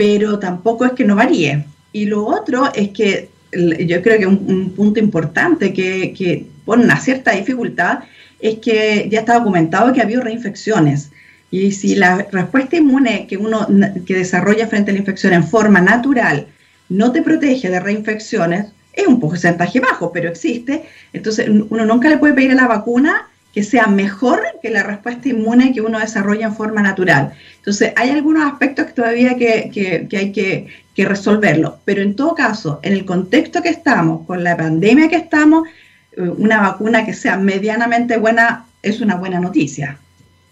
pero 0.00 0.38
tampoco 0.38 0.86
es 0.86 0.92
que 0.92 1.04
no 1.04 1.14
varíe. 1.14 1.62
Y 1.92 2.06
lo 2.06 2.24
otro 2.24 2.72
es 2.72 2.88
que 2.88 3.28
yo 3.52 4.00
creo 4.00 4.18
que 4.18 4.26
un, 4.26 4.70
punto 4.70 4.98
importante 4.98 5.74
que, 5.74 6.46
pone 6.64 6.84
una 6.84 6.98
cierta 6.98 7.32
dificultad 7.32 7.98
es 8.40 8.60
que 8.60 9.08
ya 9.10 9.20
está 9.20 9.34
documentado 9.34 9.92
que 9.92 10.00
ha 10.00 10.04
habido 10.04 10.22
reinfecciones. 10.22 11.10
Y 11.50 11.72
si 11.72 11.96
la 11.96 12.26
respuesta 12.32 12.78
inmune 12.78 13.26
que 13.26 13.36
uno 13.36 13.66
que 14.06 14.14
desarrolla 14.14 14.68
frente 14.68 14.90
a 14.90 14.94
la 14.94 15.00
infección 15.00 15.34
en 15.34 15.44
forma 15.46 15.82
natural 15.82 16.46
no 16.88 17.12
te 17.12 17.20
protege 17.20 17.68
de 17.68 17.80
reinfecciones, 17.80 18.68
es 18.94 19.06
un 19.06 19.20
porcentaje 19.20 19.80
bajo, 19.80 20.12
pero 20.12 20.30
existe. 20.30 20.84
Entonces, 21.12 21.46
uno 21.46 21.84
nunca 21.84 22.08
le 22.08 22.16
puede 22.16 22.32
pedir 22.32 22.52
a 22.52 22.54
la 22.54 22.68
vacuna 22.68 23.28
que 23.54 23.64
sea 23.64 23.86
mejor 23.86 24.42
que 24.62 24.70
la 24.70 24.82
respuesta 24.82 25.28
inmune 25.28 25.72
que 25.72 25.80
uno 25.80 25.98
desarrolla 25.98 26.46
en 26.46 26.54
forma 26.54 26.82
natural. 26.82 27.32
Entonces, 27.56 27.92
hay 27.96 28.10
algunos 28.10 28.44
aspectos 28.44 28.86
que 28.86 28.92
todavía 28.92 29.36
que, 29.36 30.08
hay 30.12 30.32
que, 30.32 30.68
resolverlo, 30.96 31.78
pero 31.86 32.02
en 32.02 32.14
todo 32.14 32.34
caso, 32.34 32.78
en 32.82 32.92
el 32.92 33.06
contexto 33.06 33.62
que 33.62 33.70
estamos, 33.70 34.26
con 34.26 34.44
la 34.44 34.54
pandemia 34.54 35.08
que 35.08 35.16
estamos, 35.16 35.66
eh, 36.12 36.20
una 36.20 36.60
vacuna 36.60 37.06
que 37.06 37.14
sea 37.14 37.38
medianamente 37.38 38.18
buena 38.18 38.66
es 38.82 39.00
una 39.00 39.16
buena 39.16 39.40
noticia. 39.40 39.98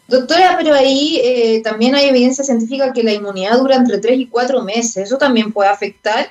Doctora, 0.08 0.56
pero 0.58 0.72
ahí 0.72 1.20
eh, 1.22 1.60
también 1.62 1.94
hay 1.94 2.06
evidencia 2.06 2.42
científica 2.42 2.94
que 2.94 3.02
la 3.02 3.12
inmunidad 3.12 3.58
dura 3.58 3.76
entre 3.76 3.98
3 3.98 4.20
y 4.20 4.26
4 4.26 4.62
meses. 4.62 4.96
¿Eso 4.96 5.18
también 5.18 5.52
puede 5.52 5.68
afectar? 5.68 6.30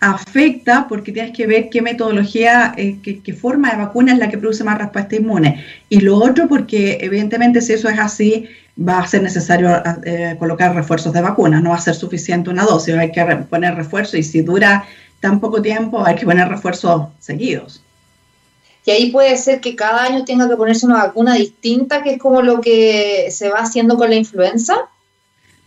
Afecta 0.00 0.86
porque 0.88 1.12
tienes 1.12 1.34
que 1.36 1.46
ver 1.46 1.70
qué 1.70 1.80
metodología, 1.80 2.74
eh, 2.76 2.98
qué, 3.02 3.32
forma 3.32 3.70
de 3.70 3.78
vacuna 3.78 4.12
es 4.12 4.18
la 4.18 4.28
que 4.28 4.38
produce 4.38 4.64
más 4.64 4.78
respuesta 4.78 5.16
inmune. 5.16 5.64
Y 5.88 6.00
lo 6.00 6.16
otro 6.16 6.48
porque 6.48 6.98
evidentemente 7.00 7.60
si 7.60 7.72
eso 7.72 7.88
es 7.88 7.98
así, 7.98 8.48
va 8.76 8.98
a 8.98 9.06
ser 9.06 9.22
necesario 9.22 9.70
eh, 10.04 10.36
colocar 10.38 10.74
refuerzos 10.74 11.12
de 11.12 11.22
vacunas, 11.22 11.62
no 11.62 11.70
va 11.70 11.76
a 11.76 11.80
ser 11.80 11.94
suficiente 11.94 12.50
una 12.50 12.64
dosis, 12.64 12.94
hay 12.94 13.12
que 13.12 13.24
poner 13.48 13.74
refuerzos 13.74 14.14
y 14.16 14.22
si 14.22 14.42
dura 14.42 14.84
tan 15.20 15.40
poco 15.40 15.62
tiempo 15.62 16.04
hay 16.04 16.16
que 16.16 16.26
poner 16.26 16.48
refuerzos 16.48 17.08
seguidos. 17.18 17.82
Y 18.86 18.90
ahí 18.90 19.10
puede 19.10 19.36
ser 19.38 19.60
que 19.60 19.74
cada 19.74 20.04
año 20.04 20.24
tenga 20.24 20.48
que 20.48 20.56
ponerse 20.56 20.84
una 20.84 21.04
vacuna 21.04 21.34
distinta, 21.34 22.02
que 22.02 22.12
es 22.12 22.18
como 22.18 22.42
lo 22.42 22.60
que 22.60 23.28
se 23.30 23.48
va 23.48 23.60
haciendo 23.60 23.96
con 23.96 24.10
la 24.10 24.16
influenza. 24.16 24.74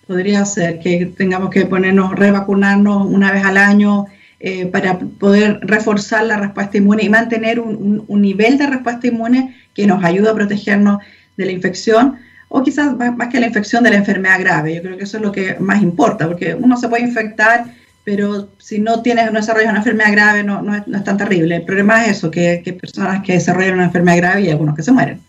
Podría 0.05 0.45
ser 0.45 0.79
que 0.79 1.07
tengamos 1.17 1.49
que 1.49 1.65
ponernos, 1.65 2.11
revacunarnos 2.15 3.07
una 3.07 3.31
vez 3.31 3.43
al 3.43 3.57
año 3.57 4.05
eh, 4.39 4.67
para 4.67 4.99
poder 4.99 5.59
reforzar 5.63 6.23
la 6.25 6.37
respuesta 6.37 6.77
inmune 6.77 7.03
y 7.03 7.09
mantener 7.09 7.59
un, 7.59 8.05
nivel 8.07 8.57
de 8.57 8.67
respuesta 8.67 9.07
inmune 9.07 9.55
que 9.73 9.87
nos 9.87 10.03
ayude 10.03 10.29
a 10.29 10.35
protegernos 10.35 10.99
de 11.37 11.45
la 11.45 11.51
infección 11.51 12.17
o 12.49 12.63
quizás 12.63 12.95
más, 12.95 13.29
que 13.29 13.39
la 13.39 13.47
infección 13.47 13.83
de 13.83 13.89
la 13.89 13.97
enfermedad 13.97 14.39
grave. 14.39 14.75
Yo 14.75 14.81
creo 14.81 14.97
que 14.97 15.03
eso 15.03 15.17
es 15.17 15.23
lo 15.23 15.31
que 15.31 15.55
más 15.59 15.81
importa, 15.81 16.27
porque 16.27 16.53
uno 16.53 16.77
se 16.77 16.87
puede 16.87 17.03
infectar, 17.03 17.65
pero 18.03 18.49
si 18.57 18.79
no 18.79 19.01
tienes, 19.01 19.31
no 19.31 19.39
desarrollas 19.39 19.71
una 19.71 19.79
enfermedad 19.79 20.11
grave, 20.11 20.43
no, 20.43 20.61
no, 20.61 20.75
es, 20.75 21.03
tan 21.03 21.17
terrible. 21.17 21.55
El 21.55 21.63
problema 21.63 22.05
es 22.05 22.17
eso, 22.17 22.31
que, 22.31 22.61
que 22.63 22.73
personas 22.73 23.23
que 23.23 23.33
desarrollan 23.33 23.73
una 23.73 23.85
enfermedad 23.85 24.17
grave 24.17 24.41
y 24.41 24.49
algunos 24.49 24.75
que 24.75 24.83
se 24.83 24.91
mueren 24.91 25.19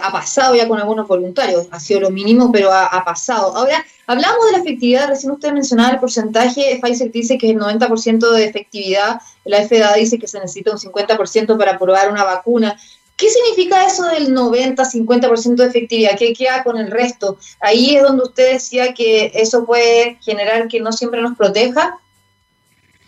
ha 0.00 0.12
pasado 0.12 0.54
ya 0.54 0.68
con 0.68 0.78
algunos 0.78 1.08
voluntarios, 1.08 1.66
ha 1.70 1.80
sido 1.80 2.00
lo 2.00 2.10
mínimo, 2.10 2.52
pero 2.52 2.70
ha, 2.72 3.02
pasado. 3.04 3.56
Ahora, 3.56 3.84
hablamos 4.06 4.46
de 4.46 4.52
la 4.52 4.58
efectividad, 4.58 5.08
recién 5.08 5.32
usted 5.32 5.52
mencionaba 5.52 5.90
el 5.90 5.98
porcentaje, 5.98 6.78
Pfizer 6.82 7.10
dice 7.10 7.38
que 7.38 7.48
es 7.48 7.56
el 7.56 7.60
90% 7.60 8.30
de 8.30 8.44
efectividad, 8.44 9.20
la 9.44 9.66
FDA 9.66 9.94
dice 9.94 10.18
que 10.18 10.28
se 10.28 10.38
necesita 10.38 10.72
un 10.72 10.78
50% 10.78 11.58
para 11.58 11.78
probar 11.78 12.10
una 12.10 12.24
vacuna. 12.24 12.76
¿Qué 13.16 13.28
significa 13.28 13.84
eso 13.84 14.04
del 14.04 14.34
90-50% 14.34 15.54
de 15.56 15.66
efectividad? 15.66 16.16
¿Qué 16.18 16.32
queda 16.32 16.62
con 16.62 16.78
el 16.78 16.90
resto? 16.90 17.38
Ahí 17.60 17.96
es 17.96 18.02
donde 18.02 18.22
usted 18.22 18.52
decía 18.52 18.94
que 18.94 19.32
eso 19.34 19.66
puede 19.66 20.18
generar 20.22 20.68
que 20.68 20.80
no 20.80 20.90
siempre 20.90 21.20
nos 21.20 21.36
proteja. 21.36 21.98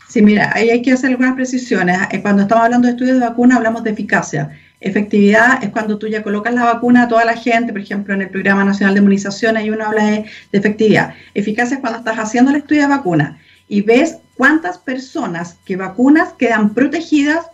Sí, 0.09 0.21
mira, 0.21 0.53
ahí 0.55 0.69
hay 0.69 0.83
que 0.83 0.93
hacer 0.93 1.11
algunas 1.11 1.35
precisiones. 1.35 1.99
Eh, 2.11 2.21
cuando 2.21 2.43
estamos 2.43 2.65
hablando 2.65 2.87
de 2.87 2.93
estudios 2.93 3.19
de 3.19 3.27
vacuna, 3.27 3.57
hablamos 3.57 3.83
de 3.83 3.93
eficacia. 3.93 4.51
Efectividad 4.83 5.63
es 5.63 5.71
cuando 5.71 5.97
tú 5.99 6.09
ya 6.09 6.23
colocas 6.23 6.53
la 6.55 6.65
vacuna 6.65 7.05
a 7.05 7.09
toda 7.09 7.25
la 7.25 7.37
gente, 7.37 7.73
por 7.73 7.81
ejemplo, 7.81 8.15
en 8.15 8.23
el 8.23 8.31
Programa 8.31 8.65
Nacional 8.65 8.95
de 8.95 9.01
Inmunización, 9.01 9.57
ahí 9.57 9.71
uno 9.71 9.87
habla 9.87 10.05
de, 10.05 10.25
efectividad. 10.53 11.15
Eficacia 11.35 11.77
es 11.77 11.81
cuando 11.81 12.01
estás 12.01 12.19
haciendo 12.19 12.51
el 12.51 12.59
estudio 12.59 12.83
de 12.83 12.89
vacuna 12.89 13.39
y 13.69 13.83
ves 13.83 14.19
cuántas 14.37 14.79
personas 14.79 15.57
que 15.65 15.77
vacunas 15.77 16.33
quedan 16.35 16.75
protegidas, 16.75 17.47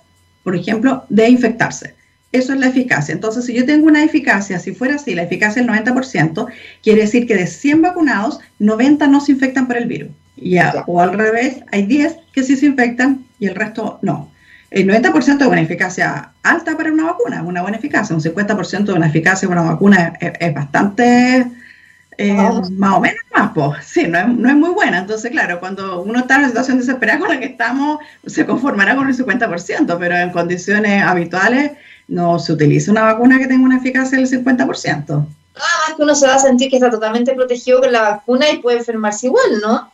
por 0.43 0.57
ejemplo, 0.57 1.05
de 1.11 1.29
infectarse. 1.29 1.95
Eso 2.33 2.53
es 2.53 2.61
la 2.61 2.68
eficacia. 2.68 3.12
Entonces, 3.12 3.45
si 3.45 3.55
yo 3.55 3.64
tengo 3.64 3.87
una 3.87 4.05
eficacia, 4.05 4.59
si 4.59 4.72
fuera 4.72 4.97
así, 4.97 5.14
la 5.14 5.22
eficacia 5.22 5.62
es 5.62 5.68
el 5.68 5.74
90%, 5.74 6.47
quiere 6.83 7.03
decir 7.03 7.26
que 7.26 7.37
de 7.37 7.47
100 7.47 7.83
vacunados, 7.83 8.41
90 8.59 9.07
no 9.07 9.20
se 9.20 9.33
infectan 9.33 9.66
por 9.66 9.76
el 9.76 9.87
virus. 9.87 10.11
Ya, 10.37 10.85
o 10.87 11.01
al 11.01 11.14
revés, 11.14 11.61
hay 11.72 11.85
10 11.85 12.16
que 12.33 12.43
sí 12.43 12.57
se 12.57 12.66
infectan 12.66 13.24
y 13.39 13.47
el 13.47 13.55
resto 13.55 13.99
no. 14.03 14.31
El 14.71 14.87
90% 14.87 15.39
de 15.39 15.47
una 15.47 15.62
eficacia 15.62 16.33
alta 16.43 16.77
para 16.77 16.93
una 16.93 17.05
vacuna, 17.05 17.43
una 17.43 17.62
buena 17.62 17.79
eficacia. 17.79 18.14
Un 18.14 18.23
50% 18.23 18.85
de 18.85 18.93
una 18.93 19.07
eficacia 19.07 19.49
para 19.49 19.62
una 19.62 19.73
vacuna 19.73 20.12
es, 20.21 20.55
bastante, 20.55 21.47
eh, 22.19 22.33
más 22.73 22.95
o 22.97 23.01
menos 23.01 23.23
más, 23.35 23.53
pues. 23.55 23.85
Sí, 23.85 24.07
no 24.07 24.19
es, 24.19 24.29
no 24.29 24.49
es, 24.49 24.55
muy 24.55 24.71
buena. 24.71 24.99
Entonces, 24.99 25.31
claro, 25.31 25.59
cuando 25.59 26.03
uno 26.03 26.19
está 26.19 26.35
en 26.35 26.41
una 26.41 26.49
situación 26.49 26.79
desesperada 26.79 27.19
con 27.19 27.29
la 27.31 27.41
que 27.41 27.47
estamos, 27.47 27.99
se 28.27 28.45
conformará 28.45 28.95
con 28.95 29.09
el 29.09 29.16
50%, 29.16 29.97
pero 29.99 30.16
en 30.16 30.31
condiciones 30.31 31.03
habituales 31.03 31.73
no 32.07 32.39
se 32.39 32.53
utiliza 32.53 32.91
una 32.91 33.03
vacuna 33.03 33.39
que 33.39 33.47
tenga 33.47 33.64
una 33.64 33.79
eficacia 33.79 34.19
del 34.19 34.29
50%. 34.29 35.27
Ah, 35.57 35.95
que 35.97 36.03
uno 36.03 36.14
se 36.14 36.27
va 36.27 36.35
a 36.35 36.39
sentir 36.39 36.71
que 36.71 36.77
está 36.77 36.91
totalmente 36.91 37.35
protegido 37.35 37.81
con 37.81 37.91
la 37.91 38.03
vacuna 38.03 38.51
y 38.51 38.59
puede 38.59 38.79
enfermarse 38.79 39.27
igual, 39.27 39.61
¿no? 39.62 39.91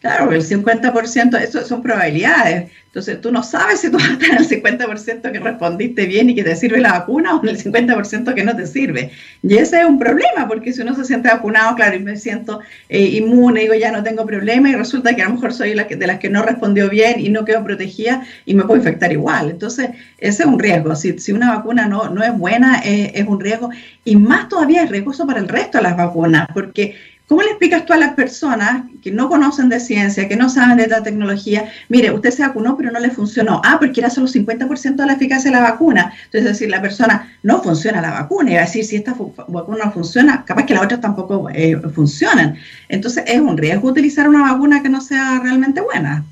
Claro, 0.00 0.30
el 0.30 0.42
50%, 0.42 1.38
eso 1.40 1.64
son 1.64 1.82
probabilidades. 1.82 2.70
Entonces, 2.96 3.20
tú 3.20 3.32
no 3.32 3.42
sabes 3.42 3.80
si 3.80 3.90
tú 3.90 3.98
vas 3.98 4.08
a 4.08 4.12
estar 4.12 4.30
en 4.30 4.36
el 4.36 4.48
50% 4.48 5.32
que 5.32 5.38
respondiste 5.38 6.06
bien 6.06 6.30
y 6.30 6.34
que 6.34 6.44
te 6.44 6.54
sirve 6.56 6.80
la 6.80 6.92
vacuna 6.92 7.34
o 7.34 7.42
en 7.42 7.48
el 7.48 7.58
50% 7.58 8.34
que 8.34 8.44
no 8.44 8.54
te 8.56 8.66
sirve. 8.66 9.10
Y 9.42 9.56
ese 9.56 9.80
es 9.80 9.86
un 9.86 9.98
problema, 9.98 10.46
porque 10.48 10.72
si 10.72 10.82
uno 10.82 10.94
se 10.94 11.04
siente 11.04 11.28
vacunado, 11.28 11.74
claro, 11.76 11.96
y 11.96 12.00
me 12.00 12.16
siento 12.16 12.60
eh, 12.88 13.02
inmune, 13.02 13.62
digo, 13.62 13.74
ya 13.74 13.90
no 13.90 14.02
tengo 14.02 14.24
problema, 14.24 14.70
y 14.70 14.74
resulta 14.74 15.14
que 15.14 15.22
a 15.22 15.28
lo 15.28 15.34
mejor 15.34 15.52
soy 15.52 15.74
la 15.74 15.84
de 15.84 16.06
las 16.06 16.18
que 16.18 16.30
no 16.30 16.42
respondió 16.42 16.88
bien 16.88 17.20
y 17.20 17.28
no 17.30 17.44
quedo 17.44 17.64
protegida 17.64 18.26
y 18.44 18.54
me 18.54 18.64
puedo 18.64 18.78
infectar 18.78 19.12
igual. 19.12 19.50
Entonces, 19.50 19.90
ese 20.18 20.42
es 20.42 20.48
un 20.48 20.58
riesgo. 20.58 20.94
Si, 20.94 21.18
si 21.18 21.32
una 21.32 21.54
vacuna 21.54 21.86
no, 21.86 22.08
no 22.10 22.22
es 22.22 22.36
buena, 22.36 22.80
eh, 22.84 23.12
es 23.14 23.26
un 23.26 23.40
riesgo. 23.40 23.70
Y 24.04 24.16
más 24.16 24.48
todavía 24.48 24.84
es 24.84 24.90
riesgoso 24.90 25.26
para 25.26 25.40
el 25.40 25.48
resto 25.48 25.78
de 25.78 25.84
las 25.84 25.96
vacunas, 25.96 26.48
porque 26.54 26.94
¿Cómo 27.28 27.42
le 27.42 27.50
explicas 27.50 27.84
tú 27.84 27.92
a 27.92 27.96
las 27.96 28.14
personas 28.14 28.84
que 29.02 29.10
no 29.10 29.28
conocen 29.28 29.68
de 29.68 29.80
ciencia, 29.80 30.28
que 30.28 30.36
no 30.36 30.48
saben 30.48 30.76
de 30.76 30.84
esta 30.84 31.02
tecnología? 31.02 31.72
Mire, 31.88 32.12
usted 32.12 32.30
se 32.30 32.42
vacunó, 32.42 32.76
pero 32.76 32.92
no 32.92 33.00
le 33.00 33.10
funcionó. 33.10 33.60
Ah, 33.64 33.78
porque 33.80 33.98
era 33.98 34.10
solo 34.10 34.28
50% 34.28 34.94
de 34.94 35.06
la 35.06 35.14
eficacia 35.14 35.50
de 35.50 35.56
la 35.56 35.62
vacuna. 35.62 36.12
Entonces, 36.26 36.42
es 36.42 36.44
decir, 36.44 36.70
la 36.70 36.80
persona 36.80 37.36
no 37.42 37.60
funciona 37.62 38.00
la 38.00 38.12
vacuna 38.12 38.50
y 38.52 38.54
va 38.54 38.60
a 38.60 38.64
decir, 38.64 38.84
si 38.84 38.96
esta 38.96 39.16
vacuna 39.48 39.86
no 39.86 39.92
funciona, 39.92 40.44
capaz 40.44 40.66
que 40.66 40.74
las 40.74 40.84
otras 40.84 41.00
tampoco 41.00 41.48
eh, 41.52 41.76
funcionan. 41.92 42.58
Entonces, 42.88 43.24
es 43.26 43.40
un 43.40 43.56
riesgo 43.56 43.88
utilizar 43.88 44.28
una 44.28 44.52
vacuna 44.52 44.80
que 44.80 44.88
no 44.88 45.00
sea 45.00 45.40
realmente 45.42 45.80
buena. 45.80 46.24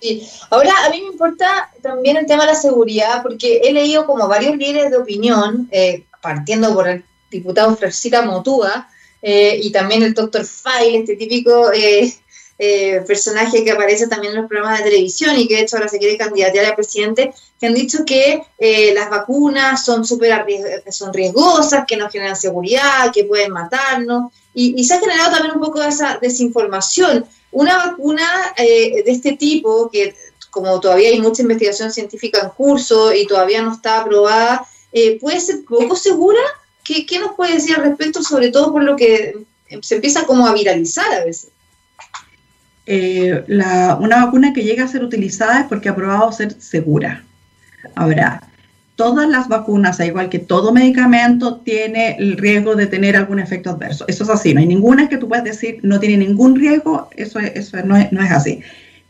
Sí. 0.00 0.26
Ahora, 0.48 0.72
a 0.86 0.90
mí 0.90 1.02
me 1.02 1.12
importa 1.12 1.70
también 1.82 2.16
el 2.16 2.24
tema 2.24 2.46
de 2.46 2.52
la 2.52 2.58
seguridad, 2.58 3.22
porque 3.22 3.60
he 3.64 3.72
leído 3.74 4.06
como 4.06 4.26
varios 4.26 4.56
líderes 4.56 4.92
de 4.92 4.96
opinión, 4.96 5.68
eh, 5.72 6.04
partiendo 6.22 6.72
por 6.72 6.88
el 6.88 7.04
diputado 7.30 7.76
Fresita 7.76 8.22
Motúa, 8.22 8.88
eh, 9.22 9.58
y 9.62 9.70
también 9.70 10.02
el 10.02 10.14
Dr. 10.14 10.44
File, 10.44 10.98
este 10.98 11.16
típico 11.16 11.72
eh, 11.72 12.14
eh, 12.58 13.02
personaje 13.06 13.64
que 13.64 13.72
aparece 13.72 14.06
también 14.06 14.32
en 14.32 14.40
los 14.40 14.48
programas 14.48 14.78
de 14.78 14.90
televisión 14.90 15.36
y 15.36 15.48
que 15.48 15.56
de 15.56 15.62
hecho 15.62 15.76
ahora 15.76 15.88
se 15.88 15.98
quiere 15.98 16.16
candidatear 16.16 16.66
a 16.66 16.76
presidente, 16.76 17.32
que 17.58 17.66
han 17.66 17.74
dicho 17.74 18.04
que 18.04 18.42
las 18.94 19.10
vacunas 19.10 19.84
son 19.84 20.04
súper 20.04 20.44
son 20.90 21.12
riesgosas, 21.12 21.84
que 21.86 21.96
no 21.96 22.10
generan 22.10 22.36
seguridad, 22.36 23.12
que 23.12 23.24
pueden 23.24 23.52
matarnos, 23.52 24.32
y, 24.54 24.82
se 24.84 24.94
ha 24.94 25.00
generado 25.00 25.32
también 25.32 25.54
un 25.54 25.60
poco 25.60 25.80
de 25.80 25.88
esa 25.88 26.18
desinformación. 26.20 27.24
Una 27.52 27.76
vacuna 27.76 28.26
de 28.56 29.04
este 29.06 29.36
tipo, 29.36 29.88
que 29.88 30.16
como 30.50 30.80
todavía 30.80 31.10
hay 31.10 31.20
mucha 31.20 31.42
investigación 31.42 31.92
científica 31.92 32.40
en 32.40 32.50
curso 32.50 33.12
y 33.14 33.26
todavía 33.26 33.62
no 33.62 33.72
está 33.72 34.00
aprobada, 34.00 34.66
puede 35.20 35.40
ser 35.40 35.64
poco 35.64 35.94
segura 35.94 36.40
¿Qué, 36.88 37.18
nos 37.18 37.34
puede 37.36 37.54
decir 37.54 37.76
al 37.76 37.84
respecto, 37.84 38.22
sobre 38.22 38.50
todo 38.50 38.72
por 38.72 38.82
lo 38.82 38.96
que 38.96 39.34
se 39.82 39.96
empieza 39.96 40.24
como 40.24 40.46
a 40.46 40.54
viralizar 40.54 41.12
a 41.12 41.24
veces? 41.24 41.50
Eh, 42.86 43.44
una 43.46 44.24
vacuna 44.24 44.54
que 44.54 44.64
llega 44.64 44.84
a 44.84 44.88
ser 44.88 45.04
utilizada 45.04 45.60
es 45.60 45.66
porque 45.66 45.90
ha 45.90 45.94
probado 45.94 46.32
ser 46.32 46.58
segura. 46.58 47.24
Ahora, 47.94 48.42
todas 48.96 49.28
las 49.28 49.48
vacunas, 49.48 50.00
al 50.00 50.06
igual 50.06 50.30
que 50.30 50.38
todo 50.38 50.72
medicamento, 50.72 51.58
tiene 51.58 52.16
el 52.18 52.38
riesgo 52.38 52.74
de 52.74 52.86
tener 52.86 53.16
algún 53.16 53.38
efecto 53.38 53.68
adverso. 53.68 54.06
Eso 54.08 54.24
es 54.24 54.30
así, 54.30 54.54
no 54.54 54.60
hay 54.60 54.66
ninguna 54.66 55.10
que 55.10 55.18
tú 55.18 55.28
puedas 55.28 55.44
decir 55.44 55.80
no 55.82 56.00
tiene 56.00 56.16
ningún 56.16 56.56
riesgo, 56.56 57.10
eso, 57.16 57.38
eso 57.38 57.76
no, 57.84 57.98
es, 57.98 58.10
no 58.12 58.24
es 58.24 58.32
así. 58.32 58.62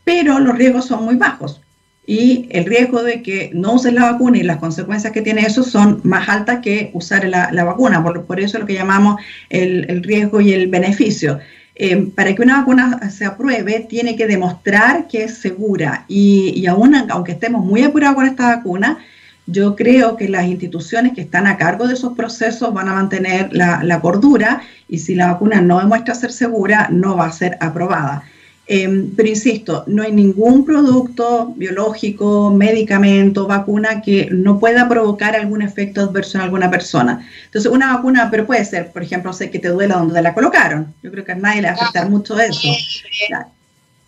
Pero 0.03 0.39
los 0.39 0.57
riesgos 0.57 0.85
son 0.85 1.05
muy 1.05 1.15
bajos 1.15 1.61
y 2.09 2.47
el 2.49 2.65
riesgo 2.65 3.03
de 3.03 3.21
que 3.21 3.51
no 3.53 3.73
uses 3.73 3.93
la 3.93 4.11
vacuna 4.11 4.39
y 4.39 4.41
las 4.41 4.57
consecuencias 4.57 5.13
que 5.13 5.21
tiene 5.21 5.41
eso 5.41 5.61
son 5.61 6.01
más 6.03 6.27
altas 6.27 6.57
que 6.59 6.89
usar 6.95 7.23
la, 7.23 7.63
vacuna. 7.63 8.01
Por, 8.01 8.25
por, 8.25 8.39
eso 8.39 8.57
es 8.57 8.61
lo 8.61 8.65
que 8.65 8.73
llamamos 8.73 9.21
el, 9.47 10.01
riesgo 10.01 10.41
y 10.41 10.53
el 10.53 10.69
beneficio. 10.69 11.37
Eh, 11.75 12.09
para 12.15 12.33
que 12.33 12.41
una 12.41 12.61
vacuna 12.61 13.11
se 13.11 13.25
apruebe, 13.25 13.85
tiene 13.87 14.15
que 14.15 14.25
demostrar 14.25 15.07
que 15.07 15.25
es 15.25 15.37
segura. 15.37 16.05
Y, 16.07 16.51
y 16.55 16.65
aún, 16.65 16.95
aunque 16.95 17.33
estemos 17.33 17.63
muy 17.63 17.83
apurados 17.83 18.15
con 18.15 18.25
esta 18.25 18.55
vacuna, 18.55 18.97
yo 19.45 19.75
creo 19.75 20.17
que 20.17 20.29
las 20.29 20.47
instituciones 20.47 21.13
que 21.13 21.21
están 21.21 21.45
a 21.45 21.57
cargo 21.57 21.87
de 21.87 21.93
esos 21.93 22.13
procesos 22.13 22.73
van 22.73 22.89
a 22.89 22.95
mantener 22.95 23.53
la, 23.53 23.83
la 23.83 24.01
cordura 24.01 24.63
y 24.87 24.97
si 24.97 25.13
la 25.13 25.33
vacuna 25.33 25.61
no 25.61 25.77
demuestra 25.77 26.15
ser 26.15 26.31
segura, 26.31 26.87
no 26.89 27.17
va 27.17 27.27
a 27.27 27.31
ser 27.31 27.55
aprobada. 27.61 28.23
Em, 28.71 29.09
pero 29.15 29.27
insisto, 29.27 29.83
no 29.87 30.03
hay 30.03 30.11
ningún 30.11 30.63
producto 30.63 31.55
biológico, 31.57 32.51
medicamento, 32.51 33.47
vacuna 33.47 33.99
que 33.99 34.29
no 34.31 34.59
pueda 34.59 34.87
provocar 34.87 35.35
algún 35.35 35.63
efecto 35.63 36.01
adverso 36.01 36.37
en 36.37 36.43
alguna 36.43 36.69
persona. 36.69 37.27
Entonces, 37.45 37.71
una 37.71 37.95
vacuna, 37.95 38.27
pero 38.29 38.45
puede 38.45 38.63
ser, 38.63 38.91
por 38.91 39.01
ejemplo, 39.01 39.33
sé 39.33 39.49
que 39.49 39.57
te 39.57 39.69
duela 39.69 39.95
donde 39.95 40.13
te 40.13 40.21
la 40.21 40.35
colocaron. 40.35 40.93
Yo 41.01 41.09
creo 41.09 41.25
que 41.25 41.31
a 41.31 41.35
nadie 41.35 41.63
le 41.63 41.69
va 41.69 41.73
a 41.73 41.77
afectar 41.77 42.07
mucho 42.11 42.39
eso. 42.39 42.69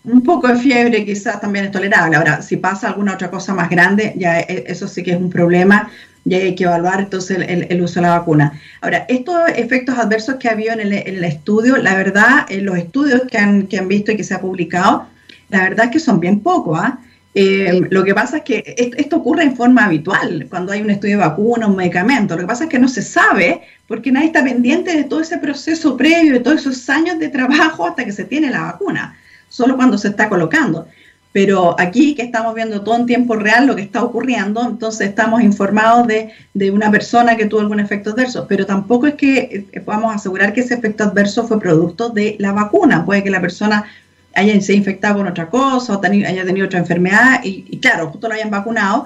Un 0.03 0.21
poco 0.21 0.47
de 0.47 0.57
fiebre 0.57 1.05
quizás 1.05 1.41
también 1.41 1.65
es 1.65 1.71
tolerable. 1.71 2.17
Ahora, 2.17 2.43
si 2.43 2.57
pasa 2.57 2.89
alguna 2.89 3.15
otra 3.15 3.31
cosa 3.31 3.55
más 3.55 3.67
grande, 3.67 4.13
ya 4.15 4.41
e, 4.41 4.65
eso 4.67 4.87
sí 4.87 5.01
que 5.01 5.13
es 5.13 5.17
un 5.17 5.31
problema 5.31 5.89
y 6.23 6.35
hay 6.35 6.55
que 6.55 6.65
evaluar 6.65 6.99
entonces 6.99 7.37
el, 7.47 7.81
uso 7.81 7.95
de 7.95 8.01
la 8.01 8.19
vacuna. 8.19 8.59
Ahora, 8.81 9.05
estos 9.09 9.35
efectos 9.55 9.97
adversos 9.97 10.35
que 10.35 10.47
ha 10.47 10.51
habido 10.51 10.73
en 10.73 10.81
el, 10.81 11.23
estudio, 11.23 11.77
la 11.77 11.95
verdad, 11.95 12.45
en 12.49 12.65
los 12.65 12.77
estudios 12.77 13.21
que 13.29 13.37
han, 13.37 13.67
que 13.67 13.79
han, 13.79 13.87
visto 13.87 14.11
y 14.11 14.17
que 14.17 14.23
se 14.23 14.33
ha 14.33 14.41
publicado, 14.41 15.07
la 15.49 15.63
verdad 15.63 15.85
es 15.85 15.91
que 15.91 15.99
son 15.99 16.19
bien 16.19 16.39
pocos. 16.39 16.79
¿ah? 16.79 16.99
Eh, 17.33 17.81
lo 17.89 18.03
que 18.03 18.13
pasa 18.13 18.37
es 18.37 18.43
que 18.43 18.75
esto 18.97 19.17
ocurre 19.17 19.43
en 19.43 19.55
forma 19.55 19.85
habitual 19.85 20.47
cuando 20.49 20.73
hay 20.73 20.81
un 20.81 20.89
estudio 20.89 21.17
de 21.17 21.23
vacuna, 21.23 21.67
un 21.67 21.75
medicamento. 21.75 22.35
Lo 22.35 22.41
que 22.41 22.47
pasa 22.47 22.65
es 22.65 22.69
que 22.69 22.79
no 22.79 22.87
se 22.87 23.01
sabe 23.01 23.61
porque 23.87 24.11
nadie 24.11 24.27
está 24.27 24.43
pendiente 24.43 24.95
de 24.95 25.05
todo 25.05 25.21
ese 25.21 25.37
proceso 25.37 25.97
previo, 25.97 26.33
de 26.33 26.39
todos 26.41 26.61
esos 26.61 26.89
años 26.89 27.19
de 27.19 27.29
trabajo 27.29 27.87
hasta 27.87 28.05
que 28.05 28.11
se 28.11 28.25
tiene 28.25 28.49
la 28.49 28.63
vacuna, 28.63 29.17
solo 29.49 29.75
cuando 29.75 29.97
se 29.97 30.09
está 30.09 30.29
colocando. 30.29 30.87
Pero 31.33 31.75
aquí 31.79 32.13
que 32.13 32.23
estamos 32.23 32.53
viendo 32.53 32.81
todo 32.81 32.95
en 32.97 33.05
tiempo 33.05 33.35
real 33.35 33.65
lo 33.65 33.75
que 33.75 33.83
está 33.83 34.03
ocurriendo, 34.03 34.61
entonces 34.63 35.07
estamos 35.07 35.41
informados 35.41 36.05
de, 36.07 36.31
de 36.53 36.71
una 36.71 36.91
persona 36.91 37.37
que 37.37 37.45
tuvo 37.45 37.61
algún 37.61 37.79
efecto 37.79 38.11
adverso, 38.11 38.45
pero 38.49 38.65
tampoco 38.65 39.07
es 39.07 39.15
que 39.15 39.65
eh, 39.71 39.79
podamos 39.79 40.13
asegurar 40.13 40.53
que 40.53 40.59
ese 40.59 40.73
efecto 40.73 41.05
adverso 41.05 41.47
fue 41.47 41.59
producto 41.59 42.09
de 42.09 42.35
la 42.39 42.51
vacuna. 42.51 43.05
Puede 43.05 43.23
que 43.23 43.29
la 43.29 43.39
persona 43.39 43.85
haya 44.33 44.59
se 44.61 44.73
infectado 44.73 45.17
con 45.17 45.27
otra 45.27 45.49
cosa 45.49 45.97
o 45.97 46.01
haya 46.03 46.45
tenido 46.45 46.65
otra 46.65 46.79
enfermedad 46.79 47.41
y, 47.43 47.77
claro, 47.79 48.09
justo 48.09 48.27
lo 48.27 48.33
hayan 48.33 48.49
vacunado, 48.49 49.05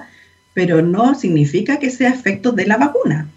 pero 0.54 0.82
no 0.82 1.14
significa 1.14 1.78
que 1.78 1.90
sea 1.90 2.10
efecto 2.10 2.52
de 2.52 2.66
la 2.66 2.76
vacuna. 2.76 3.28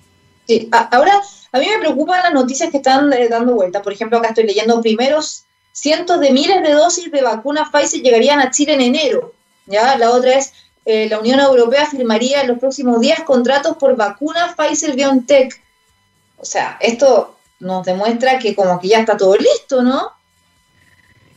Sí, 0.48 0.70
ahora 0.72 1.14
a 1.52 1.60
mí 1.60 1.66
me 1.68 1.80
preocupan 1.80 2.24
las 2.24 2.34
noticias 2.34 2.70
que 2.70 2.78
están 2.78 3.12
eh, 3.14 3.28
dando 3.30 3.56
vuelta. 3.56 3.82
Por 3.82 3.94
ejemplo, 3.94 4.18
acá 4.18 4.30
estoy 4.30 4.46
leyendo 4.46 4.82
primeros 4.82 5.46
cientos 5.80 6.20
de 6.20 6.32
miles 6.32 6.62
de 6.62 6.72
dosis 6.72 7.12
de 7.12 7.22
vacuna 7.22 7.70
Pfizer 7.72 8.02
llegarían 8.02 8.40
a 8.40 8.52
Chile 8.52 8.74
en 8.74 8.82
enero. 8.82 9.34
¿ya? 9.66 9.98
La 9.98 10.12
otra 10.12 10.36
es, 10.36 10.54
eh, 10.86 11.08
la 11.10 11.20
Unión 11.20 11.40
Europea 11.40 11.86
firmaría 11.86 12.42
en 12.42 12.48
los 12.50 12.60
próximos 12.60 13.00
días 13.00 13.22
contratos 13.22 13.78
por 13.78 13.96
vacuna 13.96 14.56
Pfizer-BioNTech. 14.56 15.60
O 16.38 16.46
sea, 16.46 16.78
esto 16.80 17.38
nos 17.60 17.86
demuestra 17.86 18.40
que 18.40 18.56
como 18.56 18.80
que 18.80 18.90
ya 18.90 19.00
está 19.00 19.18
todo 19.18 19.36
listo, 19.36 19.82
¿no? 19.82 20.12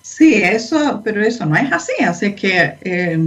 Sí, 0.03 0.34
eso, 0.43 1.01
pero 1.05 1.22
eso 1.22 1.47
no 1.47 1.57
es 1.57 1.72
así. 1.72 1.93
Así 2.05 2.34
que 2.34 2.76
eh, 2.82 3.18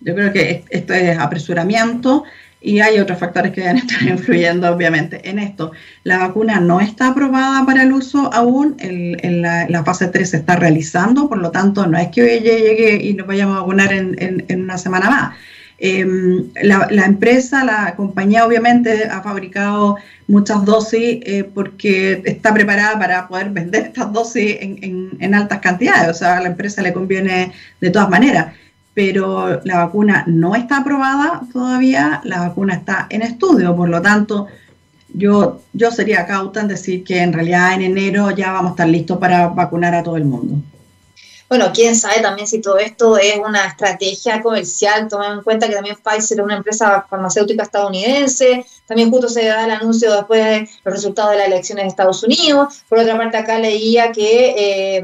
yo 0.00 0.14
creo 0.14 0.32
que 0.32 0.64
esto 0.68 0.94
es 0.94 1.18
apresuramiento 1.18 2.24
y 2.60 2.80
hay 2.80 2.98
otros 2.98 3.18
factores 3.18 3.52
que 3.52 3.60
deben 3.60 3.76
estar 3.78 4.02
influyendo, 4.02 4.72
obviamente, 4.72 5.28
en 5.28 5.38
esto. 5.38 5.72
La 6.04 6.18
vacuna 6.18 6.60
no 6.60 6.80
está 6.80 7.08
aprobada 7.08 7.64
para 7.64 7.82
el 7.82 7.92
uso 7.92 8.32
aún, 8.32 8.76
en 8.78 9.42
la, 9.42 9.84
fase 9.84 10.08
3 10.08 10.30
se 10.30 10.36
está 10.38 10.56
realizando, 10.56 11.28
por 11.28 11.38
lo 11.38 11.50
tanto, 11.50 11.86
no 11.86 11.98
es 11.98 12.08
que 12.08 12.22
hoy 12.22 12.40
llegue 12.40 12.98
y 13.02 13.14
nos 13.14 13.26
vayamos 13.26 13.56
a 13.56 13.60
vacunar 13.60 13.92
en, 13.92 14.62
una 14.62 14.78
semana 14.78 15.10
más. 15.10 15.36
Em, 15.80 16.48
la, 16.60 16.88
empresa, 17.04 17.64
la 17.64 17.94
compañía, 17.94 18.44
obviamente, 18.44 19.04
ha 19.04 19.22
fabricado 19.22 19.96
muchas 20.26 20.64
dosis 20.64 21.20
eh, 21.22 21.48
porque 21.54 22.20
está 22.24 22.52
preparada 22.52 22.98
para 22.98 23.28
poder 23.28 23.50
vender 23.50 23.84
estas 23.86 24.12
dosis 24.12 24.56
en, 24.60 25.16
en 25.20 25.34
altas 25.34 25.60
cantidades, 25.60 26.10
o 26.10 26.14
sea, 26.14 26.38
a 26.38 26.40
la 26.40 26.48
empresa 26.48 26.82
le 26.82 26.92
conviene 26.92 27.52
de 27.80 27.90
todas 27.90 28.10
maneras 28.10 28.48
pero 28.98 29.60
la 29.62 29.84
vacuna 29.84 30.24
no 30.26 30.56
está 30.56 30.78
aprobada 30.78 31.42
todavía, 31.52 32.20
la 32.24 32.40
vacuna 32.40 32.74
está 32.74 33.06
en 33.08 33.22
estudio, 33.22 33.76
por 33.76 33.88
lo 33.88 34.02
tanto, 34.02 34.48
yo, 35.14 35.60
yo 35.72 35.92
sería 35.92 36.26
cauta 36.26 36.62
en 36.62 36.66
decir 36.66 37.04
que 37.04 37.22
en 37.22 37.32
realidad 37.32 37.74
en 37.74 37.82
enero 37.82 38.32
ya 38.32 38.50
vamos 38.50 38.70
a 38.70 38.72
estar 38.72 38.88
listos 38.88 39.18
para 39.18 39.46
vacunar 39.50 39.94
a 39.94 40.02
todo 40.02 40.16
el 40.16 40.24
mundo. 40.24 40.60
Bueno, 41.48 41.70
quién 41.72 41.96
sabe 41.96 42.20
también 42.20 42.46
si 42.46 42.60
todo 42.60 42.76
esto 42.76 43.16
es 43.16 43.38
una 43.38 43.66
estrategia 43.66 44.42
comercial, 44.42 45.08
tomando 45.08 45.38
en 45.38 45.42
cuenta 45.42 45.66
que 45.66 45.74
también 45.74 45.96
Pfizer 45.96 46.38
es 46.38 46.44
una 46.44 46.56
empresa 46.56 47.06
farmacéutica 47.08 47.62
estadounidense, 47.62 48.66
también 48.86 49.10
justo 49.10 49.30
se 49.30 49.46
da 49.46 49.64
el 49.64 49.70
anuncio 49.70 50.12
después 50.12 50.44
de 50.44 50.68
los 50.84 50.94
resultados 50.94 51.30
de 51.32 51.38
las 51.38 51.46
elecciones 51.46 51.84
de 51.84 51.88
Estados 51.88 52.22
Unidos. 52.22 52.82
Por 52.88 52.98
otra 52.98 53.16
parte, 53.16 53.38
acá 53.38 53.58
leía 53.58 54.12
que 54.12 54.54
eh, 54.98 55.02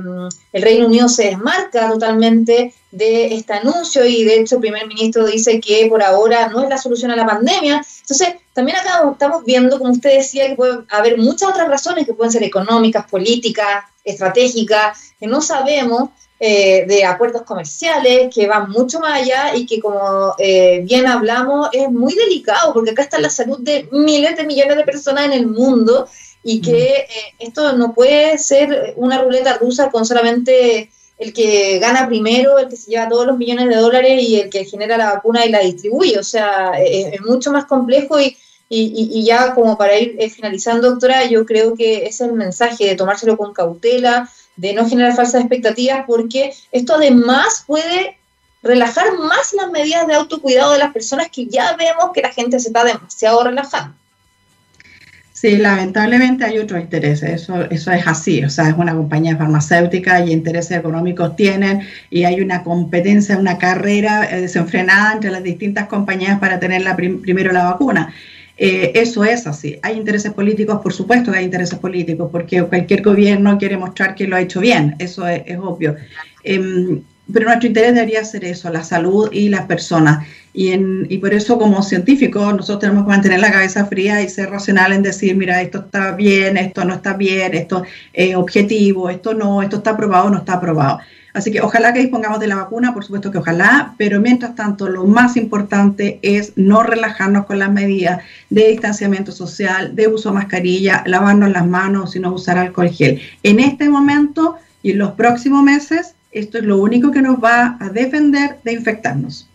el 0.53 0.63
Reino 0.63 0.87
Unido 0.87 1.09
se 1.09 1.25
desmarca 1.25 1.89
totalmente 1.91 2.75
de 2.91 3.35
este 3.35 3.55
anuncio 3.55 4.05
y 4.05 4.25
de 4.25 4.41
hecho 4.41 4.57
el 4.57 4.61
primer 4.61 4.87
ministro 4.87 5.27
dice 5.27 5.61
que 5.61 5.87
por 5.87 6.03
ahora 6.03 6.49
no 6.49 6.63
es 6.63 6.69
la 6.69 6.79
solución 6.79 7.11
a 7.11 7.17
la 7.17 7.27
pandemia. 7.27 7.83
Entonces, 8.03 8.35
también 8.53 8.77
acá 8.77 9.03
estamos 9.11 9.45
viendo, 9.45 9.79
como 9.79 9.93
usted 9.93 10.19
decía, 10.19 10.49
que 10.49 10.57
puede 10.57 10.85
haber 10.91 11.17
muchas 11.17 11.49
otras 11.49 11.69
razones 11.69 12.07
que 12.07 12.15
pueden 12.15 12.33
ser 12.33 12.43
económicas, 12.43 13.11
políticas, 13.11 13.85
estratégicas, 14.05 15.15
que 15.19 15.27
no 15.27 15.41
sabemos 15.41 16.11
eh, 16.47 16.85
de 16.87 17.07
acuerdos 17.07 17.41
comerciales 17.41 18.29
que 18.35 18.47
van 18.47 18.69
mucho 18.69 19.01
más 19.01 19.23
allá 19.23 19.57
y 19.57 19.65
que 19.65 19.81
como 19.81 20.35
eh, 20.37 20.83
bien 20.85 21.07
hablamos 21.07 21.71
es 21.73 21.91
muy 21.91 22.13
delicado 22.13 22.75
porque 22.75 22.91
acá 22.91 23.01
está 23.01 23.19
la 23.19 23.31
salud 23.31 23.61
de 23.61 23.89
miles 23.93 24.37
de 24.37 24.45
millones 24.45 24.77
de 24.77 24.85
personas 24.85 25.25
en 25.25 25.33
el 25.33 25.47
mundo 25.47 26.07
y 26.43 26.61
que 26.61 26.97
eh, 26.97 27.09
esto 27.39 27.73
no 27.79 27.95
puede 27.95 28.37
ser 28.37 28.93
una 28.97 29.23
ruleta 29.23 29.57
rusa 29.57 29.91
con 29.91 30.05
solamente 30.05 30.91
el 31.17 31.33
que 31.33 31.79
gana 31.79 32.07
primero, 32.07 32.59
el 32.59 32.69
que 32.69 32.77
se 32.77 32.91
lleva 32.91 33.09
todos 33.09 33.27
los 33.27 33.39
millones 33.39 33.67
de 33.71 33.77
dólares 33.77 34.23
y 34.23 34.39
el 34.39 34.51
que 34.51 34.67
genera 34.67 34.99
la 34.99 35.15
vacuna 35.15 35.47
y 35.47 35.49
la 35.49 35.61
distribuye. 35.61 36.19
O 36.19 36.25
sea, 36.25 36.73
es, 36.79 37.23
mucho 37.23 37.53
más 37.53 37.65
complejo 37.65 38.21
y, 38.21 38.37
y, 38.69 39.25
ya 39.25 39.55
como 39.55 39.79
para 39.79 39.99
ir 39.99 40.31
finalizando, 40.31 40.91
doctora, 40.91 41.25
yo 41.25 41.47
creo 41.47 41.75
que 41.75 42.05
ese 42.05 42.09
es 42.09 42.21
el 42.21 42.33
mensaje 42.33 42.85
de 42.85 42.97
tomárselo 42.97 43.39
con 43.39 43.55
cautela, 43.55 44.29
de 44.57 44.73
no 44.75 44.89
generar 44.89 45.15
falsas 45.15 45.41
expectativas, 45.41 46.05
porque 46.07 46.53
esto 46.73 46.95
además 46.95 47.65
puede 47.67 48.17
relajar 48.63 49.19
más 49.19 49.53
las 49.53 49.71
medidas 49.71 50.07
de 50.07 50.15
autocuidado 50.15 50.73
de 50.73 50.79
las 50.79 50.93
personas 50.93 51.29
que 51.31 51.47
ya 51.47 51.77
vemos 51.77 52.11
que 52.15 52.23
la 52.23 52.33
gente 52.33 52.59
se 52.59 52.69
está 52.69 52.85
demasiado 52.85 53.45
relajando. 53.45 53.95
Sí, 55.33 55.59
lamentablemente 55.59 56.45
hay 56.45 56.59
otros 56.59 56.81
intereses, 56.81 57.43
eso, 57.43 57.69
eso 57.69 57.91
es 57.91 58.07
así, 58.07 58.43
o 58.45 58.49
sea, 58.49 58.69
es 58.69 58.77
una 58.79 58.95
compañía 58.95 59.37
farmacéutica 59.37 60.25
y 60.25 60.33
intereses 60.33 60.79
económicos 60.79 61.37
tienen 61.37 61.83
y 62.09 62.25
hay 62.25 62.41
una 62.41 62.63
competencia, 62.63 63.37
una 63.37 63.59
carrera 63.59 64.27
eh, 64.31 64.41
desenfrenada 64.41 65.13
entre 65.13 65.31
las 65.31 65.43
distintas 65.43 65.89
compañías 65.89 66.39
para 66.39 66.59
tener 66.61 66.83
la 66.83 66.97
primero 66.97 67.53
la 67.53 67.65
vacuna. 67.65 68.15
Eh, 68.57 68.93
eso 68.95 69.25
es 69.25 69.47
así. 69.47 69.79
Hay 69.83 69.97
intereses 69.97 70.33
políticos, 70.33 70.81
por 70.83 70.93
supuesto 70.93 71.33
que 71.33 71.39
hay 71.39 71.45
intereses 71.45 71.79
políticos, 71.79 72.29
porque 72.31 72.63
cualquier 72.63 73.03
gobierno 73.03 73.59
quiere 73.59 73.77
mostrar 73.77 74.15
que 74.15 74.29
lo 74.29 74.37
ha 74.37 74.41
hecho 74.41 74.61
bien, 74.61 74.95
eso 74.99 75.27
es, 75.27 75.59
obvio. 75.59 75.97
Em, 76.45 77.03
pero 77.33 77.47
nuestro 77.47 77.69
interés 77.69 77.95
debería 77.95 78.25
ser 78.25 78.45
eso, 78.45 78.71
la 78.71 78.85
salud 78.85 79.31
y 79.33 79.49
las 79.49 79.67
personas. 79.67 80.27
Y, 80.53 81.19
por 81.19 81.35
eso 81.35 81.59
como 81.59 81.83
científicos 81.83 82.55
nosotros 82.55 82.81
tenemos 82.81 83.05
que 83.05 83.11
mantener 83.11 83.41
la 83.41 83.51
cabeza 83.51 83.87
fría 83.87 84.23
y 84.23 84.29
ser 84.29 84.51
racional 84.51 84.93
en 84.93 85.03
decir, 85.03 85.35
mira, 85.35 85.61
esto 85.61 85.79
está 85.79 86.13
bien, 86.13 86.57
esto 86.57 86.85
no 86.85 86.95
está 86.95 87.15
bien, 87.15 87.55
esto 87.55 87.83
es 88.13 88.37
objetivo, 88.37 89.11
esto 89.11 89.35
no, 89.35 89.63
esto 89.63 89.79
está 89.79 89.91
aprobado, 89.91 90.31
no 90.31 90.39
está 90.39 90.55
aprobado. 90.55 91.01
Así 91.35 91.51
que 91.51 91.61
ojalá 91.61 91.93
que 91.93 91.99
dispongamos 91.99 92.39
de 92.39 92.47
la 92.47 92.55
vacuna, 92.55 92.95
por 92.95 93.05
supuesto 93.05 93.33
que 93.33 93.39
ojalá, 93.39 93.95
pero 93.99 94.21
mientras 94.21 94.55
tanto 94.55 94.89
lo 94.89 95.05
más 95.05 95.37
importante 95.37 96.21
es 96.23 96.53
no 96.55 96.85
relajarnos 96.85 97.45
con 97.45 97.59
las 97.59 97.73
medidas 97.73 98.23
de 98.51 98.69
distanciamiento 98.69 99.33
social, 99.33 99.97
de 99.97 100.07
uso 100.07 100.29
de 100.29 100.37
mascarilla, 100.37 101.03
lavarnos 101.07 101.51
las 101.51 101.67
manos 101.67 102.15
y 102.15 102.21
no 102.21 102.33
usar 102.33 102.57
alcohol 102.57 102.89
gel. 102.89 103.21
En 103.43 103.59
este 103.59 103.89
momento 103.89 104.59
y 104.81 104.93
en 104.93 104.99
los 104.99 105.13
próximos 105.13 105.65
meses, 105.65 106.15
esto 106.31 106.59
es 106.59 106.65
lo 106.65 106.79
único 106.79 107.11
que 107.11 107.21
nos 107.21 107.43
va 107.43 107.79
a 107.81 107.89
defender 107.89 108.61
de 108.63 108.73
infectarnos. 108.73 109.49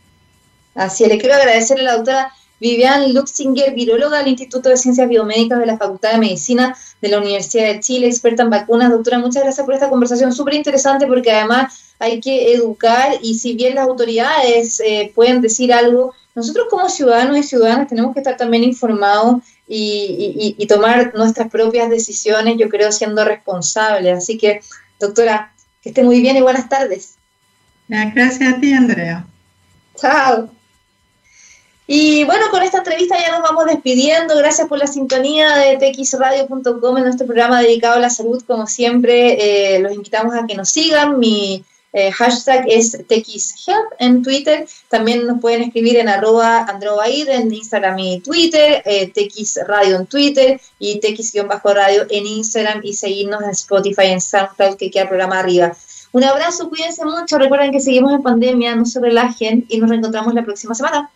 Así 0.76 1.06
es, 1.06 1.10
le 1.10 1.18
quiero 1.18 1.36
agradecer 1.36 1.80
a 1.80 1.84
la 1.84 1.94
doctora 1.94 2.34
Vivian 2.60 3.14
Luxinger, 3.14 3.74
viróloga 3.74 4.18
del 4.20 4.28
Instituto 4.28 4.68
de 4.68 4.76
Ciencias 4.76 5.08
Biomédicas 5.08 5.60
de 5.60 5.66
la 5.66 5.78
Facultad 5.78 6.12
de 6.12 6.20
Medicina 6.20 6.76
de 7.02 7.10
la 7.10 7.20
Universidad 7.20 7.68
de 7.68 7.80
Chile, 7.80 8.08
experta 8.08 8.44
en 8.44 8.50
vacunas. 8.50 8.90
Doctora, 8.90 9.20
muchas 9.20 9.44
gracias 9.44 9.66
por 9.66 9.74
esta 9.74 9.90
conversación 9.90 10.34
súper 10.34 10.56
interesante 10.56 11.08
porque 11.08 11.32
además 11.32 11.94
hay 12.00 12.20
que 12.20 12.54
educar 12.54 13.14
y 13.22 13.36
si 13.36 13.54
bien 13.54 13.76
las 13.76 13.88
autoridades 13.88 14.80
eh, 14.80 15.12
pueden 15.14 15.42
decir 15.42 15.74
algo, 15.74 16.14
nosotros 16.36 16.68
como 16.70 16.90
ciudadanos 16.90 17.38
y 17.38 17.44
ciudadanas 17.44 17.88
tenemos 17.88 18.14
que 18.14 18.20
estar 18.20 18.38
también 18.38 18.64
informados 18.64 19.44
y, 19.68 20.56
y 20.58 20.66
tomar 20.68 21.14
nuestras 21.14 21.50
propias 21.50 21.90
decisiones, 21.90 22.58
yo 22.58 22.70
creo, 22.70 22.92
siendo 22.92 23.24
responsables. 23.24 24.18
Así 24.18 24.38
que, 24.38 24.62
doctora, 25.00 25.54
que 25.84 25.90
esté 25.90 26.04
muy 26.04 26.22
bien 26.22 26.38
y 26.38 26.42
buenas 26.42 26.68
tardes. 26.70 27.16
Gracias 27.88 28.54
a 28.54 28.60
ti, 28.60 28.74
Andrea. 28.74 29.26
Chao. 29.96 30.59
Y 31.92 32.24
bueno, 32.24 32.52
con 32.52 32.62
esta 32.62 32.78
entrevista 32.78 33.20
ya 33.20 33.32
nos 33.32 33.42
vamos 33.42 33.66
despidiendo. 33.66 34.38
Gracias 34.38 34.68
por 34.68 34.78
la 34.78 34.86
sintonía 34.86 35.56
de 35.56 35.76
txradio.com 35.78 36.98
en 36.98 37.04
nuestro 37.04 37.26
programa 37.26 37.64
dedicado 37.64 37.96
a 37.96 38.00
la 38.00 38.12
salud. 38.12 38.44
Como 38.46 38.68
siempre, 38.68 39.74
eh, 39.74 39.80
los 39.80 39.94
invitamos 39.94 40.36
a 40.36 40.46
que 40.46 40.54
nos 40.54 40.70
sigan. 40.70 41.18
Mi 41.18 41.66
eh, 41.92 42.12
hashtag 42.12 42.66
es 42.68 42.92
txhelp 42.92 43.88
en 43.98 44.22
Twitter. 44.22 44.68
También 44.88 45.26
nos 45.26 45.42
pueden 45.42 45.64
escribir 45.64 45.98
en 45.98 46.10
arroba 46.10 46.60
androbaid 46.66 47.28
en 47.28 47.52
Instagram 47.52 47.98
y 47.98 48.20
Twitter, 48.20 48.84
eh, 48.86 49.12
en 49.16 50.06
Twitter 50.06 50.62
y 50.78 51.00
tx-radio 51.00 52.06
en 52.08 52.28
Instagram 52.28 52.82
y 52.84 52.94
seguirnos 52.94 53.42
en 53.42 53.50
Spotify, 53.50 54.10
en 54.12 54.22
SoundCloud, 54.22 54.78
que 54.78 54.92
queda 54.92 55.04
el 55.04 55.10
programa 55.10 55.40
arriba. 55.40 55.76
Un 56.12 56.24
abrazo, 56.24 56.70
cuídense 56.70 57.04
mucho. 57.04 57.40
Recuerden 57.40 57.72
que 57.72 57.80
seguimos 57.80 58.14
en 58.14 58.22
pandemia, 58.22 58.76
no 58.76 58.86
se 58.86 59.00
relajen 59.00 59.66
y 59.70 59.80
nos 59.80 59.90
reencontramos 59.90 60.36
la 60.36 60.46
próxima 60.46 60.76
semana. 60.76 61.10